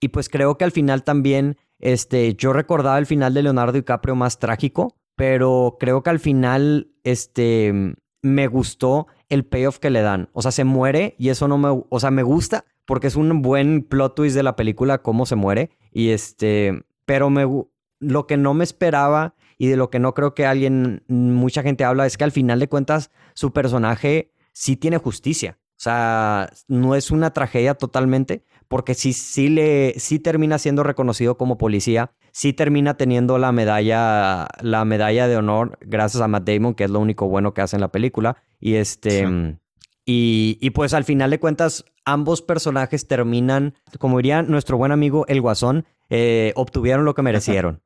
y 0.00 0.08
pues 0.08 0.28
creo 0.28 0.58
que 0.58 0.64
al 0.64 0.72
final 0.72 1.04
también, 1.04 1.58
este, 1.78 2.34
yo 2.34 2.52
recordaba 2.52 2.98
el 2.98 3.06
final 3.06 3.34
de 3.34 3.44
Leonardo 3.44 3.74
DiCaprio 3.74 4.16
más 4.16 4.40
trágico, 4.40 4.96
pero 5.14 5.76
creo 5.78 6.02
que 6.02 6.10
al 6.10 6.18
final, 6.18 6.88
este, 7.04 7.94
me 8.20 8.48
gustó 8.48 9.06
el 9.28 9.44
payoff 9.44 9.78
que 9.78 9.90
le 9.90 10.02
dan. 10.02 10.28
O 10.32 10.42
sea, 10.42 10.50
se 10.50 10.64
muere 10.64 11.14
y 11.18 11.28
eso 11.28 11.48
no 11.48 11.58
me, 11.58 11.82
o 11.88 12.00
sea, 12.00 12.10
me 12.10 12.22
gusta 12.22 12.64
porque 12.84 13.06
es 13.06 13.16
un 13.16 13.42
buen 13.42 13.82
plot 13.82 14.14
twist 14.14 14.36
de 14.36 14.42
la 14.42 14.56
película 14.56 14.98
cómo 14.98 15.26
se 15.26 15.36
muere 15.36 15.70
y 15.90 16.10
este, 16.10 16.84
pero 17.06 17.30
me 17.30 17.46
lo 18.00 18.26
que 18.26 18.36
no 18.36 18.54
me 18.54 18.64
esperaba 18.64 19.34
y 19.56 19.68
de 19.68 19.76
lo 19.76 19.90
que 19.90 19.98
no 19.98 20.14
creo 20.14 20.34
que 20.34 20.46
alguien 20.46 21.02
mucha 21.08 21.62
gente 21.62 21.84
habla 21.84 22.06
es 22.06 22.16
que 22.16 22.24
al 22.24 22.32
final 22.32 22.58
de 22.58 22.68
cuentas 22.68 23.10
su 23.34 23.52
personaje 23.52 24.32
sí 24.52 24.76
tiene 24.76 24.98
justicia. 24.98 25.58
O 25.76 25.80
sea, 25.84 26.50
no 26.68 26.94
es 26.94 27.10
una 27.10 27.32
tragedia 27.32 27.74
totalmente, 27.74 28.44
porque 28.68 28.94
sí, 28.94 29.48
le, 29.48 29.94
sí 29.98 30.18
termina 30.18 30.58
siendo 30.58 30.82
reconocido 30.82 31.36
como 31.36 31.58
policía, 31.58 32.12
sí 32.32 32.52
termina 32.52 32.96
teniendo 32.96 33.38
la 33.38 33.52
medalla, 33.52 34.46
la 34.60 34.84
medalla 34.84 35.28
de 35.28 35.36
honor 35.36 35.78
gracias 35.80 36.22
a 36.22 36.28
Matt 36.28 36.48
Damon, 36.48 36.74
que 36.74 36.84
es 36.84 36.90
lo 36.90 37.00
único 37.00 37.28
bueno 37.28 37.54
que 37.54 37.60
hace 37.60 37.76
en 37.76 37.80
la 37.80 37.92
película. 37.92 38.36
Y 38.64 38.76
este, 38.76 39.58
y, 40.06 40.56
y, 40.58 40.70
pues 40.70 40.94
al 40.94 41.04
final 41.04 41.30
de 41.30 41.38
cuentas, 41.38 41.84
ambos 42.06 42.40
personajes 42.40 43.06
terminan, 43.06 43.74
como 43.98 44.16
diría 44.16 44.40
nuestro 44.40 44.78
buen 44.78 44.90
amigo 44.90 45.26
el 45.28 45.42
Guasón, 45.42 45.84
eh, 46.08 46.54
obtuvieron 46.56 47.04
lo 47.04 47.12
que 47.12 47.20
merecieron. 47.20 47.82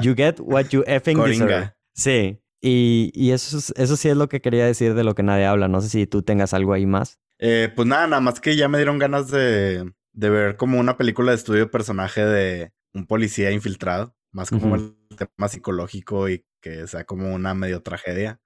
you 0.00 0.14
get 0.16 0.36
what 0.40 0.68
you 0.70 0.84
effing 0.86 1.22
deserve. 1.22 1.74
Sí. 1.92 2.40
Y, 2.62 3.12
y 3.14 3.32
eso, 3.32 3.58
eso 3.76 3.96
sí 3.98 4.08
es 4.08 4.16
lo 4.16 4.30
que 4.30 4.40
quería 4.40 4.64
decir 4.64 4.94
de 4.94 5.04
lo 5.04 5.14
que 5.14 5.22
nadie 5.22 5.44
habla. 5.44 5.68
No 5.68 5.82
sé 5.82 5.90
si 5.90 6.06
tú 6.06 6.22
tengas 6.22 6.54
algo 6.54 6.72
ahí 6.72 6.86
más. 6.86 7.18
Eh, 7.38 7.70
pues 7.76 7.86
nada, 7.86 8.06
nada 8.06 8.22
más 8.22 8.40
que 8.40 8.56
ya 8.56 8.68
me 8.68 8.78
dieron 8.78 8.98
ganas 8.98 9.30
de, 9.30 9.92
de, 10.14 10.30
ver 10.30 10.56
como 10.56 10.80
una 10.80 10.96
película 10.96 11.32
de 11.32 11.36
estudio 11.36 11.60
de 11.60 11.70
personaje 11.70 12.24
de 12.24 12.72
un 12.94 13.06
policía 13.06 13.50
infiltrado, 13.50 14.16
más 14.32 14.48
como 14.48 14.76
el 14.76 14.96
tema 15.14 15.48
psicológico 15.48 16.30
y 16.30 16.46
que 16.62 16.86
sea 16.86 17.04
como 17.04 17.34
una 17.34 17.52
medio 17.52 17.82
tragedia. 17.82 18.40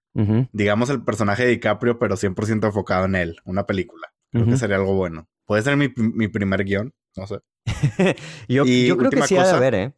Digamos 0.52 0.90
el 0.90 1.02
personaje 1.02 1.44
de 1.44 1.50
DiCaprio, 1.50 1.98
pero 1.98 2.16
100% 2.16 2.66
enfocado 2.66 3.06
en 3.06 3.14
él, 3.14 3.36
una 3.44 3.66
película. 3.66 4.12
Creo 4.30 4.46
que 4.46 4.56
sería 4.56 4.76
algo 4.76 4.94
bueno. 4.94 5.28
Puede 5.46 5.62
ser 5.62 5.76
mi, 5.76 5.92
mi 5.96 6.28
primer 6.28 6.64
guion, 6.64 6.94
no 7.16 7.26
sé. 7.26 7.40
yo, 8.48 8.64
yo, 8.64 8.96
creo 8.96 9.10
que 9.10 9.22
sí 9.22 9.36
cosa, 9.36 9.42
ha 9.42 9.46
de 9.46 9.56
haber, 9.56 9.74
¿eh? 9.74 9.94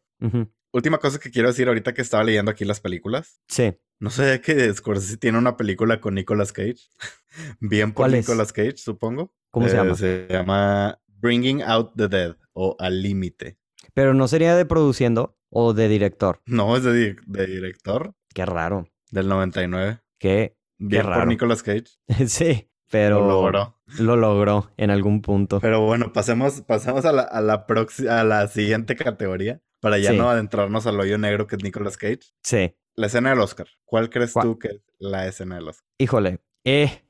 Última 0.71 0.97
cosa 0.97 1.19
que 1.19 1.31
quiero 1.31 1.47
decir 1.47 1.67
ahorita 1.67 1.93
que 1.93 2.01
estaba 2.01 2.23
leyendo 2.23 2.51
aquí 2.51 2.65
las 2.65 2.81
películas. 2.81 3.41
Sí. 3.47 3.77
No 3.99 4.09
sé 4.09 4.41
qué 4.41 4.73
Scorsese 4.73 5.17
tiene 5.17 5.37
una 5.37 5.55
película 5.55 6.01
con 6.01 6.15
Nicolas 6.15 6.51
Cage. 6.51 6.79
Bien 7.61 7.93
por 7.93 8.09
Nicolas 8.09 8.51
Cage, 8.51 8.77
supongo. 8.77 9.33
¿Cómo 9.51 9.69
se 9.69 9.75
llama? 9.75 9.93
Eh, 9.93 9.95
se 9.95 10.27
llama 10.29 10.99
Bringing 11.07 11.61
Out 11.61 11.93
the 11.95 12.09
Dead 12.09 12.35
o 12.53 12.75
Al 12.79 13.01
Límite. 13.01 13.57
Pero 13.93 14.13
no 14.13 14.27
sería 14.27 14.55
de 14.55 14.65
produciendo 14.65 15.37
o 15.49 15.73
de 15.73 15.87
director. 15.87 16.41
No, 16.45 16.75
es 16.75 16.83
de, 16.83 17.15
director. 17.25 18.13
Qué 18.33 18.45
raro. 18.45 18.89
Del 19.11 19.29
99. 19.29 20.01
Qué, 20.19 20.57
Bien 20.77 21.03
raro. 21.03 21.21
por 21.21 21.27
Nicolas 21.27 21.63
Cage. 21.63 21.85
sí, 22.27 22.69
pero 22.89 23.19
lo 23.19 23.27
logró. 23.27 23.79
Lo 23.99 24.15
logró 24.15 24.71
en 24.77 24.89
algún 24.89 25.21
punto. 25.21 25.59
Pero 25.59 25.81
bueno, 25.81 26.11
pasemos, 26.13 26.61
pasemos 26.61 27.05
a 27.05 27.11
la, 27.11 27.21
a 27.21 27.41
la, 27.41 27.65
a 28.09 28.23
la 28.23 28.47
siguiente 28.47 28.95
categoría 28.95 29.61
para 29.79 29.97
ya 29.99 30.13
no 30.13 30.29
adentrarnos 30.29 30.87
al 30.87 30.99
hoyo 30.99 31.17
negro 31.17 31.45
que 31.45 31.55
es 31.55 31.63
Nicolas 31.63 31.97
Cage. 31.97 32.21
Sí. 32.43 32.75
La 32.95 33.07
escena 33.07 33.29
del 33.31 33.39
Oscar. 33.39 33.67
¿Cuál 33.83 34.09
crees 34.09 34.33
tú 34.33 34.57
que 34.57 34.69
es 34.69 34.81
la 34.97 35.27
escena 35.27 35.55
del 35.55 35.67
Oscar? 35.67 35.87
Híjole, 35.99 36.39
eh, 36.63 37.03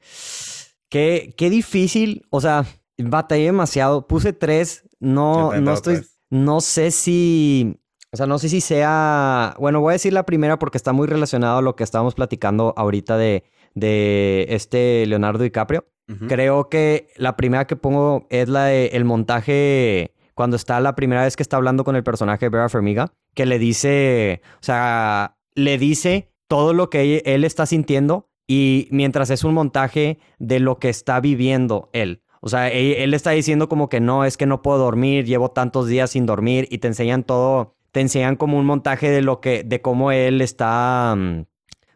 qué, 0.89 1.33
qué 1.37 1.49
difícil. 1.49 2.25
O 2.31 2.41
sea, 2.41 2.65
batallé 2.97 3.45
demasiado. 3.45 4.07
Puse 4.07 4.33
tres. 4.33 4.83
No, 4.99 5.53
no 5.53 5.73
estoy. 5.73 6.01
No 6.29 6.59
sé 6.59 6.91
si. 6.91 7.79
O 8.15 8.17
sea, 8.17 8.27
no 8.27 8.39
sé 8.39 8.47
si 8.47 8.61
sea. 8.61 9.57
Bueno, 9.59 9.81
voy 9.81 9.91
a 9.91 9.99
decir 9.99 10.13
la 10.13 10.25
primera 10.25 10.57
porque 10.57 10.77
está 10.77 10.93
muy 10.93 11.05
relacionado 11.05 11.57
a 11.57 11.61
lo 11.61 11.75
que 11.75 11.83
estábamos 11.83 12.15
platicando 12.15 12.73
ahorita 12.77 13.17
de, 13.17 13.43
de 13.73 14.45
este 14.51 15.05
Leonardo 15.05 15.43
DiCaprio. 15.43 15.85
Creo 16.29 16.69
que 16.69 17.09
la 17.17 17.35
primera 17.35 17.67
que 17.67 17.75
pongo 17.75 18.25
es 18.29 18.47
la 18.47 18.67
de 18.67 18.85
el 18.93 19.03
montaje 19.03 20.13
cuando 20.33 20.55
está 20.55 20.79
la 20.79 20.95
primera 20.95 21.23
vez 21.23 21.35
que 21.35 21.43
está 21.43 21.57
hablando 21.57 21.83
con 21.83 21.97
el 21.97 22.03
personaje 22.03 22.45
de 22.45 22.51
Vera 22.51 22.69
Fermiga, 22.69 23.11
que 23.33 23.45
le 23.45 23.59
dice, 23.59 24.41
o 24.61 24.63
sea, 24.63 25.35
le 25.53 25.77
dice 25.77 26.31
todo 26.47 26.73
lo 26.73 26.89
que 26.89 27.21
él 27.25 27.43
está 27.43 27.65
sintiendo 27.65 28.29
y 28.47 28.87
mientras 28.91 29.29
es 29.29 29.43
un 29.43 29.55
montaje 29.55 30.19
de 30.39 30.61
lo 30.61 30.79
que 30.79 30.87
está 30.87 31.19
viviendo 31.19 31.89
él. 31.91 32.21
O 32.39 32.47
sea, 32.47 32.69
él, 32.69 33.13
está 33.13 33.31
diciendo 33.31 33.67
como 33.67 33.89
que 33.89 33.99
no, 33.99 34.23
es 34.23 34.37
que 34.37 34.45
no 34.45 34.61
puedo 34.61 34.77
dormir, 34.77 35.25
llevo 35.25 35.51
tantos 35.51 35.87
días 35.87 36.11
sin 36.11 36.25
dormir 36.25 36.65
y 36.69 36.77
te 36.77 36.87
enseñan 36.87 37.23
todo, 37.23 37.75
te 37.95 38.01
enseñan 38.01 38.35
como 38.35 38.59
un 38.59 38.65
montaje 38.65 39.09
de 39.09 39.21
lo 39.21 39.39
que, 39.39 39.63
de 39.63 39.81
cómo 39.81 40.11
él 40.11 40.41
está, 40.41 41.15
mm, 41.17 41.45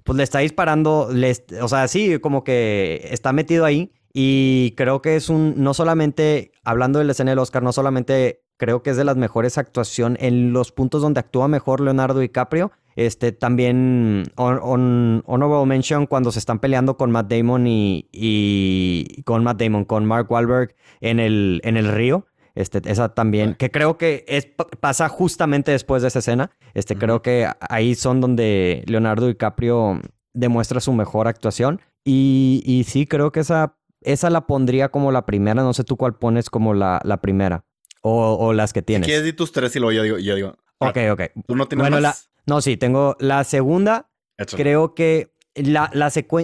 pues 0.06 0.16
le 0.16 0.24
está 0.24 0.40
disparando, 0.40 1.10
o 1.62 1.68
sea, 1.68 1.90
sí, 1.90 2.20
como 2.20 2.46
que 2.46 3.10
está 3.12 3.34
metido 3.34 3.66
ahí 3.66 3.92
y 4.14 4.76
creo 4.78 5.02
que 5.02 5.18
es 5.18 5.28
un, 5.28 5.56
no 5.58 5.74
solamente, 5.74 6.54
hablando 6.64 7.00
de 7.00 7.06
la 7.06 7.12
escena 7.12 7.32
del 7.32 7.40
Oscar, 7.40 7.64
no 7.64 7.74
solamente 7.74 8.46
creo 8.56 8.82
que 8.82 8.92
es 8.92 8.96
de 8.96 9.04
las 9.04 9.18
mejores 9.18 9.58
actuaciones 9.58 10.24
en 10.24 10.54
los 10.54 10.72
puntos 10.72 11.02
donde 11.02 11.20
actúa 11.20 11.50
mejor 11.50 11.82
Leonardo 11.82 12.22
DiCaprio, 12.22 12.72
este, 12.96 13.34
también 13.34 14.24
on, 14.38 15.22
honorable 15.26 15.66
mention 15.66 16.08
cuando 16.08 16.32
se 16.32 16.40
están 16.40 16.60
peleando 16.60 16.96
con 16.96 17.12
Matt 17.12 17.30
Damon 17.30 17.66
y, 17.68 19.22
con 19.26 19.44
Matt 19.44 19.62
Damon, 19.62 19.84
con 19.84 20.06
Mark 20.06 20.32
Wahlberg 20.32 20.78
en 21.02 21.20
el, 21.20 21.60
en 21.66 21.76
el 21.76 21.90
río. 21.92 22.26
Este, 22.56 22.82
esa 22.86 23.14
también, 23.14 23.56
que 23.56 23.72
creo 23.72 23.98
que 23.98 24.26
es, 24.28 24.48
pasa 24.80 25.08
justamente 25.10 25.72
después 25.72 26.02
de 26.02 26.10
esa 26.10 26.20
escena. 26.20 26.52
Este, 26.74 26.96
creo 26.96 27.22
que 27.22 27.48
ahí 27.62 27.96
son 27.96 28.22
donde 28.22 28.84
Leonardo 28.88 29.28
DiCaprio 29.28 30.02
demuestra 30.34 30.80
su 30.80 30.94
mejor 30.94 31.28
actuación. 31.28 31.82
Y, 32.04 32.62
y 32.66 32.84
sí, 32.86 33.06
creo 33.06 33.32
que 33.32 33.42
esa, 33.42 33.78
esa 34.02 34.30
la 34.30 34.48
pondría 34.48 34.90
como 34.90 35.12
la 35.12 35.26
primera. 35.26 35.62
No 35.62 35.74
sé 35.74 35.84
tú 35.84 35.98
cuál 35.98 36.16
pones 36.16 36.50
como 36.50 36.74
la, 36.74 37.02
la 37.04 37.22
primera. 37.22 37.66
O, 38.02 38.54
las 38.54 38.72
que 38.72 38.82
tienes. 38.82 39.06
Si 39.06 39.12
quieres, 39.12 39.26
di 39.26 39.34
tus 39.34 39.52
tres 39.52 39.76
y 39.76 39.80
luego 39.80 39.92
yo 39.92 40.04
digo. 40.04 40.18
Yo 40.20 40.36
digo 40.36 40.56
ok, 40.80 40.98
ok. 41.12 41.22
¿Tú 41.48 41.56
no 41.56 41.68
tienes 41.68 41.90
bueno, 41.90 42.02
más? 42.02 42.30
No, 42.46 42.62
sí, 42.62 42.78
tengo 42.78 43.16
la 43.20 43.44
segunda. 43.44 44.10
Creo 44.56 44.96
que 44.96 45.34
la, 45.56 45.92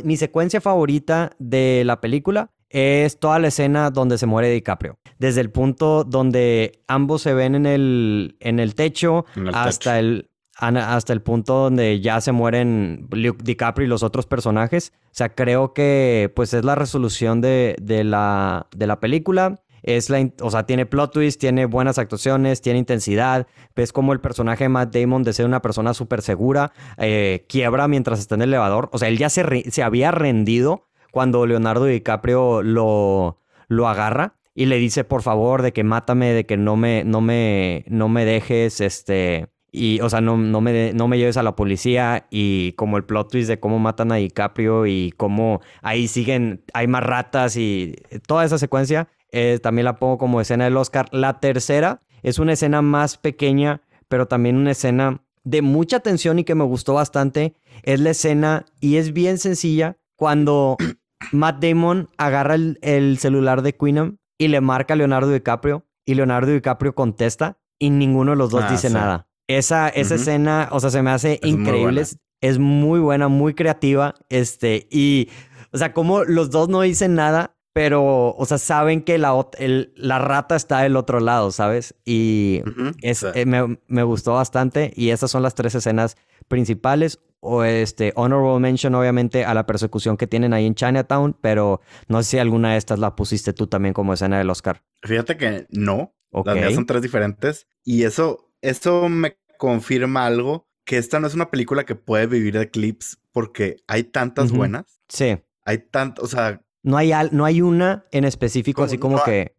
mi 0.03 0.18
secuencia 0.18 0.60
favorita 0.60 1.32
de 1.39 1.84
la 1.86 2.01
película 2.01 2.51
es 2.70 3.20
toda 3.20 3.39
la 3.39 3.47
escena 3.47 3.89
donde 3.89 4.18
se 4.18 4.26
muere 4.26 4.49
DiCaprio. 4.49 4.99
Desde 5.18 5.41
el 5.41 5.49
punto 5.49 6.03
donde 6.03 6.84
ambos 6.88 7.22
se 7.22 7.34
ven 7.34 7.55
en 7.55 7.66
el, 7.66 8.36
en 8.39 8.59
el 8.59 8.76
techo 8.76 9.26
hasta, 9.53 9.99
El, 9.99 10.30
hasta 10.57 11.13
el 11.13 11.22
punto 11.22 11.55
donde 11.55 12.01
ya 12.01 12.20
se 12.22 12.32
mueren 12.32 13.07
DiCaprio 13.43 13.86
y 13.86 13.89
los 13.89 14.03
otros 14.03 14.26
personajes. 14.26 14.93
O 15.05 15.13
sea, 15.13 15.30
creo 15.30 15.74
que 15.74 16.32
pues 16.36 16.53
es 16.53 16.66
la 16.66 16.76
resolución 16.76 17.39
de, 17.41 17.76
de, 17.82 18.03
la, 18.03 18.68
de 18.76 18.88
la 18.88 18.99
película. 18.99 19.61
Es 19.84 20.09
la, 20.09 20.28
o 20.41 20.49
sea, 20.49 20.66
tiene 20.66 20.88
plot 20.88 21.13
twist, 21.13 21.39
tiene 21.39 21.68
buenas 21.68 21.99
actuaciones, 21.99 22.59
tiene 22.61 22.80
intensidad. 22.80 23.45
Ves 23.76 23.93
como 23.93 24.13
el 24.13 24.20
personaje 24.20 24.63
de 24.63 24.70
Matt 24.70 24.93
Damon, 24.95 25.22
de 25.22 25.32
ser 25.32 25.45
una 25.45 25.61
persona 25.61 25.93
súper 25.93 26.24
segura, 26.24 26.74
eh, 26.97 27.45
quiebra 27.47 27.88
mientras 27.88 28.20
está 28.20 28.34
en 28.34 28.41
el 28.41 28.49
elevador. 28.49 28.89
O 28.93 28.97
sea, 28.97 29.09
él 29.09 29.20
ya 29.20 29.30
se, 29.30 29.70
se 29.70 29.84
había 29.84 30.09
rendido 30.09 30.88
cuando 31.11 31.45
Leonardo 31.45 31.86
DiCaprio 31.86 32.63
lo, 32.63 33.39
lo 33.68 33.88
agarra 33.88 34.34
y 34.56 34.66
le 34.66 34.78
dice, 34.78 35.03
por 35.03 35.22
favor, 35.22 35.62
de 35.62 35.74
que 35.74 35.84
mátame, 35.84 36.32
de 36.32 36.45
que 36.45 36.58
no 36.58 36.76
me, 36.76 37.03
no 37.03 37.22
me, 37.22 37.86
no 37.88 38.10
me 38.10 38.26
dejes, 38.26 38.82
este... 38.82 39.49
Y, 39.78 39.99
o 39.99 40.10
sea, 40.10 40.22
no, 40.22 40.38
no, 40.38 40.62
me, 40.62 40.93
no 40.93 41.10
me 41.10 41.18
lleves 41.18 41.36
a 41.36 41.43
la 41.43 41.58
policía 41.58 42.28
y 42.32 42.72
como 42.78 42.95
el 42.95 43.03
plot 43.03 43.30
twist 43.30 43.49
de 43.49 43.60
cómo 43.60 43.78
matan 43.78 44.10
a 44.14 44.16
DiCaprio 44.16 44.86
y 44.86 45.14
cómo 45.18 45.60
ahí 45.82 46.08
siguen, 46.08 46.64
hay 46.74 46.88
más 46.88 47.03
ratas 47.03 47.58
y 47.58 47.93
toda 48.26 48.45
esa 48.45 48.58
secuencia 48.58 49.10
eh, 49.38 49.60
también 49.62 49.84
la 49.84 49.97
pongo 49.97 50.18
como 50.18 50.39
escena 50.39 50.64
del 50.64 50.78
Oscar. 50.78 51.10
La 51.12 51.41
tercera 51.41 52.01
es 52.24 52.39
una 52.39 52.53
escena 52.53 52.82
más 52.82 53.18
pequeña, 53.18 53.82
pero 54.08 54.28
también 54.28 54.56
una 54.56 54.72
escena 54.72 55.26
de 55.43 55.62
mucha 55.62 55.99
tensión 55.99 56.39
y 56.39 56.45
que 56.45 56.56
me 56.56 56.64
gustó 56.64 56.93
bastante. 56.93 57.53
Es 57.84 57.99
la 57.99 58.12
escena, 58.12 58.66
y 58.80 58.95
es 58.95 59.12
bien 59.12 59.38
sencilla, 59.38 59.97
cuando 60.16 60.78
Matt 61.34 61.62
Damon 61.62 62.10
agarra 62.18 62.56
el, 62.56 63.18
celular 63.20 63.62
de 63.62 63.76
Queenum 63.76 64.16
y 64.38 64.47
le 64.47 64.61
marca 64.61 64.93
a 64.93 64.97
Leonardo 64.97 65.31
DiCaprio, 65.31 65.86
y 66.05 66.15
Leonardo 66.15 66.51
DiCaprio 66.51 66.95
contesta, 66.95 67.59
y 67.79 67.89
ninguno 67.89 68.31
de 68.31 68.38
los 68.38 68.51
dos 68.51 68.63
ah, 68.67 68.71
dice 68.71 68.89
nada. 68.89 69.27
Esa, 69.47 69.89
esa 69.89 70.15
escena, 70.15 70.69
o 70.71 70.79
sea, 70.79 70.89
se 70.89 71.01
me 71.01 71.11
hace 71.11 71.39
increíble. 71.43 72.03
es 72.41 72.59
muy 72.59 72.99
buena, 72.99 73.27
muy 73.27 73.53
creativa. 73.53 74.15
Este, 74.29 74.88
y, 74.89 75.29
o 75.71 75.77
sea, 75.77 75.93
como 75.93 76.23
los 76.23 76.49
dos 76.49 76.69
no 76.69 76.81
dicen 76.81 77.15
nada, 77.15 77.55
pero, 77.75 78.29
o 78.29 78.45
sea, 78.45 78.57
saben 78.57 79.01
que 79.01 79.17
la, 79.17 79.49
la 79.95 80.19
rata 80.19 80.55
está 80.55 80.79
del 80.79 80.95
otro 80.95 81.19
lado, 81.19 81.51
¿sabes? 81.51 81.93
Y 82.05 82.61
es, 83.01 83.23
eh, 83.23 83.45
me, 83.45 84.03
gustó 84.03 84.36
bastante 84.36 84.93
y 84.95 85.09
esas 85.09 85.29
son 85.29 85.43
las 85.43 85.55
tres 85.55 85.75
escenas 85.75 86.15
principales. 86.47 87.19
O 87.47 87.63
este, 87.63 88.11
honorable 88.15 88.59
mention, 88.59 88.95
obviamente, 88.95 89.45
a 89.45 89.53
la 89.53 89.67
persecución 89.67 90.17
que 90.17 90.25
tienen 90.25 90.51
ahí 90.51 90.65
en 90.65 90.73
Chinatown, 90.73 91.37
pero 91.39 91.79
no 92.07 92.23
sé 92.23 92.31
si 92.31 92.37
alguna 92.39 92.71
de 92.71 92.77
estas 92.77 92.97
la 92.97 93.15
pusiste 93.15 93.53
tú 93.53 93.67
también 93.67 93.93
como 93.93 94.13
escena 94.13 94.39
del 94.39 94.49
Oscar. 94.49 94.83
Fíjate 95.03 95.37
que 95.37 95.67
no. 95.69 96.15
Las 96.43 96.55
mías 96.55 96.73
son 96.73 96.87
tres 96.87 97.03
diferentes. 97.03 97.67
Y 97.83 98.03
eso, 98.03 98.51
eso 98.61 99.09
me 99.09 99.37
confirma 99.59 100.25
algo, 100.25 100.67
que 100.85 100.97
esta 100.97 101.19
no 101.19 101.27
es 101.27 101.35
una 101.35 101.51
película 101.51 101.85
que 101.85 101.95
puede 101.95 102.25
vivir 102.25 102.57
de 102.57 102.71
clips 102.71 103.19
porque 103.31 103.77
hay 103.87 104.05
tantas 104.05 104.51
buenas. 104.51 104.99
Sí. 105.07 105.37
Hay 105.65 105.77
tanto, 105.77 106.23
o 106.23 106.27
sea, 106.27 106.61
no 106.85 106.97
hay, 106.97 107.11
no 107.31 107.45
hay 107.45 107.61
una 107.61 108.05
en 108.11 108.25
específico, 108.25 108.83
así 108.83 108.97
como 108.97 109.23
que. 109.23 109.55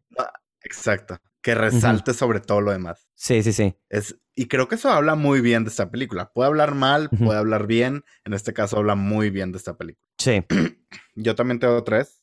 exacto. 0.62 1.18
Que 1.42 1.54
resalte 1.54 2.14
sobre 2.14 2.40
todo 2.40 2.60
lo 2.60 2.72
demás. 2.72 3.08
Sí, 3.14 3.42
sí, 3.42 3.52
sí. 3.52 3.76
Es, 3.88 4.16
y 4.36 4.46
creo 4.46 4.68
que 4.68 4.76
eso 4.76 4.90
habla 4.90 5.14
muy 5.14 5.40
bien 5.40 5.64
de 5.64 5.70
esta 5.70 5.90
película. 5.90 6.30
Puede 6.32 6.48
hablar 6.48 6.74
mal, 6.74 7.08
puede 7.10 7.38
hablar 7.38 7.66
bien. 7.66 8.04
En 8.24 8.34
este 8.34 8.52
caso, 8.52 8.76
habla 8.76 8.94
muy 8.94 9.30
bien 9.30 9.50
de 9.50 9.58
esta 9.58 9.76
película. 9.76 10.06
Sí. 10.18 10.44
Yo 11.14 11.34
también 11.34 11.58
tengo 11.58 11.82
tres. 11.82 12.22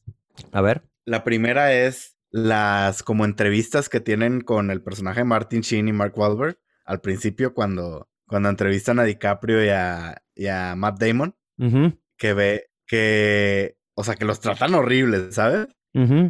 A 0.52 0.62
ver. 0.62 0.84
La 1.06 1.24
primera 1.24 1.74
es 1.74 2.16
las 2.30 3.04
como 3.04 3.26
entrevistas 3.26 3.90
que 3.90 4.00
tienen 4.00 4.42
con 4.42 4.72
el 4.72 4.82
personaje 4.82 5.22
de 5.22 5.26
Martin 5.26 5.62
Sheen 5.62 5.88
y 5.88 5.94
Mark 5.94 6.14
Wahlberg. 6.16 6.58
Al 6.86 7.02
principio, 7.02 7.54
cuando, 7.54 8.10
cuando 8.28 8.50
entrevistan 8.50 9.00
a 9.00 9.04
DiCaprio 9.04 9.66
y 9.66 9.70
a, 9.70 10.22
y 10.36 10.48
a 10.48 10.76
Matt 10.76 11.00
Damon, 11.00 11.36
que 12.18 12.34
ve 12.34 12.70
que 12.86 13.78
o 13.96 14.04
sea, 14.04 14.16
que 14.16 14.26
los 14.26 14.40
tratan 14.40 14.74
horribles, 14.74 15.36
¿sabes? 15.36 15.68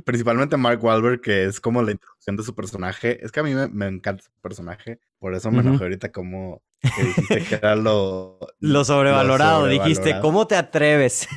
Principalmente 0.03 0.57
Mark 0.57 0.83
Wahlberg, 0.83 1.21
que 1.21 1.45
es 1.45 1.61
como 1.61 1.81
la 1.81 1.91
introducción 1.91 2.35
de 2.35 2.43
su 2.43 2.53
personaje. 2.53 3.23
Es 3.23 3.31
que 3.31 3.39
a 3.39 3.43
mí 3.43 3.53
me, 3.71 3.87
encanta 3.87 4.23
su 4.23 4.31
personaje. 4.41 4.99
Por 5.23 5.35
eso 5.35 5.51
me 5.51 5.61
enojé 5.61 5.85
ahorita 5.85 6.11
como 6.11 6.61
que 6.81 7.01
dijiste 7.01 7.43
que 7.45 7.55
era 7.55 7.77
lo... 7.77 8.39
lo, 8.59 8.83
sobrevalorado. 8.83 9.67
Dijiste, 9.67 10.19
¿cómo 10.19 10.47
te 10.47 10.57
atreves? 10.57 11.29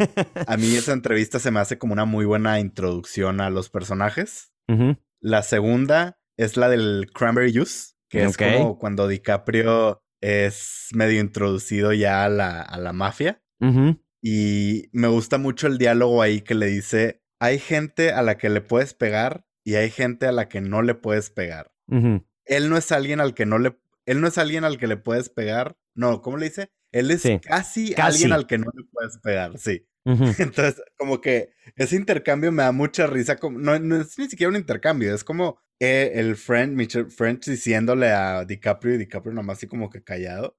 a 0.45 0.57
mí 0.57 0.67
esa 0.77 0.93
entrevista 0.93 1.39
se 1.39 1.53
me 1.53 1.61
hace 1.61 1.79
como 1.79 1.93
una 1.93 2.05
muy 2.05 2.25
buena 2.25 2.59
introducción 2.59 3.41
a 3.41 3.49
los 3.49 3.71
personajes. 3.71 4.51
La 5.21 5.45
segunda 5.45 6.19
es 6.37 6.57
la 6.57 6.69
del 6.69 7.13
Cranberry 7.15 7.55
Juice, 7.55 7.95
que 8.09 8.25
es 8.25 8.37
como 8.37 8.77
cuando 8.77 9.07
DiCaprio 9.07 10.03
es 10.21 10.89
medio 10.93 11.21
introducido 11.21 11.93
ya 11.93 12.25
a 12.25 12.29
la, 12.29 12.63
a 12.63 12.79
la 12.79 12.93
mafia. 12.93 13.41
Y 14.21 14.89
me 14.91 15.07
gusta 15.07 15.39
mucho 15.39 15.69
el 15.69 15.79
diálogo 15.79 16.23
ahí 16.23 16.41
que 16.41 16.57
le 16.57 16.67
dice, 16.67 17.23
hay 17.39 17.61
gente 17.61 18.11
a 18.11 18.23
la 18.23 18.37
que 18.37 18.49
le 18.49 18.63
puedes 18.63 18.95
pegar 18.95 19.47
y 19.65 19.77
hay 19.77 19.91
gente 19.91 20.27
a 20.27 20.33
la 20.33 20.49
que 20.49 20.61
no 20.61 20.83
le 20.83 20.97
puedes 20.97 21.31
pegar. 21.31 21.71
Él 22.47 22.71
no 22.71 22.77
es 22.77 22.91
alguien 22.93 23.21
al 23.21 23.35
que 23.35 23.47
no 23.47 23.59
le, 23.59 23.77
él 24.07 24.21
no 24.21 24.29
es 24.29 24.39
alguien 24.39 24.65
al 24.65 24.79
que 24.79 24.87
le 24.87 24.97
puedes 24.97 25.29
pegar. 25.29 25.77
No, 25.95 26.23
¿cómo 26.23 26.37
le 26.37 26.47
dice? 26.47 26.71
Él 26.93 27.11
es 27.11 27.25
casi, 27.43 27.95
alguien 27.99 28.33
al 28.33 28.47
que 28.47 28.59
no 28.59 28.71
le 28.75 28.85
puedes 28.85 29.19
pegar, 29.19 29.59
sí. 29.59 29.87
Entonces, 30.05 30.83
como 30.97 31.21
que 31.21 31.51
ese 31.75 31.97
intercambio 31.97 32.53
me 32.53 32.63
da 32.63 32.73
mucha 32.73 33.07
risa. 33.07 33.37
Como, 33.37 33.59
no, 33.59 33.75
es 33.75 34.19
ni 34.19 34.29
siquiera 34.29 34.51
un 34.51 34.57
intercambio, 34.57 35.15
es 35.15 35.25
como 35.25 35.59
eh, 35.81 36.13
el 36.15 36.37
friend, 36.37 36.75
Mitchell 36.75 37.11
French 37.11 37.47
diciéndole 37.47 38.11
a 38.13 38.45
DiCaprio 38.45 38.95
y 38.95 38.99
DiCaprio 38.99 39.35
nomás 39.35 39.59
así 39.59 39.67
como 39.67 39.91
que 39.91 40.03
callado. 40.05 40.57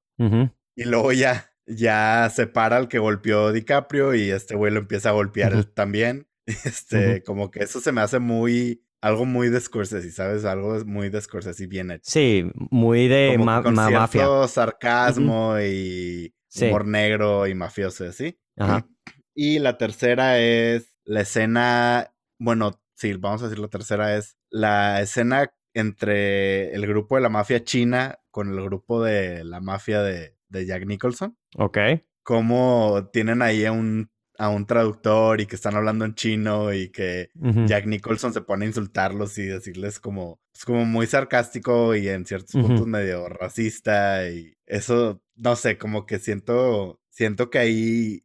Y 0.75 0.83
luego 0.83 1.11
ya 1.13 1.51
ya 1.67 2.31
se 2.33 2.47
para 2.47 2.77
al 2.77 2.87
que 2.87 2.97
golpeó 2.97 3.51
DiCaprio 3.51 4.15
y 4.15 4.31
este 4.31 4.55
güey 4.55 4.71
lo 4.71 4.79
empieza 4.79 5.09
a 5.09 5.13
golpear 5.13 5.53
él 5.53 5.67
también. 5.67 6.27
Este, 6.63 7.23
como 7.23 7.51
que 7.51 7.61
eso 7.61 7.81
se 7.81 7.91
me 7.91 7.99
hace 7.99 8.19
muy, 8.19 8.81
algo 9.01 9.25
muy 9.25 9.49
de 9.49 9.59
Scorsese, 9.59 10.11
¿sabes? 10.11 10.45
Algo 10.45 10.83
muy 10.85 11.09
de 11.09 11.21
Scorsese 11.21 11.67
bien 11.67 11.91
hecho. 11.91 12.09
Sí, 12.09 12.49
muy 12.55 13.07
de 13.07 13.37
ma 13.37 13.61
con 13.61 13.73
mafia. 13.73 14.27
sarcasmo 14.47 15.59
y 15.59 16.33
humor 16.61 16.85
negro 16.85 17.47
y 17.47 17.53
mafioso, 17.53 18.11
¿sí? 18.11 18.39
Ajá. 18.57 18.87
Y 19.35 19.59
la 19.59 19.77
tercera 19.77 20.39
es 20.39 20.93
la 21.05 21.21
escena, 21.21 22.11
bueno, 22.39 22.81
sí, 22.95 23.13
vamos 23.13 23.41
a 23.41 23.45
decir 23.45 23.59
la 23.59 23.67
tercera 23.67 24.17
es 24.17 24.37
la 24.49 25.01
escena 25.01 25.53
entre 25.73 26.73
el 26.73 26.87
grupo 26.87 27.15
de 27.15 27.21
la 27.21 27.29
mafia 27.29 27.63
china 27.63 28.19
con 28.31 28.49
el 28.49 28.63
grupo 28.63 29.03
de 29.03 29.43
la 29.43 29.61
mafia 29.61 30.01
de, 30.01 30.35
Jack 30.49 30.87
Nicholson. 30.87 31.37
Ok. 31.55 31.77
Cómo 32.23 33.09
tienen 33.13 33.41
ahí 33.43 33.65
a 33.65 33.71
un, 33.71 34.09
a 34.37 34.49
un 34.49 34.65
traductor 34.65 35.41
y 35.41 35.47
que 35.47 35.55
están 35.55 35.75
hablando 35.75 36.05
en 36.05 36.13
chino 36.13 36.73
y 36.73 36.89
que 36.89 37.31
Jack 37.65 37.85
Nicholson 37.87 38.33
se 38.33 38.41
pone 38.41 38.65
a 38.65 38.67
insultarlos 38.67 39.37
y 39.37 39.45
decirles 39.45 39.99
como, 39.99 40.39
es 40.53 40.63
como 40.63 40.85
muy 40.85 41.07
sarcástico 41.07 41.95
y 41.95 42.07
en 42.07 42.25
ciertos 42.25 42.51
puntos 42.51 42.85
medio 42.85 43.27
racista 43.29 44.29
y 44.29 44.53
eso, 44.65 45.21
no 45.35 45.55
sé, 45.55 45.77
como 45.77 46.05
que 46.05 46.19
siento, 46.19 46.99
siento 47.09 47.49
que 47.49 47.59
ahí, 47.59 48.23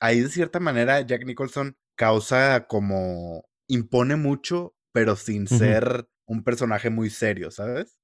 ahí 0.00 0.20
de 0.20 0.28
cierta 0.28 0.58
manera 0.58 1.00
Jack 1.02 1.24
Nicholson 1.26 1.76
causa 1.94 2.66
como, 2.66 3.44
impone 3.68 4.16
mucho, 4.16 4.74
pero 4.92 5.14
sin 5.16 5.46
ser 5.46 6.08
un 6.26 6.42
personaje 6.42 6.90
muy 6.90 7.08
serio, 7.10 7.50
¿sabes? 7.50 7.98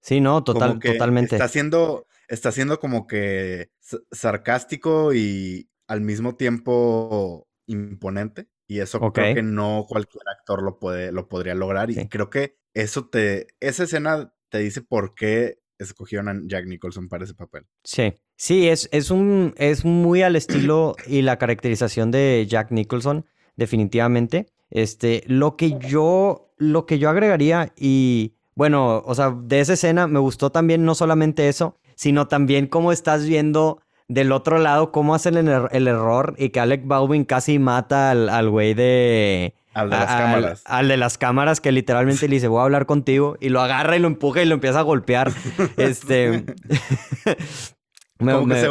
Sí, 0.00 0.20
no, 0.20 0.42
total, 0.42 0.78
totalmente. 0.78 1.36
Está 1.36 1.44
haciendo, 1.44 2.06
está 2.28 2.50
siendo 2.50 2.80
como 2.80 3.06
que 3.06 3.70
sarcástico 4.10 5.14
y 5.14 5.68
al 5.88 6.00
mismo 6.00 6.36
tiempo 6.36 7.48
imponente. 7.66 8.48
Y 8.68 8.80
eso 8.80 9.00
creo 9.12 9.34
que 9.34 9.42
no 9.42 9.86
cualquier 9.88 10.22
actor 10.28 10.62
lo 10.62 10.78
puede, 10.78 11.10
lo 11.10 11.26
podría 11.26 11.54
lograr. 11.54 11.90
Y 11.90 12.08
creo 12.08 12.30
que 12.30 12.58
eso 12.74 13.08
te, 13.08 13.48
esa 13.60 13.84
escena 13.84 14.34
te 14.50 14.58
dice 14.58 14.82
por 14.82 15.14
qué 15.14 15.58
escogieron 15.78 16.28
a 16.28 16.40
Jack 16.44 16.66
Nicholson 16.66 17.08
para 17.08 17.24
ese 17.24 17.34
papel. 17.34 17.66
Sí. 17.82 18.14
Sí, 18.36 18.68
es, 18.68 18.88
es 18.92 19.10
un, 19.10 19.54
es 19.56 19.84
muy 19.84 20.22
al 20.22 20.36
estilo 20.36 20.94
y 21.06 21.22
la 21.22 21.38
caracterización 21.38 22.12
de 22.12 22.46
Jack 22.48 22.70
Nicholson, 22.70 23.26
definitivamente. 23.56 24.46
Este, 24.70 25.24
lo 25.26 25.56
que 25.56 25.78
yo, 25.78 26.52
lo 26.56 26.86
que 26.86 26.98
yo 26.98 27.08
agregaría 27.08 27.72
y 27.74 28.34
bueno, 28.54 29.04
o 29.06 29.14
sea, 29.14 29.30
de 29.30 29.60
esa 29.60 29.74
escena 29.74 30.08
me 30.08 30.18
gustó 30.18 30.50
también 30.50 30.84
no 30.84 30.94
solamente 30.94 31.48
eso, 31.48 31.78
sino 31.94 32.28
también 32.28 32.66
cómo 32.66 32.90
estás 32.90 33.24
viendo 33.24 33.80
del 34.08 34.32
otro 34.32 34.58
lado 34.58 34.90
cómo 34.90 35.14
hacen 35.14 35.36
el, 35.36 35.48
er-, 35.48 35.68
error 35.72 36.34
y 36.38 36.48
que 36.48 36.60
Alec 36.60 36.86
Baldwin 36.86 37.24
casi 37.24 37.58
mata 37.58 38.10
al 38.10 38.50
güey 38.50 38.74
de... 38.74 39.54
Al 39.74 39.90
de 39.90 39.96
las 39.96 40.06
cámaras. 40.06 40.62
Al 40.64 40.88
de 40.88 40.96
las 40.96 41.18
cámaras 41.18 41.60
que 41.60 41.70
literalmente 41.70 42.26
le 42.26 42.34
dice, 42.34 42.48
voy 42.48 42.60
a 42.60 42.64
hablar 42.64 42.86
contigo. 42.86 43.36
Y 43.38 43.50
lo 43.50 43.60
agarra 43.60 43.96
y 43.96 44.00
lo 44.00 44.08
empuja 44.08 44.42
y 44.42 44.46
lo 44.46 44.54
empieza 44.54 44.80
a 44.80 44.82
golpear. 44.82 45.32
este... 45.76 46.44
me, 48.18 48.60
se, 48.60 48.68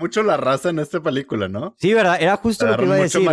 mucho 0.00 0.22
la 0.22 0.36
raza 0.36 0.70
en 0.70 0.78
esta 0.78 1.00
película, 1.00 1.48
¿no? 1.48 1.74
Sí, 1.78 1.92
¿verdad? 1.92 2.16
Era 2.20 2.36
justo 2.36 2.66
lo 2.66 2.76
que 2.76 2.84
iba 2.84 2.94
a 2.94 2.98
decir. 2.98 3.28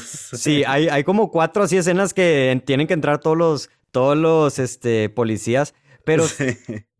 sí, 0.00 0.64
hay, 0.66 0.88
hay 0.88 1.04
como 1.04 1.30
cuatro 1.30 1.64
así 1.64 1.76
escenas 1.76 2.14
que 2.14 2.62
tienen 2.64 2.86
que 2.86 2.94
entrar 2.94 3.18
todos 3.18 3.36
los, 3.36 3.70
todos 3.90 4.16
los 4.16 4.58
este, 4.58 5.10
policías, 5.10 5.74
pero, 6.04 6.24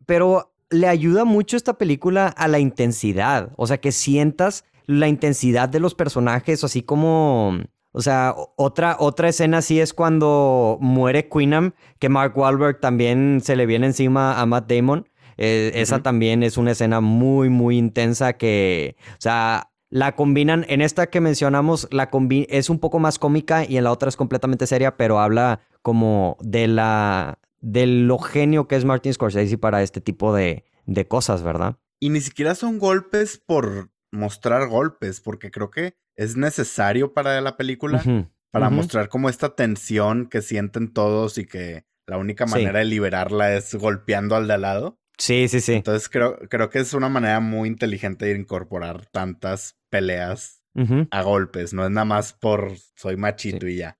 pero 0.04 0.52
le 0.70 0.88
ayuda 0.88 1.24
mucho 1.24 1.56
esta 1.56 1.78
película 1.78 2.28
a 2.28 2.48
la 2.48 2.58
intensidad, 2.58 3.50
o 3.56 3.66
sea, 3.66 3.78
que 3.78 3.92
sientas 3.92 4.64
la 4.86 5.08
intensidad 5.08 5.68
de 5.68 5.80
los 5.80 5.94
personajes, 5.94 6.64
así 6.64 6.82
como... 6.82 7.60
O 7.92 8.02
sea, 8.02 8.34
otra, 8.56 8.96
otra 9.00 9.30
escena 9.30 9.62
sí 9.62 9.80
es 9.80 9.94
cuando 9.94 10.76
muere 10.82 11.30
Queenam, 11.30 11.72
que 11.98 12.10
Mark 12.10 12.36
Wahlberg 12.36 12.78
también 12.78 13.40
se 13.42 13.56
le 13.56 13.64
viene 13.64 13.86
encima 13.86 14.38
a 14.38 14.44
Matt 14.44 14.70
Damon. 14.70 15.08
Eh, 15.38 15.72
esa 15.76 16.02
también 16.02 16.42
es 16.42 16.58
una 16.58 16.72
escena 16.72 17.00
muy, 17.00 17.48
muy 17.48 17.78
intensa 17.78 18.34
que, 18.34 18.96
o 19.12 19.20
sea, 19.20 19.70
la 19.88 20.14
combinan, 20.14 20.66
en 20.68 20.82
esta 20.82 21.06
que 21.06 21.22
mencionamos, 21.22 21.88
la 21.90 22.10
es 22.48 22.68
un 22.68 22.78
poco 22.80 22.98
más 22.98 23.18
cómica 23.18 23.64
y 23.64 23.78
en 23.78 23.84
la 23.84 23.92
otra 23.92 24.10
es 24.10 24.16
completamente 24.16 24.66
seria, 24.66 24.98
pero 24.98 25.18
habla 25.18 25.60
como 25.80 26.36
de 26.40 26.68
la, 26.68 27.38
de 27.60 27.86
lo 27.86 28.18
genio 28.18 28.68
que 28.68 28.76
es 28.76 28.84
Martin 28.84 29.12
Scorsese 29.12 29.58
para 29.58 29.82
este 29.82 30.00
tipo 30.00 30.34
de, 30.34 30.64
de 30.86 31.06
cosas, 31.06 31.42
¿verdad? 31.42 31.78
Y 32.00 32.10
ni 32.10 32.20
siquiera 32.20 32.54
son 32.54 32.78
golpes 32.78 33.38
por 33.44 33.90
mostrar 34.12 34.68
golpes, 34.68 35.20
porque 35.20 35.50
creo 35.50 35.70
que 35.70 35.94
es 36.16 36.36
necesario 36.36 37.12
para 37.12 37.40
la 37.40 37.56
película, 37.56 38.02
para 38.50 38.70
mostrar 38.70 39.08
como 39.08 39.28
esta 39.28 39.54
tensión 39.54 40.26
que 40.26 40.42
sienten 40.42 40.92
todos 40.92 41.38
y 41.38 41.46
que 41.46 41.84
la 42.06 42.18
única 42.18 42.46
manera 42.46 42.78
de 42.78 42.84
liberarla 42.84 43.54
es 43.54 43.74
golpeando 43.74 44.36
al 44.36 44.46
de 44.46 44.54
al 44.54 44.62
lado. 44.62 45.00
Sí, 45.18 45.48
sí, 45.48 45.60
sí. 45.60 45.74
Entonces 45.74 46.08
creo, 46.08 46.38
creo 46.48 46.70
que 46.70 46.78
es 46.78 46.94
una 46.94 47.08
manera 47.08 47.40
muy 47.40 47.68
inteligente 47.68 48.26
de 48.26 48.38
incorporar 48.38 49.06
tantas 49.06 49.78
peleas 49.90 50.62
a 51.10 51.22
golpes. 51.22 51.72
No 51.72 51.84
es 51.84 51.90
nada 51.90 52.04
más 52.04 52.34
por 52.34 52.72
soy 52.94 53.16
machito 53.16 53.66
y 53.66 53.76
ya. 53.76 53.98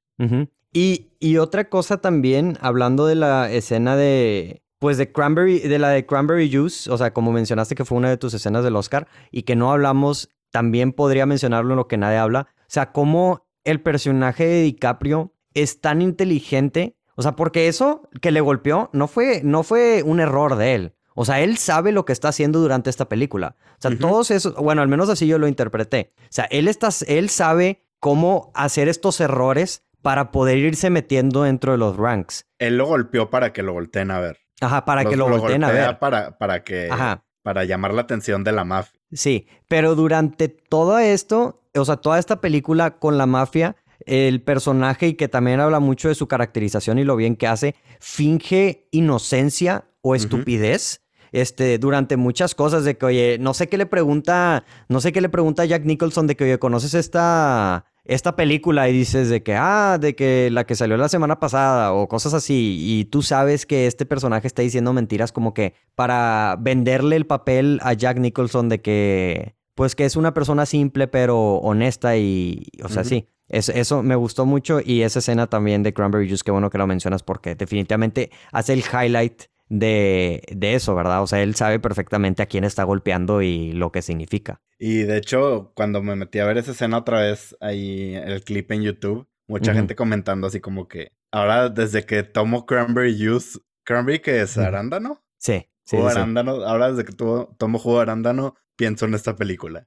Y, 0.72 1.12
y, 1.20 1.38
otra 1.38 1.68
cosa 1.68 1.98
también, 1.98 2.58
hablando 2.60 3.06
de 3.06 3.14
la 3.14 3.50
escena 3.50 3.96
de. 3.96 4.62
Pues 4.78 4.98
de 4.98 5.10
Cranberry, 5.10 5.60
de 5.60 5.78
la 5.78 5.88
de 5.88 6.04
Cranberry 6.04 6.52
Juice, 6.52 6.90
o 6.90 6.98
sea, 6.98 7.14
como 7.14 7.32
mencionaste 7.32 7.74
que 7.74 7.86
fue 7.86 7.96
una 7.96 8.10
de 8.10 8.18
tus 8.18 8.34
escenas 8.34 8.62
del 8.62 8.76
Oscar, 8.76 9.08
y 9.30 9.42
que 9.44 9.56
no 9.56 9.72
hablamos, 9.72 10.28
también 10.50 10.92
podría 10.92 11.24
mencionarlo 11.24 11.72
en 11.72 11.76
lo 11.78 11.88
que 11.88 11.96
nadie 11.96 12.18
habla. 12.18 12.48
O 12.60 12.68
sea, 12.68 12.92
cómo 12.92 13.46
el 13.64 13.80
personaje 13.80 14.46
de 14.46 14.62
DiCaprio 14.62 15.32
es 15.54 15.80
tan 15.80 16.02
inteligente. 16.02 16.96
O 17.14 17.22
sea, 17.22 17.32
porque 17.32 17.68
eso 17.68 18.08
que 18.20 18.30
le 18.30 18.40
golpeó 18.40 18.90
no 18.92 19.08
fue, 19.08 19.40
no 19.42 19.62
fue 19.62 20.02
un 20.04 20.20
error 20.20 20.56
de 20.56 20.74
él. 20.74 20.94
O 21.14 21.24
sea, 21.24 21.40
él 21.40 21.56
sabe 21.56 21.92
lo 21.92 22.04
que 22.04 22.12
está 22.12 22.28
haciendo 22.28 22.60
durante 22.60 22.90
esta 22.90 23.08
película. 23.08 23.56
O 23.72 23.80
sea, 23.80 23.98
todos 23.98 24.30
esos, 24.30 24.54
bueno, 24.56 24.82
al 24.82 24.88
menos 24.88 25.08
así 25.08 25.26
yo 25.26 25.38
lo 25.38 25.48
interpreté. 25.48 26.12
O 26.20 26.26
sea, 26.28 26.44
él, 26.44 26.68
está, 26.68 26.90
él 27.06 27.30
sabe 27.30 27.82
cómo 28.00 28.52
hacer 28.54 28.88
estos 28.88 29.20
errores 29.20 29.82
para 30.07 30.30
poder 30.30 30.59
irse 30.59 30.88
metiendo 30.88 31.42
dentro 31.42 31.72
de 31.72 31.78
los 31.78 31.96
ranks. 31.96 32.46
Él 32.61 32.78
lo 32.78 32.86
golpeó 32.86 33.28
para 33.28 33.52
que 33.52 33.64
lo 33.64 33.72
volteen 33.72 34.12
a 34.12 34.20
ver. 34.20 34.38
Ajá, 34.61 34.84
para 34.84 35.04
que 35.04 35.16
lo, 35.16 35.28
volteen 35.28 35.64
a 35.64 35.72
ver. 35.72 35.98
Para, 35.98 36.38
para 36.38 36.62
que. 36.62 36.88
Ajá. 36.88 37.24
Para 37.42 37.64
llamar 37.64 37.92
la 37.92 38.02
atención 38.02 38.44
de 38.44 38.52
la 38.52 38.64
mafia. 38.64 39.00
Sí, 39.11 39.48
pero 39.66 39.96
durante 39.96 40.48
todo 40.48 41.00
esto, 41.00 41.64
o 41.74 41.84
sea, 41.84 41.96
toda 41.96 42.20
esta 42.20 42.40
película 42.40 42.98
con 43.00 43.18
la 43.18 43.26
mafia, 43.26 43.74
el 44.04 44.42
personaje 44.42 45.09
y 45.09 45.14
que 45.14 45.26
también 45.26 45.59
habla 45.59 45.80
mucho 45.80 46.07
de 46.07 46.14
su 46.14 46.28
caracterización 46.28 47.00
y 47.00 47.04
lo 47.04 47.16
bien 47.16 47.34
que 47.34 47.48
hace, 47.48 47.74
finge 47.98 48.86
inocencia 48.92 49.86
o 50.02 50.14
estupidez 50.14 51.00
este, 51.32 51.78
durante 51.78 52.16
muchas 52.16 52.54
cosas 52.54 52.84
de 52.84 52.96
que, 52.96 53.07
oye, 53.07 53.38
no 53.40 53.54
sé 53.54 53.68
qué 53.68 53.76
le 53.76 53.86
pregunta, 53.86 54.64
no 54.88 55.00
sé 55.00 55.12
qué 55.12 55.20
le 55.20 55.28
pregunta 55.28 55.64
Jack 55.64 55.84
Nicholson 55.84 56.28
de 56.28 56.36
que, 56.36 56.44
oye, 56.44 56.59
¿conoces 56.61 56.94
esta, 56.94 57.86
esta 58.09 58.36
película? 58.36 58.88
Y 58.88 58.92
dices 58.92 59.28
de 59.28 59.42
que, 59.42 59.54
ah, 59.54 59.98
de 60.00 60.14
que 60.14 60.48
la 60.50 60.64
que 60.64 60.74
salió 60.74 60.96
la 60.96 61.09
semana 61.09 61.38
pasada 61.40 61.92
o 61.92 62.09
cosas 62.09 62.34
así. 62.34 62.78
Y 62.80 63.04
tú 63.07 63.22
sabes 63.22 63.66
que 63.66 63.86
este 63.86 64.07
personaje 64.07 64.46
está 64.46 64.62
diciendo 64.62 64.92
mentiras 64.92 65.32
como 65.32 65.54
que 65.54 65.74
para 65.94 66.57
venderle 66.61 67.16
el 67.16 67.26
papel 67.26 67.80
a 67.82 67.92
Jack 67.92 68.18
Nicholson 68.18 68.68
de 68.68 68.80
que, 68.80 69.57
pues 69.74 69.94
que 69.94 70.04
es 70.04 70.16
una 70.16 70.34
persona 70.34 70.66
simple 70.66 71.09
pero 71.09 71.57
honesta 71.57 72.16
y, 72.16 72.66
o 72.82 72.88
sea, 72.88 73.04
sí. 73.04 73.28
eso 73.48 74.02
me 74.02 74.16
gustó 74.16 74.46
mucho 74.46 74.80
y 74.84 75.02
esa 75.02 75.18
escena 75.18 75.46
también 75.46 75.82
de 75.82 75.92
Cranberry 75.92 76.28
Juice, 76.28 76.42
qué 76.44 76.50
bueno 76.50 76.70
que 76.70 76.78
lo 76.78 76.86
mencionas 76.86 77.22
porque 77.22 77.54
definitivamente 77.54 78.30
hace 78.52 78.72
el 78.72 78.80
highlight 78.80 79.42
de, 79.68 80.42
de, 80.54 80.74
eso, 80.74 80.94
¿verdad? 80.94 81.22
O 81.22 81.26
sea, 81.26 81.42
él 81.42 81.54
sabe 81.54 81.80
perfectamente 81.80 82.42
a 82.42 82.46
quién 82.46 82.64
está 82.64 82.84
golpeando 82.84 83.42
y 83.42 83.72
lo 83.72 83.92
que 83.92 84.02
significa. 84.02 84.60
Y 84.78 85.02
de 85.02 85.16
hecho, 85.16 85.72
cuando 85.74 86.02
me 86.02 86.16
metí 86.16 86.38
a 86.38 86.46
ver 86.46 86.58
esa 86.58 86.72
escena 86.72 86.98
otra 86.98 87.20
vez, 87.20 87.56
ahí 87.60 88.14
el 88.14 88.42
clip 88.42 88.70
en 88.72 88.82
YouTube, 88.82 89.28
mucha 89.48 89.72
gente 89.74 89.96
comentando 89.96 90.46
así 90.46 90.60
como 90.60 90.88
que 90.88 91.12
ahora 91.30 91.68
desde 91.68 92.04
que 92.04 92.22
tomo 92.22 92.66
Cranberry 92.66 93.16
Juice, 93.16 93.58
¿Cranberry 93.84 94.20
que 94.20 94.40
es 94.40 94.58
arándano? 94.58 95.24
Sí. 95.38 95.68
Sí, 95.84 95.96
jugo 95.96 96.08
arándano, 96.08 96.64
ahora 96.64 96.90
desde 96.90 97.04
que 97.04 97.12
tomo 97.12 97.78
jugo 97.78 98.00
arándano, 98.00 98.56
pienso 98.74 99.06
en 99.06 99.14
esta 99.14 99.36
película. 99.36 99.86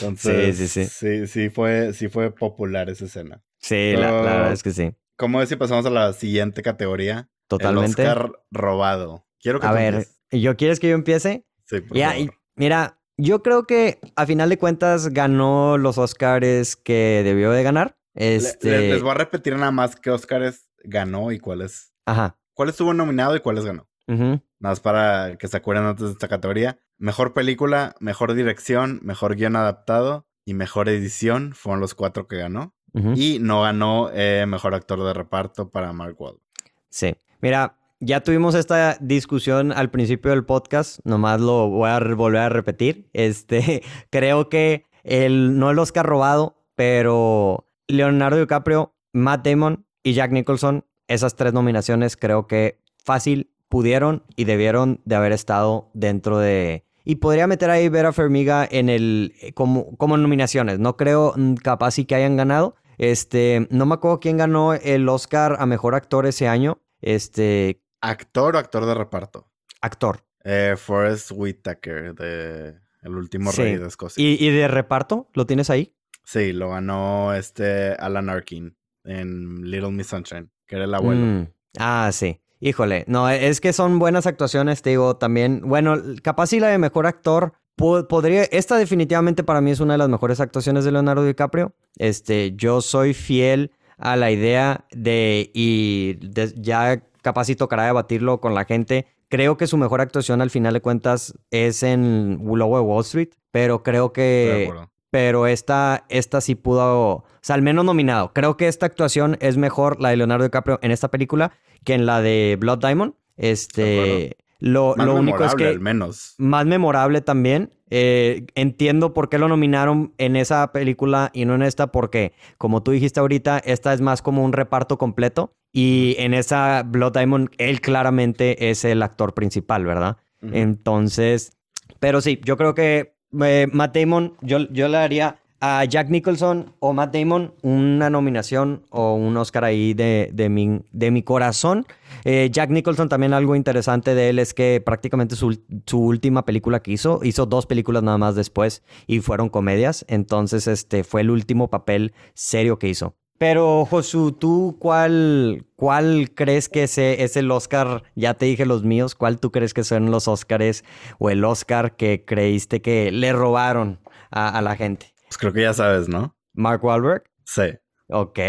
Entonces, 0.00 0.56
sí, 0.58 0.66
sí, 0.66 0.68
sí. 0.68 0.86
Sí, 0.86 1.26
sí 1.28 1.50
fue, 1.50 1.92
sí 1.92 2.08
fue 2.08 2.34
popular 2.34 2.90
esa 2.90 3.04
escena. 3.04 3.44
Sí, 3.58 3.92
la, 3.92 4.10
la 4.10 4.36
verdad 4.36 4.52
es 4.52 4.64
que 4.64 4.72
sí. 4.72 4.92
¿Cómo 5.16 5.40
es 5.40 5.48
si 5.48 5.56
pasamos 5.56 5.86
a 5.86 5.90
la 5.90 6.12
siguiente 6.12 6.62
categoría? 6.62 7.30
Totalmente. 7.48 8.02
El 8.02 8.08
Oscar 8.08 8.32
robado. 8.50 9.26
Quiero 9.40 9.60
que 9.60 9.66
A 9.66 9.72
ver, 9.72 10.06
¿yo 10.30 10.56
quieres 10.56 10.78
que 10.78 10.88
yo 10.88 10.94
empiece? 10.94 11.46
Sí, 11.64 11.80
por 11.80 11.98
favor. 11.98 12.34
mira, 12.54 13.00
yo 13.16 13.42
creo 13.42 13.66
que 13.66 13.98
a 14.14 14.26
final 14.26 14.50
de 14.50 14.58
cuentas 14.58 15.08
ganó 15.08 15.78
los 15.78 15.96
Oscars 15.96 16.76
que 16.76 17.22
debió 17.24 17.50
de 17.50 17.62
ganar. 17.62 17.96
Este... 18.14 18.88
Les, 18.88 19.02
voy 19.02 19.12
a 19.12 19.14
repetir 19.14 19.54
nada 19.56 19.70
más 19.70 19.96
qué 19.96 20.10
Oscars 20.10 20.68
ganó 20.84 21.32
y 21.32 21.38
cuáles. 21.38 21.94
Ajá. 22.04 22.38
¿Cuál 22.52 22.68
estuvo 22.68 22.92
nominado 22.92 23.36
y 23.36 23.40
cuáles 23.40 23.64
ganó? 23.64 23.88
Nada 24.06 24.42
más 24.60 24.80
para 24.80 25.36
que 25.36 25.48
se 25.48 25.56
acuerden 25.56 25.84
antes 25.84 26.06
de 26.06 26.12
esta 26.12 26.28
categoría. 26.28 26.78
Mejor 26.98 27.32
película, 27.32 27.96
mejor 28.00 28.34
dirección, 28.34 29.00
mejor 29.02 29.34
guion 29.34 29.56
adaptado 29.56 30.28
y 30.44 30.54
mejor 30.54 30.88
edición 30.88 31.54
fueron 31.54 31.80
los 31.80 31.94
cuatro 31.94 32.28
que 32.28 32.36
ganó. 32.36 32.75
Y 33.14 33.38
no 33.40 33.62
ganó 33.62 34.10
eh, 34.12 34.46
mejor 34.48 34.74
actor 34.74 35.04
de 35.04 35.12
reparto 35.12 35.68
para 35.68 35.92
Mark 35.92 36.16
Wahlberg. 36.18 36.40
Sí. 36.88 37.14
Mira, 37.40 37.76
ya 38.00 38.22
tuvimos 38.22 38.54
esta 38.54 38.96
discusión 39.00 39.70
al 39.70 39.90
principio 39.90 40.30
del 40.30 40.44
podcast, 40.44 41.00
nomás 41.04 41.40
lo 41.40 41.68
voy 41.68 41.90
a 41.90 41.98
volver 41.98 42.40
a 42.40 42.48
repetir. 42.48 43.08
Este, 43.12 43.82
creo 44.10 44.48
que 44.48 44.86
el, 45.04 45.58
no 45.58 45.70
el 45.70 45.78
Oscar 45.78 46.06
robado, 46.06 46.64
pero 46.74 47.68
Leonardo 47.86 48.38
DiCaprio, 48.38 48.94
Matt 49.12 49.46
Damon 49.46 49.84
y 50.02 50.14
Jack 50.14 50.32
Nicholson 50.32 50.84
esas 51.08 51.36
tres 51.36 51.52
nominaciones 51.52 52.16
creo 52.16 52.46
que 52.46 52.80
fácil 53.02 53.50
pudieron 53.68 54.24
y 54.36 54.44
debieron 54.44 55.00
de 55.04 55.16
haber 55.16 55.32
estado 55.32 55.90
dentro 55.94 56.38
de... 56.38 56.84
Y 57.04 57.16
podría 57.16 57.46
meter 57.46 57.70
ahí 57.70 57.88
Vera 57.88 58.12
Fermiga 58.12 58.66
en 58.68 58.88
el... 58.88 59.34
Como, 59.54 59.96
como 59.96 60.16
nominaciones. 60.16 60.80
No 60.80 60.96
creo 60.96 61.34
mm, 61.36 61.54
capaz 61.54 61.92
sí 61.92 62.04
que 62.04 62.16
hayan 62.16 62.36
ganado. 62.36 62.74
Este, 62.98 63.66
no 63.70 63.86
me 63.86 63.94
acuerdo 63.94 64.20
quién 64.20 64.36
ganó 64.36 64.74
el 64.74 65.08
Oscar 65.08 65.56
a 65.58 65.66
Mejor 65.66 65.94
Actor 65.94 66.26
ese 66.26 66.48
año. 66.48 66.80
Este... 67.00 67.82
¿Actor 68.00 68.56
o 68.56 68.58
actor 68.58 68.86
de 68.86 68.94
reparto? 68.94 69.48
Actor. 69.80 70.24
Eh, 70.44 70.74
Forrest 70.76 71.32
Whitaker, 71.34 72.14
de 72.14 72.76
El 73.02 73.16
último 73.16 73.50
rey 73.52 73.76
de 73.76 73.86
Escocia. 73.86 74.22
¿Y, 74.22 74.44
¿Y, 74.44 74.50
de 74.50 74.68
reparto? 74.68 75.28
¿Lo 75.34 75.46
tienes 75.46 75.70
ahí? 75.70 75.94
Sí, 76.24 76.52
lo 76.52 76.70
ganó 76.70 77.34
este 77.34 77.92
Alan 77.92 78.28
Arkin 78.28 78.76
en 79.04 79.70
Little 79.70 79.90
Miss 79.90 80.08
Sunshine, 80.08 80.50
que 80.66 80.76
era 80.76 80.84
el 80.84 80.94
abuelo. 80.94 81.24
Mm. 81.24 81.48
Ah, 81.78 82.10
sí. 82.12 82.40
Híjole, 82.58 83.04
no, 83.06 83.28
es 83.28 83.60
que 83.60 83.72
son 83.72 83.98
buenas 83.98 84.26
actuaciones, 84.26 84.80
te 84.80 84.90
digo, 84.90 85.16
también, 85.16 85.62
bueno, 85.64 85.96
capaz 86.22 86.48
si 86.48 86.58
la 86.58 86.68
de 86.68 86.78
mejor 86.78 87.06
actor 87.06 87.52
podría, 87.76 88.44
esta 88.44 88.76
definitivamente 88.76 89.44
para 89.44 89.60
mí 89.60 89.70
es 89.70 89.80
una 89.80 89.94
de 89.94 89.98
las 89.98 90.08
mejores 90.08 90.40
actuaciones 90.40 90.84
de 90.84 90.92
Leonardo 90.92 91.24
DiCaprio. 91.24 91.72
Este, 91.96 92.52
yo 92.56 92.80
soy 92.80 93.14
fiel 93.14 93.70
a 93.98 94.16
la 94.16 94.30
idea 94.30 94.84
de, 94.90 95.50
y 95.54 96.18
ya 96.56 97.02
capaz 97.22 97.44
si 97.44 97.56
tocará 97.56 97.86
debatirlo 97.86 98.40
con 98.40 98.54
la 98.54 98.64
gente, 98.64 99.06
creo 99.28 99.56
que 99.56 99.66
su 99.66 99.76
mejor 99.76 100.00
actuación 100.00 100.40
al 100.40 100.50
final 100.50 100.74
de 100.74 100.80
cuentas 100.80 101.34
es 101.50 101.82
en 101.82 102.40
Lobo 102.42 102.76
de 102.76 102.84
Wall 102.84 103.04
Street, 103.04 103.30
pero 103.50 103.82
creo 103.82 104.12
que... 104.12 104.72
Pero 105.08 105.46
esta, 105.46 106.04
esta 106.08 106.40
sí 106.42 106.56
pudo, 106.56 107.08
o 107.08 107.24
sea, 107.40 107.54
al 107.54 107.62
menos 107.62 107.84
nominado. 107.84 108.32
Creo 108.34 108.56
que 108.56 108.68
esta 108.68 108.86
actuación 108.86 109.38
es 109.40 109.56
mejor, 109.56 109.98
la 110.00 110.10
de 110.10 110.16
Leonardo 110.16 110.44
DiCaprio, 110.44 110.78
en 110.82 110.90
esta 110.90 111.10
película 111.10 111.52
que 111.84 111.94
en 111.94 112.04
la 112.04 112.20
de 112.20 112.58
Blood 112.60 112.80
Diamond. 112.80 113.14
Este, 113.36 114.36
lo, 114.58 114.96
lo 114.96 115.14
único 115.14 115.44
es 115.44 115.54
que 115.54 115.68
al 115.68 115.80
menos. 115.80 116.34
más 116.38 116.66
memorable 116.66 117.20
también. 117.20 117.70
Eh, 117.88 118.46
entiendo 118.56 119.14
por 119.14 119.28
qué 119.28 119.38
lo 119.38 119.46
nominaron 119.46 120.12
en 120.18 120.34
esa 120.34 120.72
película 120.72 121.30
y 121.32 121.44
no 121.44 121.54
en 121.54 121.62
esta, 121.62 121.92
porque 121.92 122.32
como 122.58 122.82
tú 122.82 122.90
dijiste 122.90 123.20
ahorita, 123.20 123.58
esta 123.58 123.92
es 123.92 124.00
más 124.00 124.22
como 124.22 124.44
un 124.44 124.52
reparto 124.52 124.98
completo 124.98 125.52
y 125.72 126.16
en 126.18 126.34
esa 126.34 126.82
Blood 126.84 127.12
Diamond 127.12 127.50
él 127.58 127.80
claramente 127.80 128.70
es 128.70 128.84
el 128.84 129.02
actor 129.02 129.34
principal, 129.34 129.84
¿verdad? 129.84 130.16
Entonces, 130.42 131.52
pero 132.00 132.20
sí, 132.20 132.40
yo 132.44 132.56
creo 132.56 132.74
que 132.74 133.14
eh, 133.40 133.68
Matt 133.72 133.96
Damon, 133.96 134.34
yo, 134.40 134.58
yo 134.70 134.88
le 134.88 134.98
daría 134.98 135.38
a 135.60 135.84
Jack 135.84 136.08
Nicholson 136.08 136.72
o 136.80 136.92
Matt 136.92 137.14
Damon 137.14 137.54
una 137.62 138.10
nominación 138.10 138.82
o 138.90 139.14
un 139.14 139.36
Oscar 139.36 139.64
ahí 139.64 139.94
de, 139.94 140.30
de, 140.32 140.48
mi, 140.48 140.80
de 140.92 141.10
mi 141.10 141.22
corazón. 141.22 141.86
Eh, 142.28 142.50
Jack 142.50 142.70
Nicholson 142.70 143.08
también 143.08 143.32
algo 143.32 143.54
interesante 143.54 144.16
de 144.16 144.30
él 144.30 144.40
es 144.40 144.52
que 144.52 144.82
prácticamente 144.84 145.36
su, 145.36 145.60
su, 145.86 146.00
última 146.00 146.44
película 146.44 146.80
que 146.80 146.90
hizo, 146.90 147.20
hizo 147.22 147.46
dos 147.46 147.66
películas 147.66 148.02
nada 148.02 148.18
más 148.18 148.34
después 148.34 148.82
y 149.06 149.20
fueron 149.20 149.48
comedias, 149.48 150.04
entonces 150.08 150.66
este 150.66 151.04
fue 151.04 151.20
el 151.20 151.30
último 151.30 151.70
papel 151.70 152.14
serio 152.34 152.80
que 152.80 152.88
hizo. 152.88 153.14
Pero 153.38 153.84
Josu, 153.84 154.32
¿tú 154.32 154.76
cuál, 154.80 155.66
cuál 155.76 156.32
crees 156.34 156.68
que 156.68 156.82
ese 156.82 157.22
es 157.22 157.36
el 157.36 157.48
Oscar? 157.48 158.02
Ya 158.16 158.34
te 158.34 158.46
dije 158.46 158.66
los 158.66 158.82
míos, 158.82 159.14
¿cuál 159.14 159.38
tú 159.38 159.52
crees 159.52 159.72
que 159.72 159.84
son 159.84 160.10
los 160.10 160.26
Oscars 160.26 160.82
o 161.20 161.30
el 161.30 161.44
Oscar 161.44 161.94
que 161.94 162.24
creíste 162.24 162.82
que 162.82 163.12
le 163.12 163.32
robaron 163.32 164.00
a 164.32 164.60
la 164.62 164.74
gente? 164.74 165.14
Pues 165.28 165.38
creo 165.38 165.52
que 165.52 165.62
ya 165.62 165.74
sabes, 165.74 166.08
¿no? 166.08 166.34
Mark 166.54 166.84
Wahlberg. 166.84 167.22
Sí. 167.44 167.78
Ok. 168.08 168.40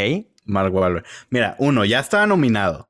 Mark 0.45 0.73
Wahlberg. 0.73 1.05
Mira, 1.30 1.55
uno, 1.59 1.86
ya 1.86 1.99
estaba 1.99 2.25
nominado. 2.25 2.89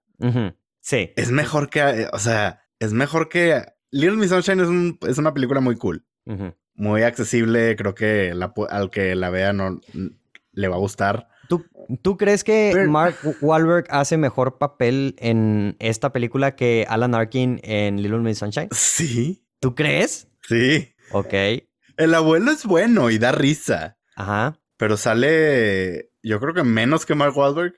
Sí. 0.88 1.12
Es 1.18 1.32
mejor 1.32 1.70
que, 1.70 1.82
eh, 1.82 2.08
o 2.14 2.20
sea, 2.20 2.62
es 2.80 2.94
mejor 2.94 3.28
que... 3.28 3.62
Little 3.92 4.16
Miss 4.16 4.30
Sunshine 4.30 4.96
es, 5.06 5.18
una 5.18 5.34
película 5.34 5.60
muy 5.60 5.76
cool. 5.76 6.06
Muy 6.76 7.04
accesible. 7.04 7.76
Creo 7.76 7.94
que 7.94 8.34
al 8.70 8.90
que 8.90 9.16
la 9.16 9.30
vea 9.30 9.52
no 9.52 9.82
le 10.54 10.68
va 10.70 10.76
a 10.76 10.80
gustar. 10.80 11.28
¿Tú, 11.50 11.66
¿Tú 12.02 12.16
crees 12.16 12.46
que 12.46 12.86
Mark 12.88 13.18
Wahlberg 13.42 13.86
hace 13.90 14.16
mejor 14.16 14.58
papel 14.58 15.16
en 15.20 15.76
esta 15.80 16.14
película 16.14 16.56
que 16.56 16.86
Alan 16.88 17.16
Arkin 17.16 17.60
en 17.64 18.02
Little 18.02 18.20
Miss 18.20 18.38
Sunshine? 18.38 18.70
Sí. 18.72 19.46
¿Tú 19.60 19.76
crees? 19.76 20.30
Sí. 20.48 20.96
Ok. 21.12 21.34
El 21.98 22.14
abuelo 22.14 22.52
es 22.52 22.66
bueno 22.66 23.10
y 23.10 23.18
da 23.18 23.34
risa. 23.34 23.98
Ajá. 24.16 24.58
Pero 24.78 24.96
sale, 24.96 26.12
yo 26.24 26.40
creo 26.40 26.54
que 26.54 26.64
menos 26.64 27.06
que 27.06 27.16
Mark 27.16 27.36
Wahlberg. 27.36 27.76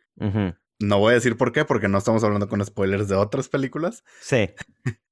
No 0.80 1.00
voy 1.00 1.12
a 1.12 1.16
decir 1.16 1.38
por 1.38 1.52
qué, 1.52 1.66
porque 1.66 1.88
no 1.88 1.98
estamos 1.98 2.24
hablando 2.24 2.48
con 2.48 2.64
spoilers 2.66 3.08
de 3.08 3.16
otras 3.16 3.50
películas. 3.50 4.04
Sí. 4.22 4.50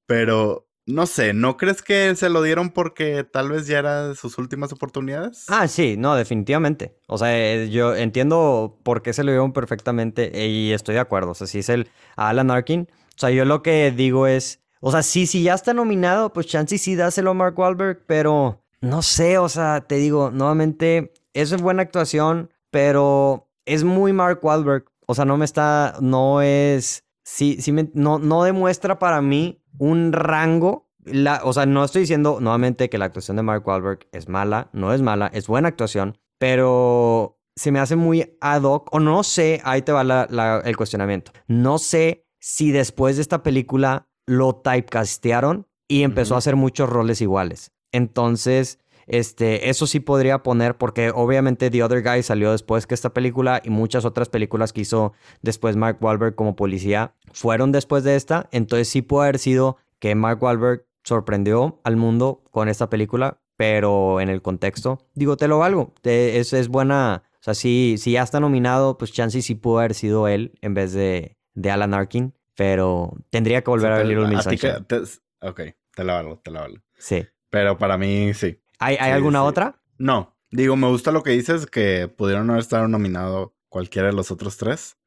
Pero 0.05 0.68
no 0.88 1.05
sé, 1.05 1.34
¿no 1.34 1.57
crees 1.57 1.82
que 1.82 2.15
se 2.15 2.30
lo 2.30 2.41
dieron 2.41 2.70
porque 2.70 3.26
tal 3.26 3.49
vez 3.49 3.68
ya 3.68 3.80
era 3.80 4.15
sus 4.15 4.38
últimas 4.38 4.72
oportunidades? 4.72 5.43
Ah, 5.49 5.68
sí, 5.68 5.97
no, 5.97 6.15
definitivamente. 6.15 6.97
O 7.07 7.18
sea, 7.18 7.38
eh, 7.38 7.70
yo 7.70 7.93
entiendo 7.93 8.80
por 8.84 9.01
qué 9.01 9.11
se 9.11 9.26
lo 9.26 9.32
dieron 9.32 9.51
perfectamente 9.51 10.32
y 10.47 10.72
estoy 10.72 10.95
de 10.95 11.01
acuerdo. 11.01 11.32
O 11.32 11.36
sea, 11.36 11.45
si 11.45 11.59
es 11.59 11.68
el 11.68 11.89
Alan 12.15 12.49
Arkin. 12.49 12.88
O 12.89 13.20
sea, 13.20 13.32
yo 13.32 13.43
lo 13.43 13.61
que 13.63 13.91
digo 13.91 14.28
es, 14.28 14.61
o 14.80 14.91
sea, 14.91 15.03
sí, 15.03 15.28
si 15.28 15.43
ya 15.43 15.55
está 15.55 15.74
nominado, 15.74 16.32
pues 16.32 16.47
chance 16.47 16.78
sí 16.78 16.95
dáselo 16.95 17.32
a 17.32 17.34
Mark 17.34 17.59
Wahlberg, 17.59 18.05
pero 18.05 18.63
no 18.80 19.01
sé, 19.01 19.39
o 19.39 19.49
sea, 19.49 19.82
te 19.82 19.95
digo, 19.95 20.32
nuevamente, 20.32 21.11
eso 21.34 21.55
es 21.55 21.61
buena 21.61 21.82
actuación, 21.82 22.53
pero 22.72 23.49
es 23.65 23.84
muy 23.84 24.13
Mark 24.13 24.39
Wahlberg. 24.41 24.86
O 25.07 25.15
sea, 25.15 25.25
no 25.25 25.37
me 25.37 25.45
está, 25.45 25.95
no 26.01 26.41
es, 26.41 27.05
sí, 27.23 27.57
sí, 27.61 27.71
me, 27.71 27.89
no, 27.93 28.19
no 28.19 28.43
demuestra 28.43 28.99
para 28.99 29.21
mí 29.21 29.63
un 29.79 30.11
rango. 30.13 30.89
La, 31.03 31.41
o 31.43 31.53
sea, 31.53 31.65
no 31.65 31.85
estoy 31.85 32.01
diciendo 32.01 32.39
nuevamente 32.41 32.89
que 32.89 32.97
la 32.97 33.05
actuación 33.05 33.37
de 33.37 33.43
Mark 33.43 33.65
Wahlberg 33.65 34.07
es 34.11 34.27
mala, 34.27 34.69
no 34.73 34.93
es 34.93 35.01
mala, 35.01 35.27
es 35.33 35.47
buena 35.47 35.69
actuación, 35.69 36.17
pero 36.37 37.39
se 37.55 37.71
me 37.71 37.79
hace 37.79 37.95
muy 37.95 38.37
ad 38.41 38.63
hoc, 38.63 38.93
o 38.93 38.99
no 38.99 39.23
sé, 39.23 39.61
ahí 39.63 39.81
te 39.81 39.93
va 39.93 40.27
el 40.65 40.77
cuestionamiento. 40.77 41.31
No 41.47 41.79
sé 41.79 42.27
si 42.39 42.71
después 42.71 43.15
de 43.15 43.21
esta 43.21 43.41
película 43.41 44.09
lo 44.25 44.55
typecastearon 44.55 45.67
y 45.87 46.03
empezó 46.03 46.35
a 46.35 46.39
hacer 46.39 46.57
muchos 46.57 46.89
roles 46.89 47.21
iguales. 47.21 47.71
Entonces, 47.91 48.79
este, 49.07 49.69
eso 49.69 49.87
sí 49.87 49.99
podría 49.99 50.43
poner, 50.43 50.77
porque 50.77 51.11
obviamente 51.13 51.69
The 51.71 51.83
Other 51.83 52.03
Guy 52.03 52.23
salió 52.23 52.51
después 52.51 52.85
que 52.85 52.93
esta 52.93 53.13
película 53.13 53.61
y 53.63 53.69
muchas 53.69 54.05
otras 54.05 54.29
películas 54.29 54.73
que 54.73 54.81
hizo 54.81 55.13
después 55.41 55.77
Mark 55.77 55.97
Wahlberg 56.01 56.35
como 56.35 56.55
policía 56.55 57.13
fueron 57.31 57.71
después 57.71 58.03
de 58.03 58.15
esta. 58.15 58.49
Entonces 58.51 58.89
sí 58.89 59.01
puede 59.01 59.29
haber 59.29 59.39
sido 59.39 59.77
que 59.99 60.13
Mark 60.13 60.43
Wahlberg 60.43 60.85
sorprendió 61.03 61.79
al 61.83 61.95
mundo 61.95 62.43
con 62.51 62.67
esta 62.67 62.89
película, 62.89 63.39
pero 63.55 64.19
en 64.19 64.29
el 64.29 64.41
contexto, 64.41 64.99
digo, 65.15 65.37
te 65.37 65.47
lo 65.47 65.59
valgo. 65.59 65.93
es, 66.03 66.51
es 66.51 66.67
buena. 66.67 67.23
O 67.35 67.43
sea, 67.47 67.53
si, 67.53 67.95
si 67.97 68.11
ya 68.11 68.23
está 68.23 68.41
nominado, 68.41 68.97
pues 68.97 69.13
chance 69.13 69.41
sí 69.41 69.55
pudo 69.55 69.79
haber 69.79 69.93
sido 69.93 70.27
él 70.27 70.51
en 70.61 70.73
vez 70.73 70.91
de, 70.91 71.37
de 71.53 71.71
Alan 71.71 71.93
Arkin, 71.93 72.33
pero 72.55 73.13
tendría 73.29 73.63
que 73.63 73.69
volver 73.71 73.91
a 73.93 73.97
ver 73.97 74.07
Little 74.07 74.27
Miss 74.27 75.21
Ok, 75.39 75.61
te 75.95 76.03
la 76.03 76.13
valgo, 76.15 76.39
te 76.43 76.51
la 76.51 76.61
valgo. 76.61 76.79
Sí. 76.97 77.25
Pero 77.49 77.77
para 77.77 77.97
mí 77.97 78.33
sí. 78.33 78.59
¿Hay, 78.80 78.97
alguna 78.97 79.43
otra? 79.43 79.82
No. 79.97 80.36
Digo, 80.51 80.75
me 80.75 80.88
gusta 80.88 81.11
lo 81.11 81.23
que 81.23 81.32
dices, 81.32 81.65
que 81.65 82.07
pudieron 82.07 82.49
haber 82.49 82.61
estado 82.61 82.88
nominado 82.88 83.55
cualquiera 83.69 84.07
de 84.07 84.13
los 84.13 84.32
otros 84.32 84.57
tres. 84.57 84.97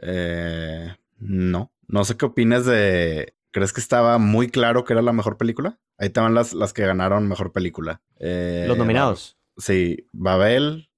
eh, 0.00 0.94
no. 1.18 1.72
No 1.86 2.04
sé 2.04 2.16
qué 2.16 2.26
opinas 2.26 2.64
de. 2.66 3.34
¿Crees 3.50 3.72
que 3.72 3.80
estaba 3.80 4.18
muy 4.18 4.48
claro 4.48 4.84
que 4.84 4.92
era 4.92 5.02
la 5.02 5.12
mejor 5.12 5.38
película? 5.38 5.78
Ahí 5.96 6.08
estaban 6.08 6.34
las, 6.34 6.52
las 6.52 6.72
que 6.72 6.86
ganaron 6.86 7.26
mejor 7.26 7.52
película. 7.52 8.02
Eh, 8.20 8.66
los 8.68 8.76
nominados. 8.76 9.38
sí, 9.56 10.06
Babel. 10.12 10.90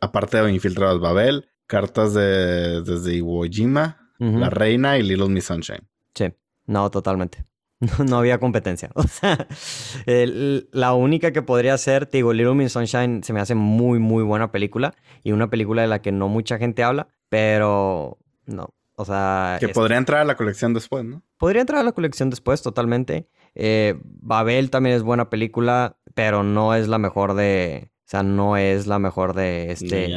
Aparte 0.00 0.42
de 0.42 0.52
Infiltrados, 0.52 1.00
Babel. 1.00 1.48
Cartas 1.66 2.12
de, 2.14 2.82
desde 2.82 3.14
Iwo 3.14 3.44
Jima. 3.44 3.96
La 4.18 4.50
Reina 4.50 4.98
y 4.98 5.02
Little 5.02 5.30
Miss 5.30 5.46
Sunshine. 5.46 5.88
Sí, 6.14 6.26
no, 6.66 6.90
totalmente. 6.90 7.46
no 8.06 8.18
había 8.18 8.38
competencia. 8.38 8.90
O 9.00 9.04
sea, 9.04 9.46
la 10.72 10.94
única 10.94 11.32
que 11.32 11.42
podría 11.42 11.76
ser, 11.78 12.06
te 12.06 12.18
digo, 12.18 12.32
Little 12.32 12.54
Miss 12.54 12.72
Sunshine 12.72 13.22
se 13.22 13.32
me 13.32 13.40
hace 13.40 13.54
muy, 13.54 13.98
muy 13.98 14.22
buena 14.22 14.52
película 14.52 14.94
y 15.22 15.32
una 15.32 15.48
película 15.48 15.82
de 15.82 15.88
la 15.88 16.02
que 16.02 16.12
no 16.12 16.28
mucha 16.28 16.58
gente 16.58 16.82
habla, 16.82 17.08
pero 17.28 18.18
no. 18.46 18.74
O 18.96 19.04
sea. 19.04 19.56
Que 19.58 19.68
podría 19.68 19.96
entrar 19.96 20.20
a 20.20 20.24
la 20.24 20.36
colección 20.36 20.74
después, 20.74 21.04
¿no? 21.04 21.22
Podría 21.38 21.62
entrar 21.62 21.80
a 21.80 21.84
la 21.84 21.92
colección 21.92 22.28
después, 22.28 22.60
totalmente. 22.62 23.28
Eh, 23.54 23.98
Babel 24.04 24.70
también 24.70 24.96
es 24.96 25.02
buena 25.02 25.30
película, 25.30 25.96
pero 26.14 26.42
no 26.42 26.74
es 26.74 26.86
la 26.86 26.98
mejor 26.98 27.34
de. 27.34 27.90
O 28.00 28.10
sea, 28.10 28.22
no 28.22 28.56
es 28.56 28.86
la 28.86 28.98
mejor 28.98 29.34
de 29.34 29.72
este. 29.72 30.08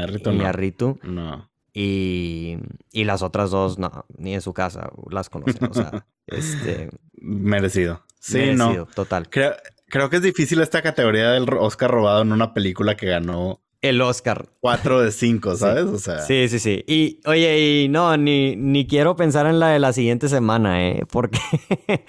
No. 1.03 1.49
Y, 1.73 2.57
y 2.91 3.03
las 3.03 3.23
otras 3.23 3.49
dos, 3.49 3.79
no, 3.79 4.05
ni 4.17 4.35
en 4.35 4.41
su 4.41 4.53
casa 4.53 4.91
las 5.09 5.29
conocen. 5.29 5.69
O 5.69 5.73
sea, 5.73 6.05
este. 6.27 6.89
Merecido. 7.15 8.03
Sí, 8.19 8.53
no. 8.53 8.85
Total. 8.85 9.29
Creo, 9.29 9.55
creo 9.87 10.09
que 10.09 10.17
es 10.17 10.21
difícil 10.21 10.61
esta 10.61 10.81
categoría 10.81 11.31
del 11.31 11.45
Oscar 11.53 11.89
robado 11.89 12.21
en 12.21 12.31
una 12.31 12.53
película 12.53 12.95
que 12.95 13.07
ganó 13.07 13.63
el 13.83 14.01
Oscar. 14.01 14.47
Cuatro 14.61 15.01
de 15.01 15.11
cinco, 15.11 15.55
¿sabes? 15.55 15.83
O 15.83 15.99
sea. 15.99 16.19
Sí, 16.19 16.47
sí, 16.47 16.57
sí. 16.57 16.83
Y 16.87 17.19
oye, 17.25 17.83
y 17.83 17.89
no, 17.89 18.15
ni, 18.17 18.55
ni 18.55 18.87
quiero 18.87 19.15
pensar 19.15 19.45
en 19.45 19.59
la 19.59 19.69
de 19.69 19.79
la 19.79 19.93
siguiente 19.93 20.29
semana, 20.29 20.87
¿eh? 20.87 21.03
Porque. 21.11 21.39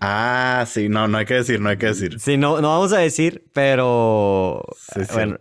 ah, 0.00 0.64
sí, 0.68 0.88
no, 0.88 1.08
no 1.08 1.18
hay 1.18 1.26
que 1.26 1.34
decir, 1.34 1.60
no 1.60 1.68
hay 1.68 1.78
que 1.78 1.86
decir. 1.86 2.20
Sí, 2.20 2.36
no, 2.36 2.60
no 2.60 2.68
vamos 2.68 2.92
a 2.92 2.98
decir, 2.98 3.44
pero. 3.52 4.64
Sí, 4.94 5.00
bueno, 5.12 5.38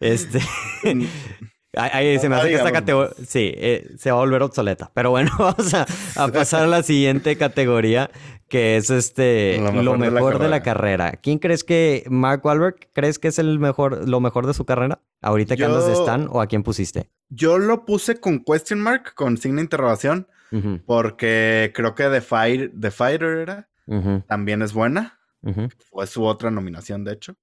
este. 0.00 0.40
Ahí 1.76 2.18
se 2.18 2.28
me 2.28 2.36
hace 2.36 2.48
que 2.48 2.54
esta 2.54 2.72
categoría. 2.72 3.12
Sí, 3.26 3.52
eh, 3.54 3.94
se 3.98 4.10
va 4.10 4.16
a 4.16 4.20
volver 4.20 4.42
obsoleta. 4.42 4.90
Pero 4.94 5.10
bueno, 5.10 5.30
vamos 5.38 5.74
a, 5.74 5.86
pasar 6.32 6.64
a 6.64 6.66
la 6.66 6.82
siguiente 6.82 7.36
categoría, 7.36 8.10
que 8.48 8.76
es 8.76 8.88
este 8.90 9.58
lo 9.58 9.96
mejor, 9.98 10.38
de, 10.38 10.48
la 10.48 10.62
carrera. 10.62 11.12
¿Quién 11.22 11.38
crees 11.38 11.64
que 11.64 12.04
Mark 12.08 12.44
Wahlberg 12.44 12.88
crees 12.94 13.18
que 13.18 13.28
es 13.28 13.38
el 13.38 13.58
mejor, 13.58 14.08
lo 14.08 14.20
mejor 14.20 14.46
de 14.46 14.54
su 14.54 14.64
carrera? 14.64 15.00
Ahorita 15.20 15.56
que 15.56 15.64
andas 15.64 15.86
de 15.86 15.92
Stan 15.92 16.28
o 16.30 16.40
a 16.40 16.46
quién 16.46 16.62
pusiste? 16.62 17.10
Yo 17.28 17.58
lo 17.58 17.84
puse 17.84 18.20
con 18.20 18.42
question 18.42 18.80
mark, 18.80 19.14
con 19.14 19.36
signo 19.36 19.56
de 19.56 19.64
interrogación, 19.64 20.28
porque 20.86 21.72
creo 21.74 21.94
que 21.94 22.04
The, 22.08 22.90
Fighter 22.90 23.38
era. 23.38 23.68
También 24.26 24.62
es 24.62 24.72
buena. 24.72 25.20
Fue 25.90 26.06
su 26.06 26.24
otra 26.24 26.50
nominación, 26.50 27.04
de 27.04 27.12
hecho. 27.12 27.36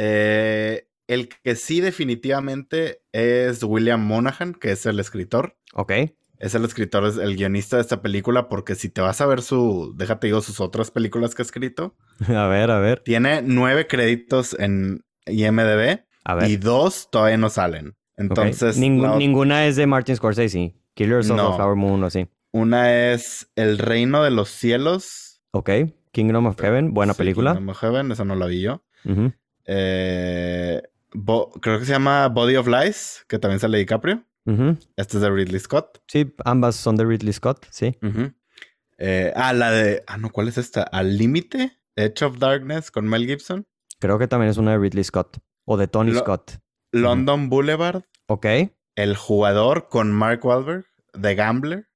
Eh, 0.00 0.87
el 1.08 1.28
que 1.28 1.56
sí 1.56 1.80
definitivamente 1.80 3.02
es 3.12 3.62
William 3.62 4.00
Monaghan, 4.06 4.54
que 4.54 4.70
es 4.72 4.86
el 4.86 5.00
escritor. 5.00 5.56
Ok. 5.74 5.92
Es 6.38 6.54
el 6.54 6.64
escritor, 6.64 7.04
es 7.06 7.16
el 7.16 7.36
guionista 7.36 7.76
de 7.76 7.82
esta 7.82 8.00
película, 8.00 8.48
porque 8.48 8.76
si 8.76 8.88
te 8.88 9.00
vas 9.00 9.20
a 9.20 9.26
ver 9.26 9.42
su, 9.42 9.92
déjate 9.96 10.28
digo, 10.28 10.40
sus 10.40 10.60
otras 10.60 10.92
películas 10.92 11.34
que 11.34 11.42
ha 11.42 11.44
escrito. 11.44 11.96
A 12.28 12.46
ver, 12.46 12.70
a 12.70 12.78
ver. 12.78 13.00
Tiene 13.00 13.42
nueve 13.42 13.86
créditos 13.88 14.54
en 14.58 15.04
IMDB 15.26 16.00
a 16.24 16.34
ver. 16.34 16.48
y 16.48 16.56
dos 16.56 17.08
todavía 17.10 17.36
no 17.38 17.48
salen. 17.50 17.96
Entonces. 18.16 18.78
Ninguna 18.78 19.66
es 19.66 19.76
de 19.76 19.86
Martin 19.86 20.14
Scorsese. 20.16 20.74
Killers 20.94 21.30
of 21.30 21.36
the 21.36 21.56
Flower 21.56 21.76
Moon 21.76 22.02
o 22.02 22.06
así. 22.06 22.28
Una 22.52 23.12
es 23.12 23.50
El 23.56 23.78
Reino 23.78 24.22
de 24.22 24.30
los 24.30 24.48
Cielos. 24.48 25.40
Ok. 25.52 25.70
Kingdom 26.12 26.46
of 26.46 26.60
Heaven, 26.60 26.92
buena 26.94 27.14
película. 27.14 27.52
Kingdom 27.52 27.68
of 27.70 27.78
Heaven, 27.80 28.12
esa 28.12 28.24
no 28.24 28.34
la 28.34 28.46
vi 28.46 28.62
yo. 28.62 28.82
eh, 29.64 30.82
creo 31.10 31.78
que 31.78 31.84
se 31.84 31.92
llama 31.92 32.28
Body 32.28 32.56
of 32.56 32.66
Lies, 32.68 33.24
que 33.28 33.38
también 33.38 33.60
sale 33.60 33.78
DiCaprio. 33.78 34.24
Este 34.96 35.18
es 35.18 35.20
de 35.20 35.30
Ridley 35.30 35.60
Scott. 35.60 36.02
Sí, 36.06 36.34
ambas 36.44 36.74
son 36.76 36.96
de 36.96 37.04
Ridley 37.04 37.32
Scott, 37.34 37.66
sí. 37.70 37.98
Eh, 38.96 39.32
ah, 39.36 39.52
la 39.52 39.70
de. 39.70 40.02
Ah, 40.06 40.16
no, 40.16 40.30
¿cuál 40.30 40.48
es 40.48 40.58
esta? 40.58 40.82
Al 40.82 41.18
límite. 41.18 41.72
Edge 41.96 42.24
of 42.24 42.38
Darkness 42.38 42.90
con 42.90 43.06
Mel 43.08 43.26
Gibson. 43.26 43.66
Creo 43.98 44.18
que 44.18 44.28
también 44.28 44.50
es 44.50 44.56
una 44.56 44.70
de 44.72 44.78
Ridley 44.78 45.04
Scott. 45.04 45.38
O 45.64 45.76
de 45.76 45.88
Tony 45.88 46.14
Scott. 46.14 46.58
London 46.92 47.50
Boulevard. 47.50 48.04
Ok. 48.26 48.46
El 48.94 49.16
jugador 49.16 49.88
con 49.88 50.12
Mark 50.12 50.44
Wahlberg. 50.44 50.86
The 51.20 51.34
Gambler. 51.34 51.88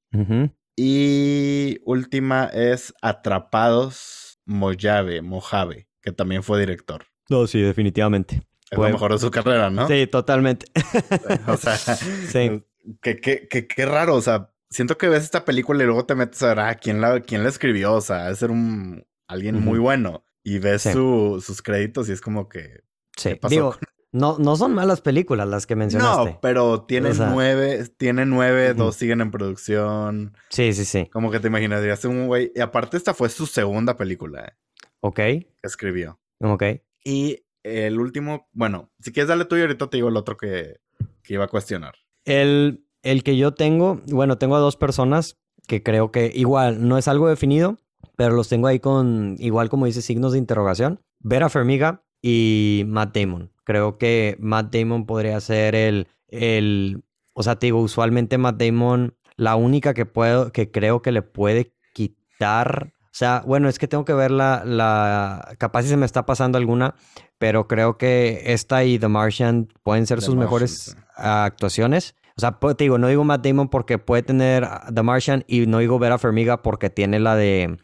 Y 0.77 1.79
última 1.85 2.47
es 2.47 2.93
Atrapados 3.01 4.41
Mojave, 4.45 5.23
Mojave, 5.23 5.89
que 6.01 6.13
también 6.13 6.43
fue 6.43 6.61
director. 6.61 7.07
No, 7.29 7.47
sí, 7.47 7.61
definitivamente. 7.61 8.43
Es 8.73 8.79
lo 8.79 8.89
mejor 8.89 9.13
de 9.13 9.19
su 9.19 9.31
carrera, 9.31 9.69
¿no? 9.69 9.87
Sí, 9.87 10.07
totalmente. 10.07 10.67
o 11.47 11.59
sea, 11.59 11.77
sí. 11.77 12.65
Qué, 13.03 13.21
qué, 13.21 13.47
qué, 13.47 13.87
raro, 13.87 14.17
o 14.17 14.23
sea, 14.23 14.51
siento 14.71 14.97
que 14.97 15.09
ves 15.09 15.25
esta 15.25 15.45
película 15.45 15.83
y 15.83 15.87
luego 15.87 16.07
te 16.07 16.15
metes 16.15 16.43
a 16.43 16.49
ver, 16.49 16.61
ah, 16.61 16.75
¿quién 16.77 17.03
la, 17.03 17.21
quién 17.21 17.43
la 17.43 17.51
escribió? 17.51 17.93
O 17.93 18.01
sea, 18.01 18.31
es 18.31 18.39
ser 18.39 18.51
un 18.51 19.05
alguien 19.29 19.63
muy 19.63 19.79
bueno. 19.79 20.25
Y 20.43 20.59
ves 20.59 20.83
sus 20.83 21.63
créditos 21.63 22.09
y 22.09 22.13
es 22.13 22.21
como 22.23 22.49
que... 22.49 22.83
Sí, 23.17 23.39
digo, 23.49 23.77
no, 24.11 24.39
no 24.39 24.57
son 24.57 24.75
malas 24.75 25.03
películas 25.03 25.47
las 25.47 25.67
que 25.67 25.77
mencionaste. 25.77 26.31
No, 26.33 26.39
pero 26.41 26.83
tiene 26.83 27.13
nueve, 27.15 27.87
tiene 27.99 28.25
nueve, 28.25 28.73
dos 28.73 28.97
siguen 28.97 29.21
en 29.21 29.31
producción. 29.31 30.35
Sí, 30.49 30.73
sí, 30.73 30.87
sí. 30.87 31.11
Como 31.13 31.31
que 31.31 31.41
te 31.41 31.49
imaginarías 31.49 32.05
un 32.07 32.27
güey... 32.27 32.51
Y 32.55 32.61
aparte 32.61 32.97
esta 32.97 33.13
fue 33.13 33.29
su 33.29 33.47
segunda 33.47 33.97
película. 33.99 34.47
¿eh? 34.47 34.53
Ok. 35.01 35.17
Que 35.17 35.51
escribió. 35.63 36.19
Ok. 36.41 36.65
Y 37.05 37.45
el 37.63 37.99
último, 38.01 38.49
bueno, 38.53 38.91
si 39.01 39.13
quieres 39.13 39.29
darle 39.29 39.45
tuyo, 39.45 39.63
ahorita 39.63 39.89
te 39.89 39.97
digo 39.97 40.09
el 40.09 40.17
otro 40.17 40.37
que, 40.37 40.81
iba 41.29 41.45
a 41.45 41.49
cuestionar. 41.49 41.95
El, 42.25 42.85
el 43.03 43.23
que 43.23 43.37
yo 43.37 43.55
tengo, 43.55 44.01
bueno, 44.09 44.37
tengo 44.39 44.57
a 44.57 44.61
dos 44.61 44.77
personas 44.77 45.39
que 45.67 45.83
creo 45.83 46.11
que 46.11 46.31
igual 46.35 46.87
no 46.87 46.99
es 46.99 47.09
algo 47.09 47.29
definido, 47.29 47.79
pero 48.17 48.35
los 48.35 48.49
tengo 48.49 48.67
ahí 48.67 48.81
con, 48.81 49.37
igual 49.39 49.69
como 49.69 49.87
dice, 49.87 50.03
signos 50.03 50.33
de 50.33 50.39
interrogación. 50.39 51.01
Vera 51.21 51.49
Fermiga 51.49 52.05
y 52.21 52.85
Matt 52.87 53.17
Damon. 53.17 53.53
Creo 53.65 53.97
que 53.97 54.37
Matt 54.41 54.75
Damon 54.75 55.07
podría 55.07 55.41
ser 55.41 55.75
el, 55.75 56.09
el, 56.29 57.05
o 57.33 57.43
sea, 57.43 57.57
te 57.57 57.67
digo, 57.67 57.81
usualmente 57.81 58.39
Matt 58.39 58.61
Damon, 58.61 59.17
la 59.37 59.57
única 59.57 59.95
que 59.95 60.07
puedo, 60.07 60.53
que 60.53 60.71
creo 60.71 61.01
que 61.03 61.13
le 61.13 61.23
puede 61.23 61.75
quitar 61.95 62.93
o 63.13 63.15
sea, 63.15 63.43
bueno, 63.47 63.69
es 63.69 63.79
que 63.79 63.87
tengo 63.87 64.07
que 64.07 64.15
ver 64.15 64.31
la, 64.31 64.63
la, 64.65 65.55
capaz 65.59 65.83
si 65.83 65.91
se 65.91 65.99
me 65.99 66.07
está 66.07 66.25
pasando 66.25 66.57
alguna, 66.57 66.95
pero 67.37 67.69
creo 67.69 67.99
que 67.99 68.41
esta 68.47 68.85
y 68.85 68.99
The 68.99 69.09
Martian 69.09 69.69
pueden 69.83 70.07
ser 70.07 70.23
sus 70.23 70.35
mejores 70.35 70.97
actuaciones. 71.15 72.15
O 72.39 72.41
sea, 72.41 72.53
te 72.53 72.85
digo, 72.85 72.97
no 72.97 73.09
digo 73.09 73.23
Matt 73.23 73.47
Damon 73.47 73.69
porque 73.69 73.99
puede 73.99 74.23
tener 74.23 74.67
The 74.95 75.03
Martian 75.03 75.45
y 75.47 75.67
no 75.67 75.81
digo 75.81 75.99
Vera 75.99 76.17
Fermiga 76.17 76.63
porque 76.63 76.89
tiene 76.89 77.21
la 77.21 77.37
de 77.37 77.77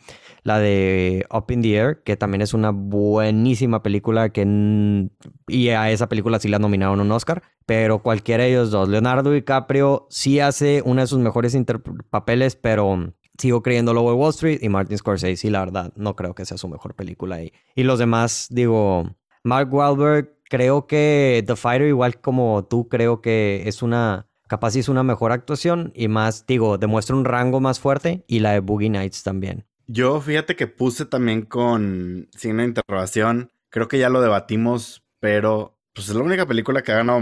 la 0.44 0.58
de 0.58 1.26
Up 1.30 1.44
in 1.50 1.60
the 1.60 1.76
Air, 1.76 2.02
que 2.04 2.16
también 2.16 2.40
es 2.40 2.54
una 2.54 2.70
buenísima 2.70 3.82
película 3.82 4.30
que 4.30 5.10
y 5.46 5.68
a 5.68 5.90
esa 5.90 6.08
película 6.08 6.40
sí 6.40 6.48
la 6.48 6.58
nominaron 6.58 7.00
un 7.00 7.12
Oscar, 7.12 7.42
pero 7.66 8.02
cualquiera 8.02 8.44
de 8.44 8.50
ellos 8.50 8.70
dos, 8.70 8.88
Leonardo 8.88 9.30
DiCaprio 9.30 10.06
sí 10.08 10.40
hace 10.40 10.80
uno 10.86 11.02
de 11.02 11.06
sus 11.06 11.18
mejores 11.18 11.54
papeles, 12.08 12.56
pero 12.56 13.12
sigo 13.38 13.62
creyendo 13.62 13.94
Lobo 13.94 14.10
de 14.10 14.16
Wall 14.16 14.30
Street 14.30 14.58
y 14.60 14.68
Martin 14.68 14.98
Scorsese, 14.98 15.46
y 15.46 15.50
la 15.50 15.60
verdad, 15.60 15.92
no 15.96 16.16
creo 16.16 16.34
que 16.34 16.44
sea 16.44 16.58
su 16.58 16.68
mejor 16.68 16.94
película 16.94 17.36
ahí. 17.36 17.52
Y 17.74 17.84
los 17.84 17.98
demás, 17.98 18.48
digo, 18.50 19.16
Mark 19.44 19.72
Wahlberg, 19.72 20.34
creo 20.48 20.86
que 20.86 21.44
The 21.46 21.56
Fighter, 21.56 21.88
igual 21.88 22.20
como 22.20 22.66
tú, 22.68 22.88
creo 22.88 23.20
que 23.20 23.62
es 23.66 23.82
una, 23.82 24.28
capaz 24.48 24.76
es 24.76 24.88
una 24.88 25.02
mejor 25.02 25.32
actuación 25.32 25.92
y 25.94 26.08
más, 26.08 26.46
digo, 26.46 26.78
demuestra 26.78 27.16
un 27.16 27.24
rango 27.24 27.60
más 27.60 27.80
fuerte 27.80 28.24
y 28.26 28.40
la 28.40 28.52
de 28.52 28.60
Boogie 28.60 28.90
Nights 28.90 29.22
también. 29.22 29.66
Yo 29.86 30.20
fíjate 30.20 30.56
que 30.56 30.66
puse 30.66 31.06
también 31.06 31.42
con 31.42 32.28
signo 32.36 32.62
de 32.62 32.68
interrogación, 32.68 33.52
creo 33.70 33.88
que 33.88 33.98
ya 33.98 34.10
lo 34.10 34.20
debatimos, 34.20 35.04
pero 35.20 35.78
pues 35.94 36.08
es 36.08 36.14
la 36.14 36.22
única 36.22 36.46
película 36.46 36.82
que 36.82 36.92
ha 36.92 36.96
ganado, 36.96 37.20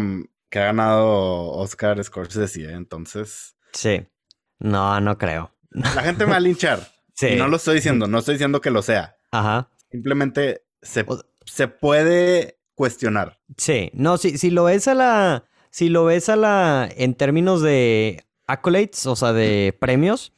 que 0.51 0.59
ha 0.59 0.67
ganado 0.67 1.51
Oscar 1.51 2.03
Scorsese, 2.03 2.64
¿eh? 2.64 2.73
entonces... 2.73 3.57
Sí. 3.73 4.07
No, 4.59 5.01
no 5.01 5.19
creo. 5.19 5.53
La 5.77 6.03
gente 6.03 6.24
me 6.24 6.33
va 6.33 6.37
a 6.39 6.41
linchar. 6.41 6.81
Sí. 7.18 7.29
Y 7.29 7.37
no 7.37 7.49
lo 7.49 7.57
estoy 7.57 7.77
diciendo, 7.77 8.07
no 8.07 8.18
estoy 8.18 8.35
diciendo 8.35 8.61
que 8.61 8.70
lo 8.70 8.83
sea. 8.83 9.16
Ajá. 9.31 9.70
Simplemente 9.91 10.66
se, 10.83 11.07
se 11.47 11.66
puede 11.66 12.59
cuestionar. 12.74 13.41
Sí, 13.57 13.91
no, 13.95 14.18
si, 14.18 14.37
si 14.37 14.51
lo 14.51 14.64
ves 14.64 14.87
a 14.87 14.95
la. 14.95 15.45
Si 15.70 15.89
lo 15.89 16.05
ves 16.05 16.29
a 16.29 16.37
la. 16.37 16.91
En 16.95 17.14
términos 17.14 17.62
de 17.62 18.22
accolades, 18.47 19.07
o 19.07 19.16
sea, 19.16 19.33
de 19.33 19.74
premios. 19.81 20.35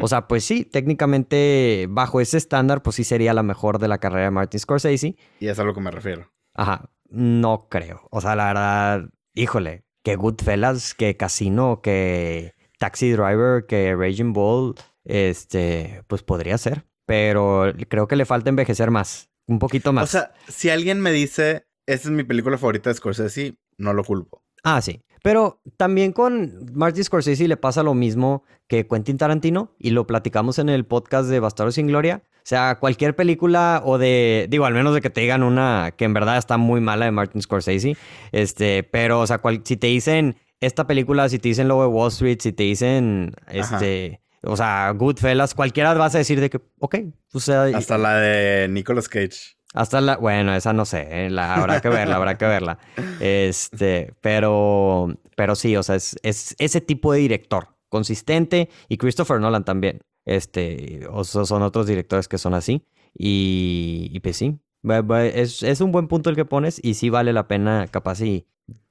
O 0.00 0.06
sea, 0.08 0.28
pues 0.28 0.44
sí, 0.44 0.64
técnicamente 0.64 1.86
bajo 1.88 2.20
ese 2.20 2.36
estándar, 2.36 2.82
pues 2.82 2.96
sí 2.96 3.02
sería 3.02 3.32
la 3.32 3.42
mejor 3.42 3.78
de 3.78 3.88
la 3.88 3.98
carrera 3.98 4.26
de 4.26 4.30
Martin 4.30 4.60
Scorsese. 4.60 5.16
Y 5.40 5.48
es 5.48 5.58
a 5.58 5.64
lo 5.64 5.74
que 5.74 5.80
me 5.80 5.90
refiero. 5.90 6.30
Ajá, 6.54 6.90
no 7.08 7.66
creo. 7.70 8.06
O 8.10 8.20
sea, 8.20 8.36
la 8.36 8.46
verdad, 8.46 9.08
híjole, 9.34 9.84
que 10.02 10.16
Goodfellas, 10.16 10.94
que 10.94 11.16
Casino, 11.16 11.80
que 11.82 12.54
Taxi 12.80 13.12
Driver 13.12 13.66
que 13.66 13.94
Raging 13.94 14.32
Bull, 14.32 14.74
este, 15.04 16.02
pues 16.08 16.22
podría 16.22 16.56
ser. 16.58 16.86
Pero 17.04 17.72
creo 17.88 18.08
que 18.08 18.16
le 18.16 18.24
falta 18.24 18.48
envejecer 18.48 18.90
más. 18.90 19.30
Un 19.46 19.58
poquito 19.58 19.92
más. 19.92 20.04
O 20.04 20.06
sea, 20.06 20.32
si 20.48 20.70
alguien 20.70 21.00
me 21.00 21.12
dice, 21.12 21.66
esta 21.86 22.08
es 22.08 22.12
mi 22.12 22.24
película 22.24 22.56
favorita 22.56 22.88
de 22.88 22.94
Scorsese, 22.94 23.56
no 23.76 23.92
lo 23.92 24.02
culpo. 24.04 24.42
Ah, 24.62 24.80
sí. 24.80 25.02
Pero 25.22 25.60
también 25.76 26.12
con 26.12 26.70
Martin 26.72 27.04
Scorsese 27.04 27.46
le 27.46 27.58
pasa 27.58 27.82
lo 27.82 27.92
mismo 27.92 28.44
que 28.66 28.86
Quentin 28.86 29.18
Tarantino 29.18 29.74
y 29.78 29.90
lo 29.90 30.06
platicamos 30.06 30.58
en 30.58 30.70
el 30.70 30.86
podcast 30.86 31.28
de 31.28 31.40
Bastardos 31.40 31.74
sin 31.74 31.88
Gloria. 31.88 32.22
O 32.36 32.46
sea, 32.50 32.78
cualquier 32.80 33.14
película 33.14 33.82
o 33.84 33.98
de, 33.98 34.46
digo, 34.48 34.64
al 34.64 34.72
menos 34.72 34.94
de 34.94 35.02
que 35.02 35.10
te 35.10 35.20
digan 35.20 35.42
una 35.42 35.92
que 35.96 36.06
en 36.06 36.14
verdad 36.14 36.38
está 36.38 36.56
muy 36.56 36.80
mala 36.80 37.04
de 37.04 37.10
Martin 37.10 37.42
Scorsese, 37.42 37.96
este, 38.32 38.82
pero, 38.82 39.20
o 39.20 39.26
sea, 39.26 39.42
si 39.64 39.76
te 39.76 39.88
dicen 39.88 40.36
esta 40.60 40.86
película, 40.86 41.28
si 41.28 41.38
te 41.38 41.48
dicen 41.48 41.68
lo 41.68 41.80
de 41.80 41.86
Wall 41.86 42.08
Street, 42.08 42.38
si 42.40 42.52
te 42.52 42.64
dicen, 42.64 43.34
este, 43.48 44.20
o 44.42 44.56
sea, 44.56 44.90
Goodfellas, 44.92 45.54
cualquiera 45.54 45.94
vas 45.94 46.14
a 46.14 46.18
decir 46.18 46.40
de 46.40 46.50
que, 46.50 46.60
ok, 46.78 46.96
o 47.32 47.40
sea... 47.40 47.64
Hasta 47.64 47.98
la 47.98 48.16
de 48.16 48.68
Nicolas 48.68 49.08
Cage. 49.08 49.56
Hasta 49.72 50.00
la, 50.00 50.16
bueno, 50.16 50.54
esa 50.54 50.72
no 50.72 50.84
sé, 50.84 51.26
eh, 51.26 51.30
la, 51.30 51.54
habrá 51.54 51.80
que 51.80 51.88
verla, 51.88 52.16
habrá 52.16 52.36
que 52.36 52.46
verla. 52.46 52.78
Este, 53.20 54.14
pero, 54.20 55.14
pero 55.36 55.54
sí, 55.54 55.76
o 55.76 55.82
sea, 55.82 55.94
es, 55.96 56.16
es 56.22 56.56
ese 56.58 56.80
tipo 56.80 57.12
de 57.12 57.20
director, 57.20 57.68
consistente, 57.88 58.68
y 58.88 58.96
Christopher 58.96 59.40
Nolan 59.40 59.64
también. 59.64 60.00
Este, 60.24 61.06
o 61.10 61.24
son 61.24 61.62
otros 61.62 61.86
directores 61.86 62.28
que 62.28 62.38
son 62.38 62.54
así. 62.54 62.86
Y, 63.16 64.10
y 64.12 64.20
pues 64.20 64.36
sí, 64.36 64.58
Es, 65.34 65.62
es, 65.62 65.80
un 65.80 65.92
buen 65.92 66.08
punto 66.08 66.30
el 66.30 66.36
que 66.36 66.44
pones 66.44 66.80
y 66.82 66.94
sí 66.94 67.10
vale 67.10 67.32
la 67.32 67.48
pena 67.48 67.88
capaz 67.90 68.20
y 68.20 68.46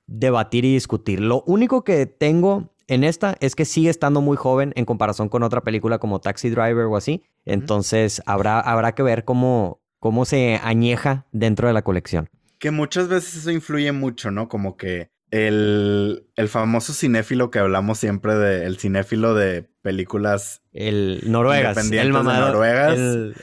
debatir 0.09 0.65
y 0.65 0.73
discutir. 0.73 1.19
Lo 1.19 1.43
único 1.45 1.83
que 1.83 2.05
tengo 2.05 2.73
en 2.87 3.03
esta 3.03 3.37
es 3.39 3.55
que 3.55 3.65
sigue 3.65 3.89
estando 3.89 4.21
muy 4.21 4.35
joven 4.35 4.73
en 4.75 4.85
comparación 4.85 5.29
con 5.29 5.43
otra 5.43 5.61
película 5.61 5.99
como 5.99 6.19
Taxi 6.19 6.49
Driver 6.49 6.85
o 6.85 6.97
así. 6.97 7.23
Entonces 7.45 8.21
habrá, 8.25 8.59
habrá 8.59 8.95
que 8.95 9.03
ver 9.03 9.23
cómo, 9.23 9.79
cómo 9.99 10.25
se 10.25 10.59
añeja 10.63 11.27
dentro 11.31 11.67
de 11.67 11.73
la 11.73 11.83
colección. 11.83 12.29
Que 12.57 12.71
muchas 12.71 13.07
veces 13.07 13.35
eso 13.35 13.51
influye 13.51 13.91
mucho, 13.91 14.31
¿no? 14.31 14.49
Como 14.49 14.75
que 14.75 15.11
el, 15.31 16.25
famoso 16.47 16.93
cinéfilo 16.93 17.51
que 17.51 17.59
hablamos 17.59 17.99
siempre 17.99 18.35
de, 18.35 18.65
el 18.65 18.77
cinéfilo 18.79 19.35
de 19.35 19.69
películas. 19.81 20.63
El 20.73 21.21
Noruegas. 21.27 21.77
El 21.91 22.11
mamador, 22.11 22.65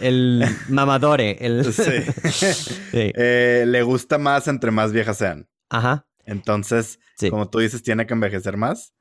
El, 0.00 0.44
mamadore. 0.68 1.38
El... 1.40 1.64
Sí. 1.72 2.72
Eh, 2.92 3.64
le 3.66 3.82
gusta 3.82 4.18
más 4.18 4.48
entre 4.48 4.72
más 4.72 4.92
viejas 4.92 5.18
sean. 5.18 5.48
Ajá. 5.70 6.06
Entonces, 6.26 6.98
como 7.30 7.48
tú 7.48 7.60
dices, 7.60 7.82
tiene 7.82 8.06
que 8.06 8.14
envejecer 8.14 8.56
más. 8.56 8.94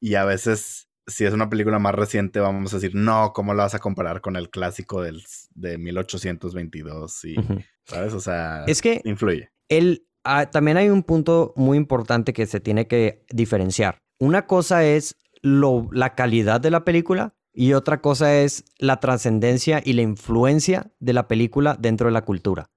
Y 0.00 0.14
a 0.14 0.24
veces, 0.24 0.88
si 1.06 1.24
es 1.24 1.34
una 1.34 1.50
película 1.50 1.78
más 1.78 1.94
reciente, 1.94 2.40
vamos 2.40 2.72
a 2.72 2.76
decir, 2.76 2.94
no, 2.94 3.32
¿cómo 3.34 3.52
la 3.52 3.64
vas 3.64 3.74
a 3.74 3.78
comparar 3.78 4.20
con 4.20 4.36
el 4.36 4.48
clásico 4.48 5.02
del, 5.02 5.22
de 5.54 5.76
1822? 5.76 7.24
Y, 7.24 7.36
¿Sabes? 7.84 8.14
O 8.14 8.20
sea, 8.20 8.64
es 8.66 8.80
que 8.80 9.02
influye. 9.04 9.50
El, 9.68 10.06
ah, 10.24 10.46
también 10.50 10.76
hay 10.76 10.88
un 10.88 11.02
punto 11.02 11.52
muy 11.56 11.76
importante 11.76 12.32
que 12.32 12.46
se 12.46 12.60
tiene 12.60 12.86
que 12.86 13.24
diferenciar. 13.30 13.98
Una 14.18 14.46
cosa 14.46 14.84
es 14.84 15.16
lo, 15.42 15.88
la 15.92 16.14
calidad 16.14 16.60
de 16.60 16.70
la 16.70 16.84
película 16.84 17.34
y 17.52 17.72
otra 17.72 18.00
cosa 18.00 18.36
es 18.36 18.64
la 18.78 19.00
trascendencia 19.00 19.80
y 19.84 19.94
la 19.94 20.02
influencia 20.02 20.92
de 20.98 21.12
la 21.12 21.28
película 21.28 21.76
dentro 21.78 22.08
de 22.08 22.12
la 22.12 22.24
cultura. 22.24 22.70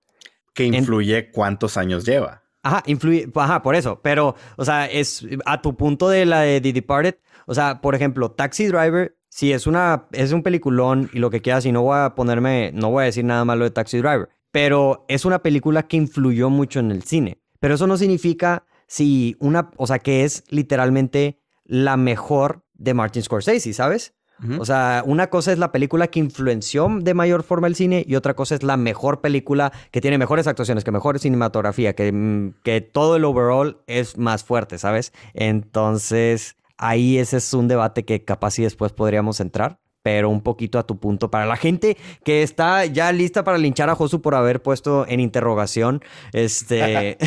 Que 0.53 0.65
influye 0.65 1.31
cuántos 1.31 1.77
años 1.77 2.05
lleva. 2.05 2.43
Ajá, 2.61 2.83
influye, 2.87 3.29
ajá, 3.35 3.61
por 3.61 3.75
eso. 3.75 4.01
Pero, 4.01 4.35
o 4.57 4.65
sea, 4.65 4.85
es 4.85 5.25
a 5.45 5.61
tu 5.61 5.75
punto 5.75 6.09
de 6.09 6.25
la 6.25 6.41
de 6.41 6.59
The 6.61 6.73
Departed. 6.73 7.15
O 7.45 7.53
sea, 7.53 7.81
por 7.81 7.95
ejemplo, 7.95 8.31
Taxi 8.31 8.67
Driver, 8.67 9.17
si 9.29 9.53
es 9.53 9.65
una, 9.65 10.07
es 10.11 10.31
un 10.33 10.43
peliculón 10.43 11.09
y 11.13 11.19
lo 11.19 11.29
que 11.29 11.41
quieras, 11.41 11.65
y 11.65 11.71
no 11.71 11.83
voy 11.83 11.97
a 11.99 12.15
ponerme, 12.15 12.71
no 12.73 12.91
voy 12.91 13.03
a 13.03 13.05
decir 13.05 13.25
nada 13.25 13.45
malo 13.45 13.63
de 13.63 13.71
Taxi 13.71 13.97
Driver, 13.99 14.29
pero 14.51 15.05
es 15.07 15.25
una 15.25 15.39
película 15.39 15.87
que 15.87 15.97
influyó 15.97 16.49
mucho 16.49 16.79
en 16.79 16.91
el 16.91 17.03
cine. 17.03 17.41
Pero 17.59 17.75
eso 17.75 17.87
no 17.87 17.97
significa 17.97 18.65
si 18.87 19.35
una, 19.39 19.71
o 19.77 19.87
sea, 19.87 19.99
que 19.99 20.23
es 20.23 20.43
literalmente 20.49 21.39
la 21.63 21.97
mejor 21.97 22.65
de 22.73 22.93
Martin 22.93 23.23
Scorsese, 23.23 23.73
¿sabes? 23.73 24.15
O 24.59 24.65
sea, 24.65 25.03
una 25.05 25.27
cosa 25.27 25.51
es 25.51 25.57
la 25.57 25.71
película 25.71 26.07
que 26.07 26.19
influenció 26.19 26.89
de 27.01 27.13
mayor 27.13 27.43
forma 27.43 27.67
el 27.67 27.75
cine 27.75 28.05
y 28.07 28.15
otra 28.15 28.35
cosa 28.35 28.55
es 28.55 28.63
la 28.63 28.77
mejor 28.77 29.21
película 29.21 29.71
que 29.91 30.01
tiene 30.01 30.17
mejores 30.17 30.47
actuaciones, 30.47 30.83
que 30.83 30.91
mejor 30.91 31.19
cinematografía, 31.19 31.93
que, 31.93 32.11
mm, 32.11 32.53
que 32.63 32.81
todo 32.81 33.15
el 33.15 33.25
overall 33.25 33.77
es 33.87 34.17
más 34.17 34.43
fuerte, 34.43 34.77
¿sabes? 34.77 35.13
Entonces, 35.33 36.55
ahí 36.77 37.17
ese 37.17 37.37
es 37.37 37.53
un 37.53 37.67
debate 37.67 38.05
que 38.05 38.23
capaz 38.23 38.59
y 38.59 38.63
después 38.63 38.93
podríamos 38.93 39.39
entrar 39.39 39.79
pero 40.01 40.29
un 40.29 40.41
poquito 40.41 40.79
a 40.79 40.83
tu 40.87 40.97
punto. 40.97 41.29
Para 41.29 41.45
la 41.45 41.57
gente 41.57 41.97
que 42.23 42.41
está 42.41 42.85
ya 42.85 43.11
lista 43.11 43.43
para 43.43 43.57
linchar 43.57 43.89
a 43.89 43.95
Josu 43.95 44.21
por 44.21 44.33
haber 44.33 44.61
puesto 44.61 45.05
en 45.07 45.19
interrogación 45.19 46.01
este 46.31 47.17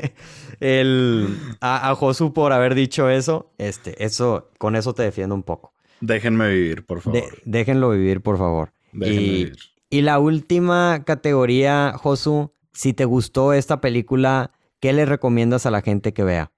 el, 0.60 1.38
a, 1.60 1.90
a, 1.90 1.94
Josu 1.94 2.32
por 2.32 2.52
haber 2.52 2.74
dicho 2.74 3.08
eso, 3.10 3.52
este, 3.58 4.02
eso, 4.02 4.50
con 4.58 4.74
eso 4.76 4.94
te 4.94 5.02
defiendo 5.02 5.34
un 5.34 5.42
poco. 5.42 5.73
Déjenme 6.06 6.50
vivir, 6.50 6.84
por 6.84 7.00
favor. 7.00 7.22
déjenlo 7.44 7.90
vivir, 7.90 8.20
por 8.20 8.36
favor. 8.36 8.72
Déjenme 8.92 9.22
y, 9.22 9.28
vivir. 9.28 9.56
Y 9.88 10.02
la 10.02 10.18
última 10.18 11.02
categoría, 11.06 11.94
Josu, 11.96 12.52
si 12.74 12.92
te 12.92 13.06
gustó 13.06 13.54
esta 13.54 13.80
película, 13.80 14.50
¿qué 14.80 14.92
le 14.92 15.06
recomiendas 15.06 15.64
a 15.64 15.70
la 15.70 15.80
gente 15.80 16.12
que 16.12 16.22
vea? 16.22 16.52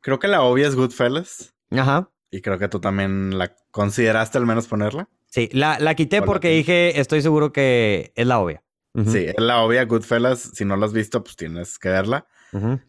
Creo 0.00 0.18
que 0.18 0.28
la 0.28 0.42
obvia 0.42 0.68
es 0.68 0.74
Goodfellas. 0.74 1.54
Ajá. 1.70 2.10
Y 2.30 2.42
creo 2.42 2.58
que 2.58 2.68
tú 2.68 2.78
también 2.80 3.38
la 3.38 3.54
consideraste 3.70 4.36
al 4.36 4.44
menos 4.44 4.66
ponerla. 4.66 5.08
Sí, 5.28 5.48
la, 5.52 5.78
la 5.78 5.94
quité 5.94 6.20
porque 6.20 6.50
dije, 6.50 7.00
estoy 7.00 7.22
seguro 7.22 7.52
que 7.52 8.12
es 8.16 8.26
la 8.26 8.38
obvia. 8.38 8.62
Sí, 9.06 9.26
es 9.28 9.38
la 9.38 9.62
obvia 9.62 9.84
Goodfellas. 9.84 10.50
Si 10.52 10.64
no 10.66 10.76
la 10.76 10.86
has 10.86 10.92
visto, 10.92 11.22
pues 11.22 11.36
tienes 11.36 11.78
que 11.78 11.88
verla. 11.88 12.26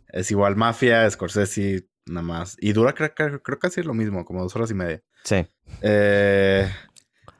Es 0.09 0.30
igual 0.32 0.57
Mafia, 0.57 1.09
Scorsese, 1.09 1.88
nada 2.05 2.24
más. 2.24 2.57
Y 2.59 2.74
dura, 2.74 2.93
creo, 2.93 3.14
creo, 3.14 3.41
creo 3.41 3.59
casi 3.59 3.82
lo 3.84 3.93
mismo, 3.93 4.26
como 4.26 4.41
dos 4.41 4.55
horas 4.55 4.72
y 4.72 4.74
media. 4.74 5.01
Sí. 5.24 5.45
Eh, 5.82 6.69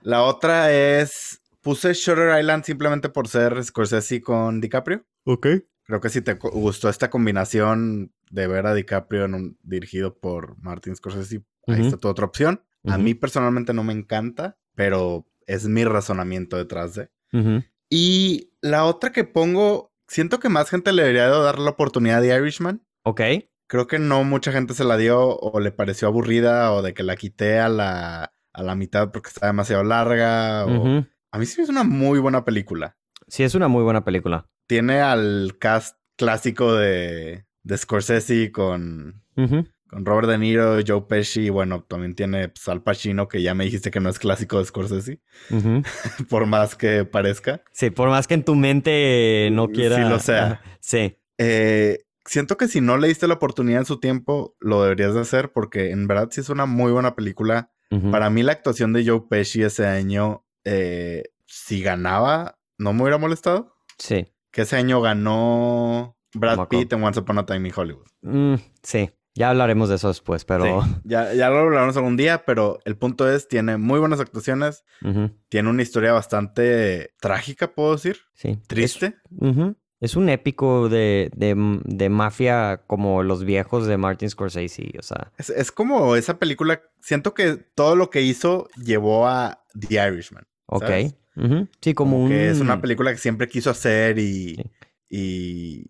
la 0.01 0.23
otra 0.23 0.71
es. 0.71 1.41
Puse 1.61 1.93
Shutter 1.93 2.39
Island 2.39 2.63
simplemente 2.63 3.09
por 3.09 3.27
ser 3.27 3.63
Scorsese 3.63 4.21
con 4.21 4.61
DiCaprio. 4.61 5.05
Ok. 5.25 5.47
Creo 5.84 6.01
que 6.01 6.09
si 6.09 6.21
te 6.21 6.34
gustó 6.34 6.89
esta 6.89 7.09
combinación 7.11 8.11
de 8.32 8.47
ver 8.47 8.65
a 8.65 8.73
DiCaprio 8.73 9.25
en 9.25 9.34
un, 9.36 9.57
dirigido 9.61 10.17
por 10.17 10.57
Martin 10.57 10.95
Scorsese, 10.95 11.43
ahí 11.67 11.82
está 11.82 11.97
tu 11.97 12.07
otra 12.07 12.25
opción. 12.25 12.63
A 12.86 12.97
mí 12.97 13.13
personalmente 13.13 13.73
no 13.75 13.84
me 13.84 13.93
encanta, 13.93 14.57
pero 14.73 15.27
es 15.45 15.67
mi 15.67 15.84
razonamiento 15.84 16.57
detrás 16.57 16.95
de. 16.95 17.09
Y 17.89 18.53
la 18.61 18.86
otra 18.86 19.11
que 19.11 19.23
pongo, 19.23 19.93
siento 20.07 20.39
que 20.39 20.49
más 20.49 20.69
gente 20.69 20.93
le 20.93 21.03
debería 21.03 21.27
dar 21.27 21.59
la 21.59 21.71
oportunidad 21.71 22.21
de 22.21 22.36
Irishman. 22.36 22.82
Ok 23.03 23.21
creo 23.72 23.88
que 23.88 23.99
no 23.99 24.26
mucha 24.26 24.51
gente 24.51 24.74
se 24.74 24.84
la 24.84 24.97
dio 24.97 25.38
o 25.38 25.61
le 25.61 25.72
pareció 25.72 26.09
aburrida 26.09 26.74
o 26.74 26.82
de 26.82 26.93
que 26.93 27.03
la 27.03 27.15
quité 27.15 27.57
a 27.57 27.69
la, 27.69 28.34
a 28.51 28.63
la 28.63 28.76
mitad 28.76 29.11
porque 29.13 29.30
está 29.30 29.47
demasiado 29.47 29.82
larga. 29.86 30.65
O... 30.65 31.05
A 31.32 31.38
mí 31.38 31.45
sí 31.45 31.61
es 31.61 31.69
una 31.69 31.86
muy 31.86 32.19
buena 32.19 32.43
película. 32.43 32.97
Sí, 33.30 33.43
es 33.43 33.55
una 33.55 33.69
muy 33.69 33.84
buena 33.84 34.03
película. 34.03 34.49
Tiene 34.67 34.99
al 34.99 35.55
cast 35.57 35.97
clásico 36.17 36.76
de, 36.76 37.45
de 37.63 37.78
Scorsese 37.78 38.51
con, 38.51 39.24
con 39.36 40.05
Robert 40.05 40.28
De 40.28 40.38
Niro, 40.38 40.78
Joe 40.86 41.03
Pesci. 41.07 41.43
Y 41.43 41.49
bueno, 41.49 41.86
también 41.86 42.13
tiene 42.13 42.49
pues, 42.49 42.67
Al 42.67 42.84
Pacino, 42.84 43.30
que 43.30 43.41
ya 43.41 43.55
me 43.55 43.63
dijiste 43.63 43.89
que 43.89 44.01
no 44.01 44.09
es 44.09 44.19
clásico 44.19 44.59
de 44.59 44.65
Scorsese. 44.65 45.22
por 46.30 46.45
más 46.45 46.76
que 46.76 47.05
parezca. 47.05 47.63
Sí, 47.72 47.89
por 47.89 48.09
más 48.09 48.28
que 48.28 48.34
en 48.34 48.43
tu 48.43 48.53
mente 48.53 49.47
no 49.53 49.69
quiera. 49.69 49.95
Sí, 49.95 50.01
lo 50.01 50.19
sea. 50.19 50.61
Sí. 50.82 51.17
Eh, 51.38 52.03
siento 52.26 52.57
que 52.57 52.67
si 52.67 52.82
no 52.82 52.97
le 52.97 53.07
diste 53.07 53.28
la 53.28 53.36
oportunidad 53.36 53.80
en 53.80 53.86
su 53.86 53.99
tiempo, 53.99 54.55
lo 54.59 54.84
deberías 54.84 55.13
de 55.13 55.22
hacer 55.22 55.51
porque 55.51 55.91
en 55.91 56.07
verdad 56.07 56.30
sí 56.32 56.41
es 56.41 56.49
una 56.49 56.65
muy 56.65 56.91
buena 56.91 57.15
película. 57.15 57.72
Para 58.09 58.30
mí 58.30 58.41
la 58.41 58.53
actuación 58.53 58.93
de 58.93 59.05
Joe 59.05 59.24
Pesci 59.30 59.63
ese 59.63 59.86
año, 59.86 60.45
eh, 60.63 61.24
si 61.45 61.82
ganaba, 61.82 62.57
no 62.78 62.93
me 62.93 63.01
hubiera 63.01 63.17
molestado. 63.17 63.76
Sí. 63.97 64.28
Que 64.49 64.61
ese 64.61 64.78
año 64.78 65.01
ganó 65.01 66.15
Brad 66.34 66.69
Pitt 66.69 66.93
en 66.93 67.03
Once 67.03 67.19
Upon 67.19 67.39
a 67.39 67.45
Time 67.45 67.67
in 67.67 67.74
Hollywood. 67.76 68.07
Mm, 68.22 68.55
sí. 68.82 69.09
Ya 69.34 69.49
hablaremos 69.49 69.89
de 69.89 69.95
eso 69.95 70.09
después, 70.09 70.45
pero... 70.45 70.86
Ya, 71.03 71.34
ya 71.34 71.49
lo 71.49 71.59
hablaremos 71.59 71.95
algún 71.97 72.15
día, 72.15 72.43
pero 72.45 72.80
el 72.84 72.97
punto 72.97 73.30
es, 73.30 73.47
tiene 73.47 73.78
muy 73.78 73.99
buenas 73.99 74.19
actuaciones, 74.19 74.84
tiene 75.49 75.69
una 75.69 75.82
historia 75.82 76.11
bastante 76.11 77.13
trágica, 77.19 77.74
puedo 77.74 77.93
decir. 77.93 78.17
Sí. 78.36 78.57
Triste. 78.67 79.15
Es 79.41 79.76
un 80.15 80.29
épico 80.29 80.89
de, 80.89 81.29
de, 81.35 82.09
mafia 82.09 82.81
como 82.87 83.21
los 83.21 83.45
viejos 83.45 83.85
de 83.85 83.97
Martin 83.97 84.29
Scorsese, 84.29 84.91
o 84.97 85.03
sea. 85.03 85.31
Es, 85.37 85.71
como 85.71 86.15
esa 86.15 86.39
película, 86.39 86.81
siento 86.99 87.35
que 87.35 87.55
todo 87.75 87.95
lo 87.95 88.09
que 88.09 88.23
hizo 88.23 88.67
llevó 88.83 89.27
a 89.27 89.63
The 89.79 90.07
Irishman. 90.07 90.43
Ok. 90.65 90.89
Sí, 91.81 91.93
como, 91.93 92.23
un... 92.23 92.29
Que 92.29 92.49
es 92.49 92.59
una 92.59 92.81
película 92.81 93.11
que 93.11 93.19
siempre 93.19 93.47
quiso 93.47 93.69
hacer 93.69 94.17
y... 94.17 94.57
y... 95.07 95.85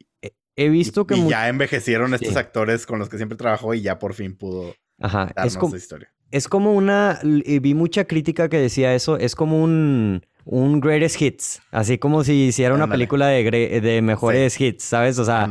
He 0.57 0.67
visto 0.67 1.07
que... 1.07 1.15
Y 1.15 1.29
ya 1.29 1.47
envejecieron 1.47 2.13
estos 2.13 2.35
actores 2.35 2.85
con 2.85 2.99
los 2.99 3.07
que 3.07 3.15
siempre 3.15 3.37
trabajó 3.37 3.73
y 3.73 3.81
ya 3.81 3.97
por 3.97 4.13
fin 4.13 4.35
pudo 4.35 4.75
Ajá. 4.99 5.31
es 5.45 5.57
como, 5.57 5.75
historia. 5.75 6.13
Es 6.29 6.49
como 6.49 6.73
una... 6.73 7.19
Vi 7.23 7.73
mucha 7.73 8.03
crítica 8.05 8.49
que 8.49 8.57
decía 8.57 8.93
eso. 8.93 9.17
Es 9.17 9.35
como 9.35 9.63
un 9.63 10.25
un 10.45 10.79
greatest 10.79 11.21
hits, 11.21 11.61
así 11.71 11.97
como 11.97 12.23
si 12.23 12.47
hiciera 12.47 12.73
una 12.73 12.87
película 12.87 13.27
de, 13.27 13.81
de 13.81 14.01
mejores 14.01 14.59
hits, 14.59 14.83
¿sabes? 14.83 15.19
O 15.19 15.25
sea, 15.25 15.49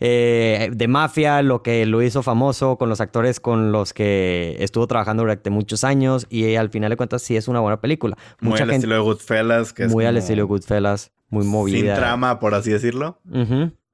eh, 0.00 0.70
de 0.72 0.88
mafia, 0.88 1.42
lo 1.42 1.62
que 1.62 1.84
lo 1.84 2.02
hizo 2.02 2.22
famoso 2.22 2.78
con 2.78 2.88
los 2.88 3.00
actores 3.00 3.40
con 3.40 3.72
los 3.72 3.92
que 3.92 4.56
estuvo 4.60 4.86
trabajando 4.86 5.24
durante 5.24 5.50
muchos 5.50 5.82
años 5.82 6.26
y 6.30 6.54
al 6.54 6.70
final 6.70 6.90
de 6.90 6.96
cuentas 6.96 7.22
sí 7.22 7.36
es 7.36 7.48
una 7.48 7.60
buena 7.60 7.80
película. 7.80 8.16
Mucha 8.40 8.64
muy 8.64 8.70
al 8.72 8.76
estilo 8.76 8.94
de 8.94 9.00
Goodfellas, 9.00 9.72
que 9.72 9.88
muy 9.88 10.04
al 10.04 10.16
estilo 10.16 10.42
de 10.42 10.46
Goodfellas, 10.48 11.10
muy 11.30 11.44
movida. 11.44 11.94
Sin 11.94 11.94
trama, 11.94 12.38
por 12.38 12.54
así 12.54 12.70
decirlo. 12.70 13.20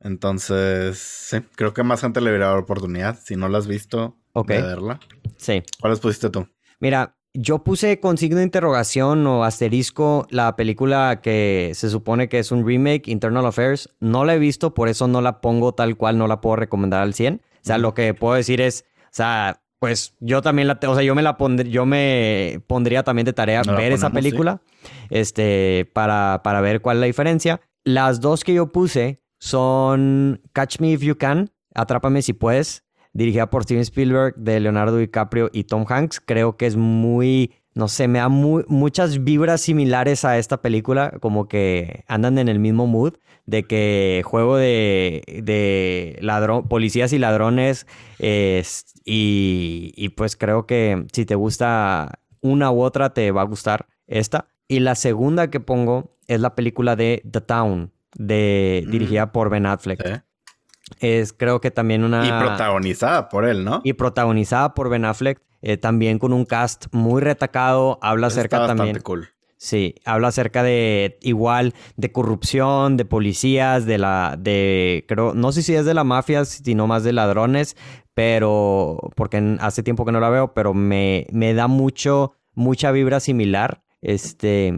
Entonces, 0.00 0.98
sí, 0.98 1.38
creo 1.56 1.72
que 1.72 1.82
más 1.82 2.02
gente 2.02 2.20
le 2.20 2.26
debería 2.26 2.48
dar 2.48 2.58
oportunidad. 2.58 3.18
Si 3.24 3.36
no 3.36 3.48
la 3.48 3.56
has 3.56 3.66
visto, 3.66 4.18
de 4.34 4.60
verla. 4.60 5.00
Sí. 5.38 5.62
¿Cuáles 5.80 6.00
pusiste 6.00 6.28
tú? 6.28 6.46
Mira, 6.80 7.16
yo 7.34 7.64
puse 7.64 7.98
con 7.98 8.16
signo 8.16 8.38
de 8.38 8.44
interrogación 8.44 9.26
o 9.26 9.44
asterisco 9.44 10.26
la 10.30 10.54
película 10.54 11.20
que 11.20 11.72
se 11.74 11.90
supone 11.90 12.28
que 12.28 12.38
es 12.38 12.52
un 12.52 12.66
remake, 12.66 13.08
Internal 13.08 13.44
Affairs. 13.44 13.90
No 13.98 14.24
la 14.24 14.36
he 14.36 14.38
visto, 14.38 14.72
por 14.72 14.88
eso 14.88 15.08
no 15.08 15.20
la 15.20 15.40
pongo 15.40 15.74
tal 15.74 15.96
cual, 15.96 16.16
no 16.16 16.28
la 16.28 16.40
puedo 16.40 16.56
recomendar 16.56 17.02
al 17.02 17.12
100. 17.12 17.34
O 17.34 17.40
sea, 17.60 17.78
lo 17.78 17.92
que 17.92 18.14
puedo 18.14 18.34
decir 18.34 18.60
es, 18.60 18.84
o 19.06 19.08
sea, 19.10 19.60
pues 19.80 20.14
yo 20.20 20.42
también 20.42 20.68
la, 20.68 20.78
o 20.86 20.94
sea, 20.94 21.02
yo 21.02 21.14
me 21.16 21.22
la 21.22 21.36
pondría, 21.36 21.70
yo 21.70 21.86
me 21.86 22.62
pondría 22.68 23.02
también 23.02 23.26
de 23.26 23.32
tarea 23.32 23.62
ver 23.62 23.92
esa 23.92 24.10
película, 24.10 24.62
este, 25.10 25.90
para, 25.92 26.40
para 26.44 26.60
ver 26.60 26.80
cuál 26.80 26.98
es 26.98 27.00
la 27.00 27.06
diferencia. 27.06 27.60
las 27.82 28.20
dos 28.20 28.44
que 28.44 28.54
yo 28.54 28.70
puse 28.70 29.20
son 29.40 30.40
Catch 30.52 30.78
Me 30.78 30.92
If 30.92 31.02
You 31.02 31.18
Can, 31.18 31.50
Atrápame 31.74 32.22
Si 32.22 32.32
Puedes, 32.32 32.83
dirigida 33.14 33.48
por 33.48 33.62
Steven 33.62 33.82
Spielberg, 33.82 34.34
de 34.36 34.60
Leonardo 34.60 34.98
DiCaprio 34.98 35.48
y 35.52 35.64
Tom 35.64 35.86
Hanks. 35.88 36.20
Creo 36.20 36.56
que 36.56 36.66
es 36.66 36.76
muy, 36.76 37.54
no 37.74 37.88
sé, 37.88 38.06
me 38.08 38.18
da 38.18 38.28
muchas 38.28 39.24
vibras 39.24 39.62
similares 39.62 40.24
a 40.24 40.36
esta 40.36 40.60
película, 40.60 41.14
como 41.20 41.48
que 41.48 42.04
andan 42.06 42.38
en 42.38 42.48
el 42.48 42.58
mismo 42.58 42.86
mood, 42.86 43.14
de 43.46 43.62
que 43.62 44.22
juego 44.24 44.56
de, 44.56 45.22
de 45.42 46.18
ladrón, 46.20 46.68
policías 46.68 47.12
y 47.12 47.18
ladrones, 47.18 47.86
y, 48.18 49.92
y 49.96 50.08
pues 50.10 50.36
creo 50.36 50.66
que 50.66 51.06
si 51.12 51.24
te 51.24 51.34
gusta 51.34 52.20
una 52.40 52.70
u 52.70 52.82
otra, 52.82 53.14
te 53.14 53.30
va 53.30 53.42
a 53.42 53.46
gustar 53.46 53.86
esta. 54.06 54.48
Y 54.68 54.80
la 54.80 54.94
segunda 54.94 55.50
que 55.50 55.60
pongo 55.60 56.16
es 56.26 56.40
la 56.40 56.54
película 56.54 56.96
de 56.96 57.22
The 57.30 57.40
Town, 57.42 57.92
de, 58.16 58.84
dirigida 58.88 59.32
por 59.32 59.50
Ben 59.50 59.66
Affleck. 59.66 60.24
Es 61.00 61.32
creo 61.32 61.60
que 61.60 61.70
también 61.70 62.04
una... 62.04 62.26
Y 62.26 62.30
protagonizada 62.30 63.28
por 63.28 63.46
él, 63.46 63.64
¿no? 63.64 63.80
Y 63.84 63.94
protagonizada 63.94 64.74
por 64.74 64.88
Ben 64.88 65.04
Affleck, 65.04 65.40
eh, 65.62 65.76
también 65.76 66.18
con 66.18 66.32
un 66.32 66.44
cast 66.44 66.86
muy 66.92 67.22
retacado, 67.22 67.98
habla 68.02 68.26
acerca 68.28 68.66
también... 68.66 69.00
cool. 69.00 69.28
Sí, 69.56 69.94
habla 70.04 70.28
acerca 70.28 70.62
de 70.62 71.16
igual 71.22 71.72
de 71.96 72.12
corrupción, 72.12 72.98
de 72.98 73.06
policías, 73.06 73.86
de 73.86 73.96
la, 73.96 74.36
de, 74.38 75.06
creo, 75.08 75.32
no 75.32 75.52
sé 75.52 75.62
si 75.62 75.74
es 75.74 75.86
de 75.86 75.94
la 75.94 76.04
mafia, 76.04 76.44
sino 76.44 76.86
más 76.86 77.02
de 77.02 77.14
ladrones, 77.14 77.74
pero, 78.12 78.98
porque 79.16 79.56
hace 79.60 79.82
tiempo 79.82 80.04
que 80.04 80.12
no 80.12 80.20
la 80.20 80.28
veo, 80.28 80.52
pero 80.52 80.74
me, 80.74 81.26
me 81.32 81.54
da 81.54 81.66
mucho, 81.66 82.34
mucha 82.52 82.90
vibra 82.92 83.20
similar. 83.20 83.82
Este, 84.02 84.74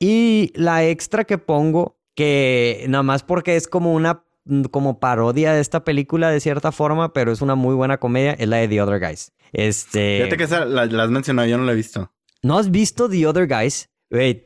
y 0.00 0.52
la 0.56 0.84
extra 0.84 1.24
que 1.24 1.38
pongo, 1.38 2.00
que 2.16 2.84
nada 2.88 3.04
más 3.04 3.22
porque 3.22 3.54
es 3.54 3.68
como 3.68 3.94
una 3.94 4.24
como 4.70 5.00
parodia 5.00 5.52
de 5.52 5.60
esta 5.60 5.84
película 5.84 6.30
de 6.30 6.40
cierta 6.40 6.72
forma, 6.72 7.12
pero 7.12 7.32
es 7.32 7.40
una 7.40 7.54
muy 7.54 7.74
buena 7.74 7.98
comedia, 7.98 8.32
es 8.32 8.48
la 8.48 8.58
de 8.58 8.68
The 8.68 8.82
Other 8.82 9.00
Guys. 9.00 9.32
Este... 9.52 10.18
Fíjate 10.18 10.36
que 10.36 10.44
esa 10.44 10.64
la, 10.64 10.82
has 10.82 11.10
mencionado, 11.10 11.48
yo 11.48 11.58
no 11.58 11.64
la 11.64 11.72
he 11.72 11.76
visto. 11.76 12.12
¿No 12.42 12.58
has 12.58 12.70
visto 12.70 13.08
The 13.08 13.26
Other 13.26 13.46
Guys? 13.46 13.88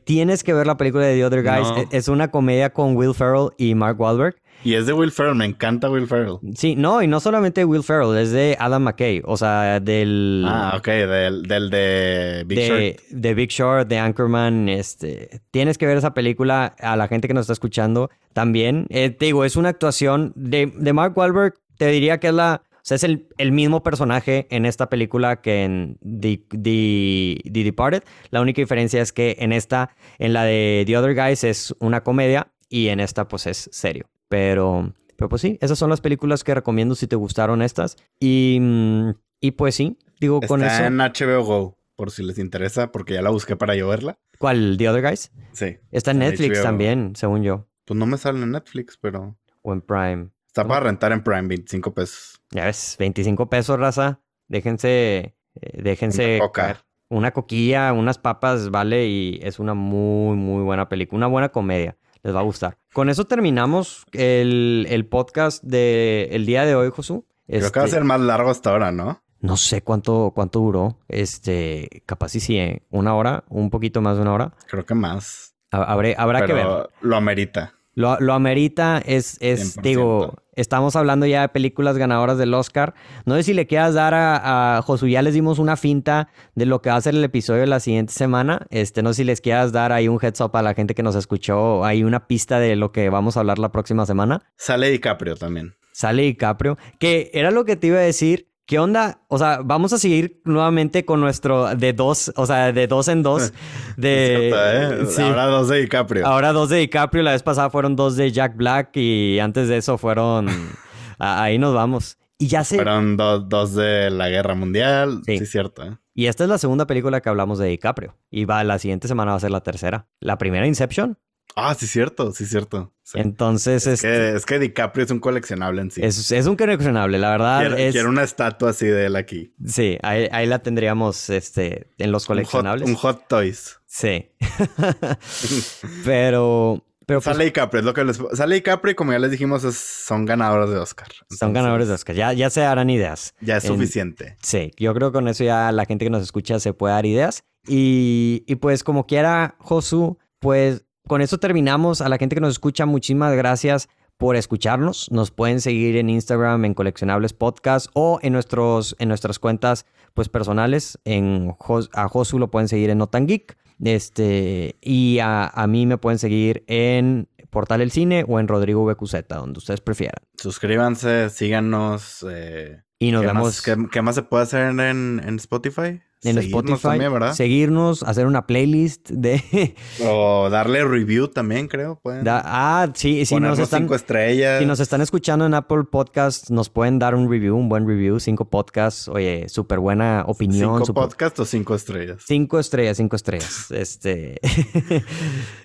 tienes 0.05 0.43
que 0.43 0.55
ver 0.55 0.67
la 0.67 0.79
película 0.79 1.05
de 1.05 1.17
The 1.17 1.25
Other 1.27 1.43
Guys. 1.43 1.69
E, 1.77 1.97
es 1.97 2.09
una 2.09 2.31
comedia 2.31 2.73
con 2.73 2.97
Will 2.97 3.15
Ferrell 3.15 3.51
y 3.59 3.75
Mark 3.75 4.01
Wahlberg. 4.01 4.37
Y 4.63 4.75
es 4.75 4.87
de 4.87 4.93
Will 4.93 5.11
Ferrell, 5.11 5.35
me 5.35 5.47
encanta 5.47 5.89
Will 5.89 6.07
Ferrell. 6.07 6.39
Sí, 6.55 6.77
no, 6.77 7.03
y 7.03 7.07
no 7.07 7.21
solamente 7.21 7.65
Will 7.65 7.83
Ferrell, 7.83 8.17
es 8.19 8.31
de 8.31 8.57
Adam 8.59 8.83
McKay, 8.83 9.23
o 9.25 9.37
sea, 9.37 9.81
del... 9.81 10.45
Ah, 10.47 10.75
ok, 10.77 10.87
del, 10.87 11.43
del 11.45 11.71
de 11.71 12.45
Big 12.47 12.59
Short. 12.59 13.01
De 13.11 13.35
Big 13.35 13.51
Short, 13.51 13.89
de 13.89 13.99
Anchorman, 13.99 14.69
este... 14.69 15.41
Tienes 15.51 15.79
que 15.79 15.87
ver 15.87 15.97
esa 15.97 16.13
película 16.13 16.75
a 16.79 16.97
la 16.97 17.09
gente 17.09 17.27
que 17.27 17.35
nos 17.35 17.43
está 17.43 17.55
escuchando 17.55 18.11
también. 18.33 18.87
Eh, 18.91 19.11
te 19.11 19.27
digo, 19.27 19.45
es 19.45 19.57
una 19.57 19.71
actuación 19.71 20.33
de, 20.37 20.73
de 20.77 20.93
Mark 20.93 21.17
Wahlberg, 21.17 21.55
te 21.79 21.87
diría 21.89 22.19
que 22.19 22.29
es 22.29 22.35
la... 22.35 22.63
O 22.77 22.83
sea, 22.83 22.95
es 22.95 23.05
el, 23.05 23.29
el, 23.37 23.53
mismo 23.53 23.83
personaje 23.83 24.47
en 24.51 24.65
esta 24.65 24.89
película 24.89 25.43
que 25.43 25.65
en 25.65 25.99
The, 26.01 26.43
The, 26.49 27.51
The, 27.53 27.65
Departed. 27.65 28.03
La 28.31 28.41
única 28.41 28.63
diferencia 28.63 29.03
es 29.03 29.13
que 29.13 29.37
en 29.39 29.53
esta, 29.53 29.95
en 30.19 30.33
la 30.33 30.45
de 30.45 30.85
The 30.87 30.97
Other 30.97 31.15
Guys, 31.15 31.45
es 31.45 31.75
una 31.79 32.03
comedia 32.03 32.49
y 32.71 32.89
en 32.89 33.01
esta, 33.01 33.29
pues 33.29 33.47
es 33.47 33.69
serio. 33.71 34.07
Pero, 34.31 34.95
pero 35.17 35.29
pues 35.29 35.43
sí, 35.43 35.59
esas 35.61 35.77
son 35.77 35.91
las 35.91 36.01
películas 36.01 36.45
que 36.45 36.55
recomiendo 36.55 36.95
si 36.95 37.09
te 37.09 37.17
gustaron 37.17 37.63
estas. 37.63 37.97
Y, 38.21 38.59
mm, 38.61 39.11
y 39.41 39.51
pues 39.51 39.75
sí, 39.75 39.99
digo 40.21 40.41
con 40.41 40.63
eso. 40.63 40.71
Está 40.73 40.87
en 40.87 40.99
HBO 40.99 41.45
Go, 41.45 41.79
por 41.97 42.13
si 42.13 42.23
les 42.23 42.39
interesa, 42.39 42.93
porque 42.93 43.15
ya 43.15 43.23
la 43.23 43.31
busqué 43.31 43.57
para 43.57 43.75
yo 43.75 43.89
verla. 43.89 44.21
¿Cuál? 44.39 44.77
¿The 44.79 44.89
Other 44.89 45.03
Guys? 45.03 45.33
Sí. 45.53 45.79
Está 45.91 46.13
en 46.13 46.21
Netflix 46.21 46.63
también, 46.63 47.17
según 47.17 47.43
yo. 47.43 47.67
Pues 47.85 47.99
no 47.99 48.07
me 48.07 48.19
sale 48.19 48.41
en 48.41 48.53
Netflix, 48.53 48.97
pero. 48.99 49.37
O 49.63 49.73
en 49.73 49.81
Prime. 49.81 50.31
Está 50.47 50.67
para 50.67 50.81
rentar 50.81 51.11
en 51.11 51.25
Prime, 51.25 51.49
25 51.49 51.93
pesos. 51.93 52.41
Ya 52.53 52.67
ves, 52.67 52.95
25 53.01 53.51
pesos, 53.51 53.81
raza. 53.81 54.21
Déjense. 54.47 55.35
Eh, 55.61 55.83
déjense. 55.83 56.37
Una, 56.37 56.47
coca. 56.47 56.85
una 57.09 57.31
coquilla, 57.33 57.93
unas 57.93 58.19
papas, 58.19 58.71
vale, 58.71 59.09
y 59.09 59.41
es 59.43 59.59
una 59.59 59.75
muy, 59.75 60.37
muy 60.37 60.63
buena 60.63 60.89
película. 60.89 61.17
Una 61.19 61.27
buena 61.27 61.49
comedia 61.49 61.97
les 62.23 62.33
va 62.35 62.41
a 62.41 62.45
gustar. 62.45 62.79
Con 62.93 63.09
eso 63.09 63.25
terminamos 63.25 64.05
el, 64.13 65.07
podcast 65.09 65.63
del 65.63 66.45
día 66.45 66.65
de 66.65 66.75
hoy, 66.75 66.91
Josu. 66.91 67.25
Creo 67.47 67.71
que 67.71 67.79
va 67.79 67.85
a 67.85 67.87
este, 67.87 67.99
ser 67.99 68.05
más 68.05 68.21
largo 68.21 68.51
hasta 68.51 68.71
ahora, 68.71 68.91
¿no? 68.91 69.23
No 69.41 69.57
sé 69.57 69.83
cuánto, 69.83 70.33
cuánto 70.35 70.59
duró. 70.59 70.99
Este, 71.09 72.03
capaz 72.05 72.31
sí, 72.31 72.41
sí, 72.41 72.59
¿eh? 72.59 72.83
una 72.91 73.15
hora, 73.15 73.45
un 73.49 73.71
poquito 73.71 74.01
más 74.01 74.17
de 74.17 74.23
una 74.23 74.33
hora. 74.33 74.53
Creo 74.67 74.85
que 74.85 74.95
más. 74.95 75.55
Habré, 75.71 76.17
habrá 76.19 76.45
que 76.45 76.53
ver. 76.53 76.67
Lo 77.01 77.17
amerita. 77.17 77.75
Lo, 77.95 78.19
lo 78.19 78.35
amerita, 78.35 79.01
es, 79.05 79.39
es 79.41 79.77
digo, 79.83 80.43
estamos 80.61 80.97
hablando 80.97 81.27
ya 81.27 81.43
de 81.43 81.49
películas 81.49 81.99
ganadoras 81.99 82.39
del 82.39 82.55
Oscar. 82.55 82.95
No 83.25 83.35
sé 83.37 83.43
si 83.43 83.55
le 83.55 83.67
quieras 83.67 83.95
dar 83.95 84.15
a, 84.15 84.77
a 84.77 84.83
Josu, 84.83 85.07
ya 85.09 85.23
les 85.23 85.35
dimos 85.35 85.59
una 85.59 85.77
finta 85.77 86.29
de 86.55 86.67
lo 86.67 86.83
que 86.83 86.91
va 86.91 86.97
a 86.97 87.01
ser 87.01 87.15
el 87.15 87.25
episodio 87.25 87.63
de 87.63 87.67
la 87.67 87.81
siguiente 87.81 88.13
semana. 88.13 88.67
Este, 88.71 89.03
no 89.03 89.13
sé 89.13 89.19
si 89.19 89.25
les 89.25 89.41
quieras 89.41 89.73
dar 89.73 89.93
ahí 89.93 90.09
un 90.09 90.19
heads 90.21 90.41
up 90.41 90.57
a 90.57 90.63
la 90.63 90.75
gente 90.75 90.95
que 90.95 91.03
nos 91.03 91.17
escuchó, 91.17 91.85
hay 91.85 92.05
una 92.05 92.27
pista 92.27 92.59
de 92.61 92.77
lo 92.77 92.93
que 92.93 93.11
vamos 93.11 93.37
a 93.37 93.41
hablar 93.41 93.59
la 93.59 93.73
próxima 93.73 94.07
semana. 94.07 94.43
Sale 94.57 94.91
DiCaprio 94.91 95.37
también. 95.37 95.75
Sale 95.93 96.23
DiCaprio, 96.23 96.79
que 96.99 97.31
era 97.35 97.51
lo 97.51 97.65
que 97.65 97.77
te 97.77 97.89
iba 97.89 97.99
a 97.99 98.03
decir. 98.03 98.50
¿Qué 98.71 98.79
onda? 98.79 99.19
O 99.27 99.37
sea, 99.37 99.63
vamos 99.65 99.93
a 99.93 99.99
seguir 99.99 100.43
nuevamente 100.45 101.05
con 101.05 101.21
nuestro 101.21 101.75
de 101.75 101.93
dos, 101.93 102.33
o 102.37 102.47
sea, 102.47 102.71
de 102.71 102.87
dos 102.87 103.09
en 103.09 103.25
dos. 103.25 103.53
De, 103.97 104.51
¿eh? 104.51 105.07
Ahora 105.19 105.47
dos 105.47 105.69
de 105.69 105.81
DiCaprio. 105.81 106.25
Ahora 106.25 106.53
dos 106.53 106.69
de 106.69 106.77
DiCaprio. 106.77 107.25
La 107.25 107.33
vez 107.33 107.43
pasada 107.43 107.69
fueron 107.69 107.97
dos 107.97 108.15
de 108.15 108.31
Jack 108.31 108.57
Black 108.57 108.97
y 108.97 109.41
antes 109.41 109.67
de 109.67 109.79
eso 109.79 109.99
fueron. 109.99 110.47
ahí 111.19 111.59
nos 111.59 111.75
vamos. 111.75 112.17
Y 112.39 112.47
ya 112.47 112.63
se. 112.63 112.77
Fueron 112.77 113.17
dos, 113.17 113.75
de 113.75 114.09
la 114.09 114.29
Guerra 114.29 114.55
Mundial. 114.55 115.23
Sí, 115.27 115.33
es 115.33 115.51
cierto. 115.51 115.83
¿eh? 115.83 115.99
Y 116.15 116.27
esta 116.27 116.45
es 116.45 116.51
la 116.51 116.59
segunda 116.59 116.87
película 116.87 117.21
que 117.21 117.29
hablamos 117.29 117.59
de 117.59 117.67
DiCaprio. 117.67 118.17
Y 118.31 118.45
va, 118.45 118.63
la 118.63 118.79
siguiente 118.79 119.09
semana 119.09 119.33
va 119.33 119.39
a 119.39 119.41
ser 119.41 119.51
la 119.51 119.65
tercera. 119.65 120.07
La 120.21 120.39
primera, 120.39 120.65
Inception. 120.69 121.19
Ah, 121.57 121.75
sí, 121.75 121.87
cierto, 121.87 122.33
sí, 122.33 122.47
cierto. 122.47 122.93
Entonces. 123.15 123.87
Es, 123.87 124.03
que, 124.03 124.09
este 124.09 124.37
es 124.37 124.47
que 124.47 124.59
DiCaprio 124.59 125.05
es 125.05 125.11
un 125.11 125.21
coleccionable 125.21 125.83
en 125.83 125.91
sí. 125.91 126.01
Es, 126.03 126.31
es 126.31 126.47
un 126.47 126.57
coleccionable, 126.57 127.19
la 127.19 127.31
verdad. 127.31 127.77
Quiero, 127.77 128.09
una 128.09 128.23
estatua 128.23 128.71
así 128.71 128.87
de 128.87 129.07
él 129.07 129.17
aquí. 129.17 129.55
Sí, 129.65 129.99
ahí, 130.03 130.47
la 130.47 130.61
tendríamos 130.61 131.31
este, 131.31 131.89
en 131.99 132.13
los 132.13 132.27
coleccionables. 132.27 132.89
Un 132.89 132.95
Hot, 132.95 133.27
Toys. 133.29 133.81
Sí. 133.87 134.31
pero. 136.05 136.85
Pero 137.07 137.21
pues 137.23 137.35
sale 137.35 137.45
DiCaprio, 137.47 137.81
es 137.81 137.85
lo 137.85 137.93
que 137.93 138.05
les... 138.05 138.21
Sale 138.35 138.55
DiCaprio 138.55 138.95
como 138.95 139.11
ya 139.11 139.19
les 139.19 139.33
dijimos, 139.33 139.63
son 139.75 140.27
ganadores 140.27 140.71
de 140.71 140.77
Oscar. 140.77 141.09
son 141.29 141.53
ganadores 141.53 141.89
de 141.89 141.95
Oscar. 141.95 142.15
Ya, 142.15 142.33
ya 142.33 142.51
se 142.51 142.63
harán 142.63 142.89
ideas. 142.89 143.35
Ya 143.41 143.57
es 143.57 143.65
suficiente. 143.65 144.37
Sí, 144.45 144.71
yo 144.77 144.95
creo 144.95 145.11
que 145.11 145.15
con 145.15 145.27
eso 145.27 145.43
ya 145.43 145.73
la 145.73 145.87
gente 145.87 146.05
que 146.05 146.11
nos 146.11 146.23
escucha 146.23 146.61
se 146.61 146.73
puede 146.73 146.95
dar 146.95 147.07
ideas. 147.07 147.43
Y, 147.67 148.45
y 148.47 148.55
pues 148.55 148.85
como 148.85 149.09
quiera, 149.09 149.57
Josu, 149.59 150.19
pues 150.39 150.85
con 151.11 151.23
eso 151.23 151.39
terminamos. 151.39 152.03
A 152.03 152.09
la 152.09 152.19
gente 152.19 152.37
que 152.37 152.41
nos 152.41 152.53
escucha, 152.53 152.87
muchísimas 152.87 153.35
gracias 153.35 153.89
por 154.17 154.37
escucharnos. 154.37 155.11
Nos 155.11 155.33
pueden 155.33 155.61
seguir 155.61 155.97
en 155.97 156.09
Instagram 156.09 156.65
en 156.65 156.73
Coleccionables 156.73 157.33
Podcast 157.33 157.89
o 157.95 158.21
en, 158.23 158.33
nuestros, 158.33 158.95
en 159.01 159.09
nuestras 159.09 159.41
cuentas 159.41 159.87
pues, 160.15 160.29
personales. 160.29 161.01
En, 161.05 161.53
a 161.95 162.09
Josu 162.09 162.39
lo 162.39 162.53
pueden 162.53 162.69
seguir 162.69 162.91
en 162.91 162.99
Notan 162.99 163.27
Geek. 163.27 163.59
Este, 163.83 164.77
y 164.81 165.19
a, 165.21 165.53
mí 165.67 165.85
me 165.85 165.99
pueden 165.99 166.21
seguir 166.21 166.63
en 166.69 167.29
Portal 167.51 167.81
El 167.81 167.91
Cine 167.91 168.25
o 168.29 168.39
en 168.39 168.47
Rodrigo 168.47 168.85
BQZ, 168.85 169.27
donde 169.31 169.59
ustedes 169.59 169.81
prefieran. 169.81 170.23
Suscríbanse, 170.37 171.29
síganos. 171.31 172.25
Eh, 172.31 172.85
y 173.01 173.11
nos 173.11 173.25
vemos. 173.25 173.63
¿qué, 173.63 174.01
más 174.01 174.15
se 174.15 174.23
puede 174.23 174.45
hacer 174.45 174.79
en, 174.79 175.21
en 175.27 175.37
Spotify? 175.39 176.03
En 176.23 176.39
Spotify, 176.39 176.99
seguirnos, 177.33 178.03
hacer 178.03 178.27
una 178.27 178.47
playlist 178.47 179.11
de... 179.11 179.75
o 180.07 180.51
darle 180.51 180.85
review 180.85 181.29
también, 181.29 181.67
creo. 181.67 181.99
Pueden 182.03 182.25
ah, 182.29 182.91
sí, 182.95 183.25
si 183.25 183.37
nos 183.37 183.59
están... 183.59 183.83
Cinco 183.83 183.95
estrellas. 183.95 184.59
Si 184.61 184.67
nos 184.67 184.81
están 184.81 185.01
escuchando 185.01 185.47
en 185.47 185.55
Apple 185.55 185.85
Podcasts, 185.91 186.51
nos 186.51 186.69
pueden 186.69 186.99
dar 186.99 187.15
un 187.15 187.31
review, 187.31 187.57
un 187.57 187.69
buen 187.69 187.87
review, 187.87 188.21
cinco 188.21 188.45
podcasts. 188.45 189.09
Oye, 189.09 189.49
súper 189.49 189.79
buena 189.79 190.25
opinión. 190.27 190.85
¿Cinco 190.85 190.95
podcasts 190.95 191.41
o 191.41 191.45
cinco 191.47 191.75
estrellas? 191.75 192.23
Cinco 192.27 192.59
estrellas, 192.59 192.99
cinco 192.99 193.17
estrellas. 193.17 193.71
este... 193.71 194.41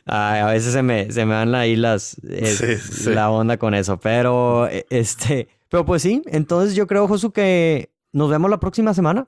a 0.05 0.45
veces 0.51 0.71
se 0.71 0.83
me, 0.83 1.11
se 1.11 1.25
me 1.25 1.33
van 1.33 1.53
ahí 1.53 1.75
las... 1.75 2.17
La 3.05 3.29
onda 3.29 3.57
con 3.57 3.73
eso, 3.73 3.99
pero 3.99 4.67
e, 4.67 4.85
este... 4.89 5.49
Pero 5.69 5.85
pues 5.85 6.01
sí, 6.01 6.21
entonces 6.27 6.75
yo 6.75 6.87
creo, 6.87 7.07
Josu, 7.07 7.31
que 7.31 7.91
nos 8.13 8.29
vemos 8.29 8.49
la 8.49 8.59
próxima 8.61 8.93
semana. 8.93 9.27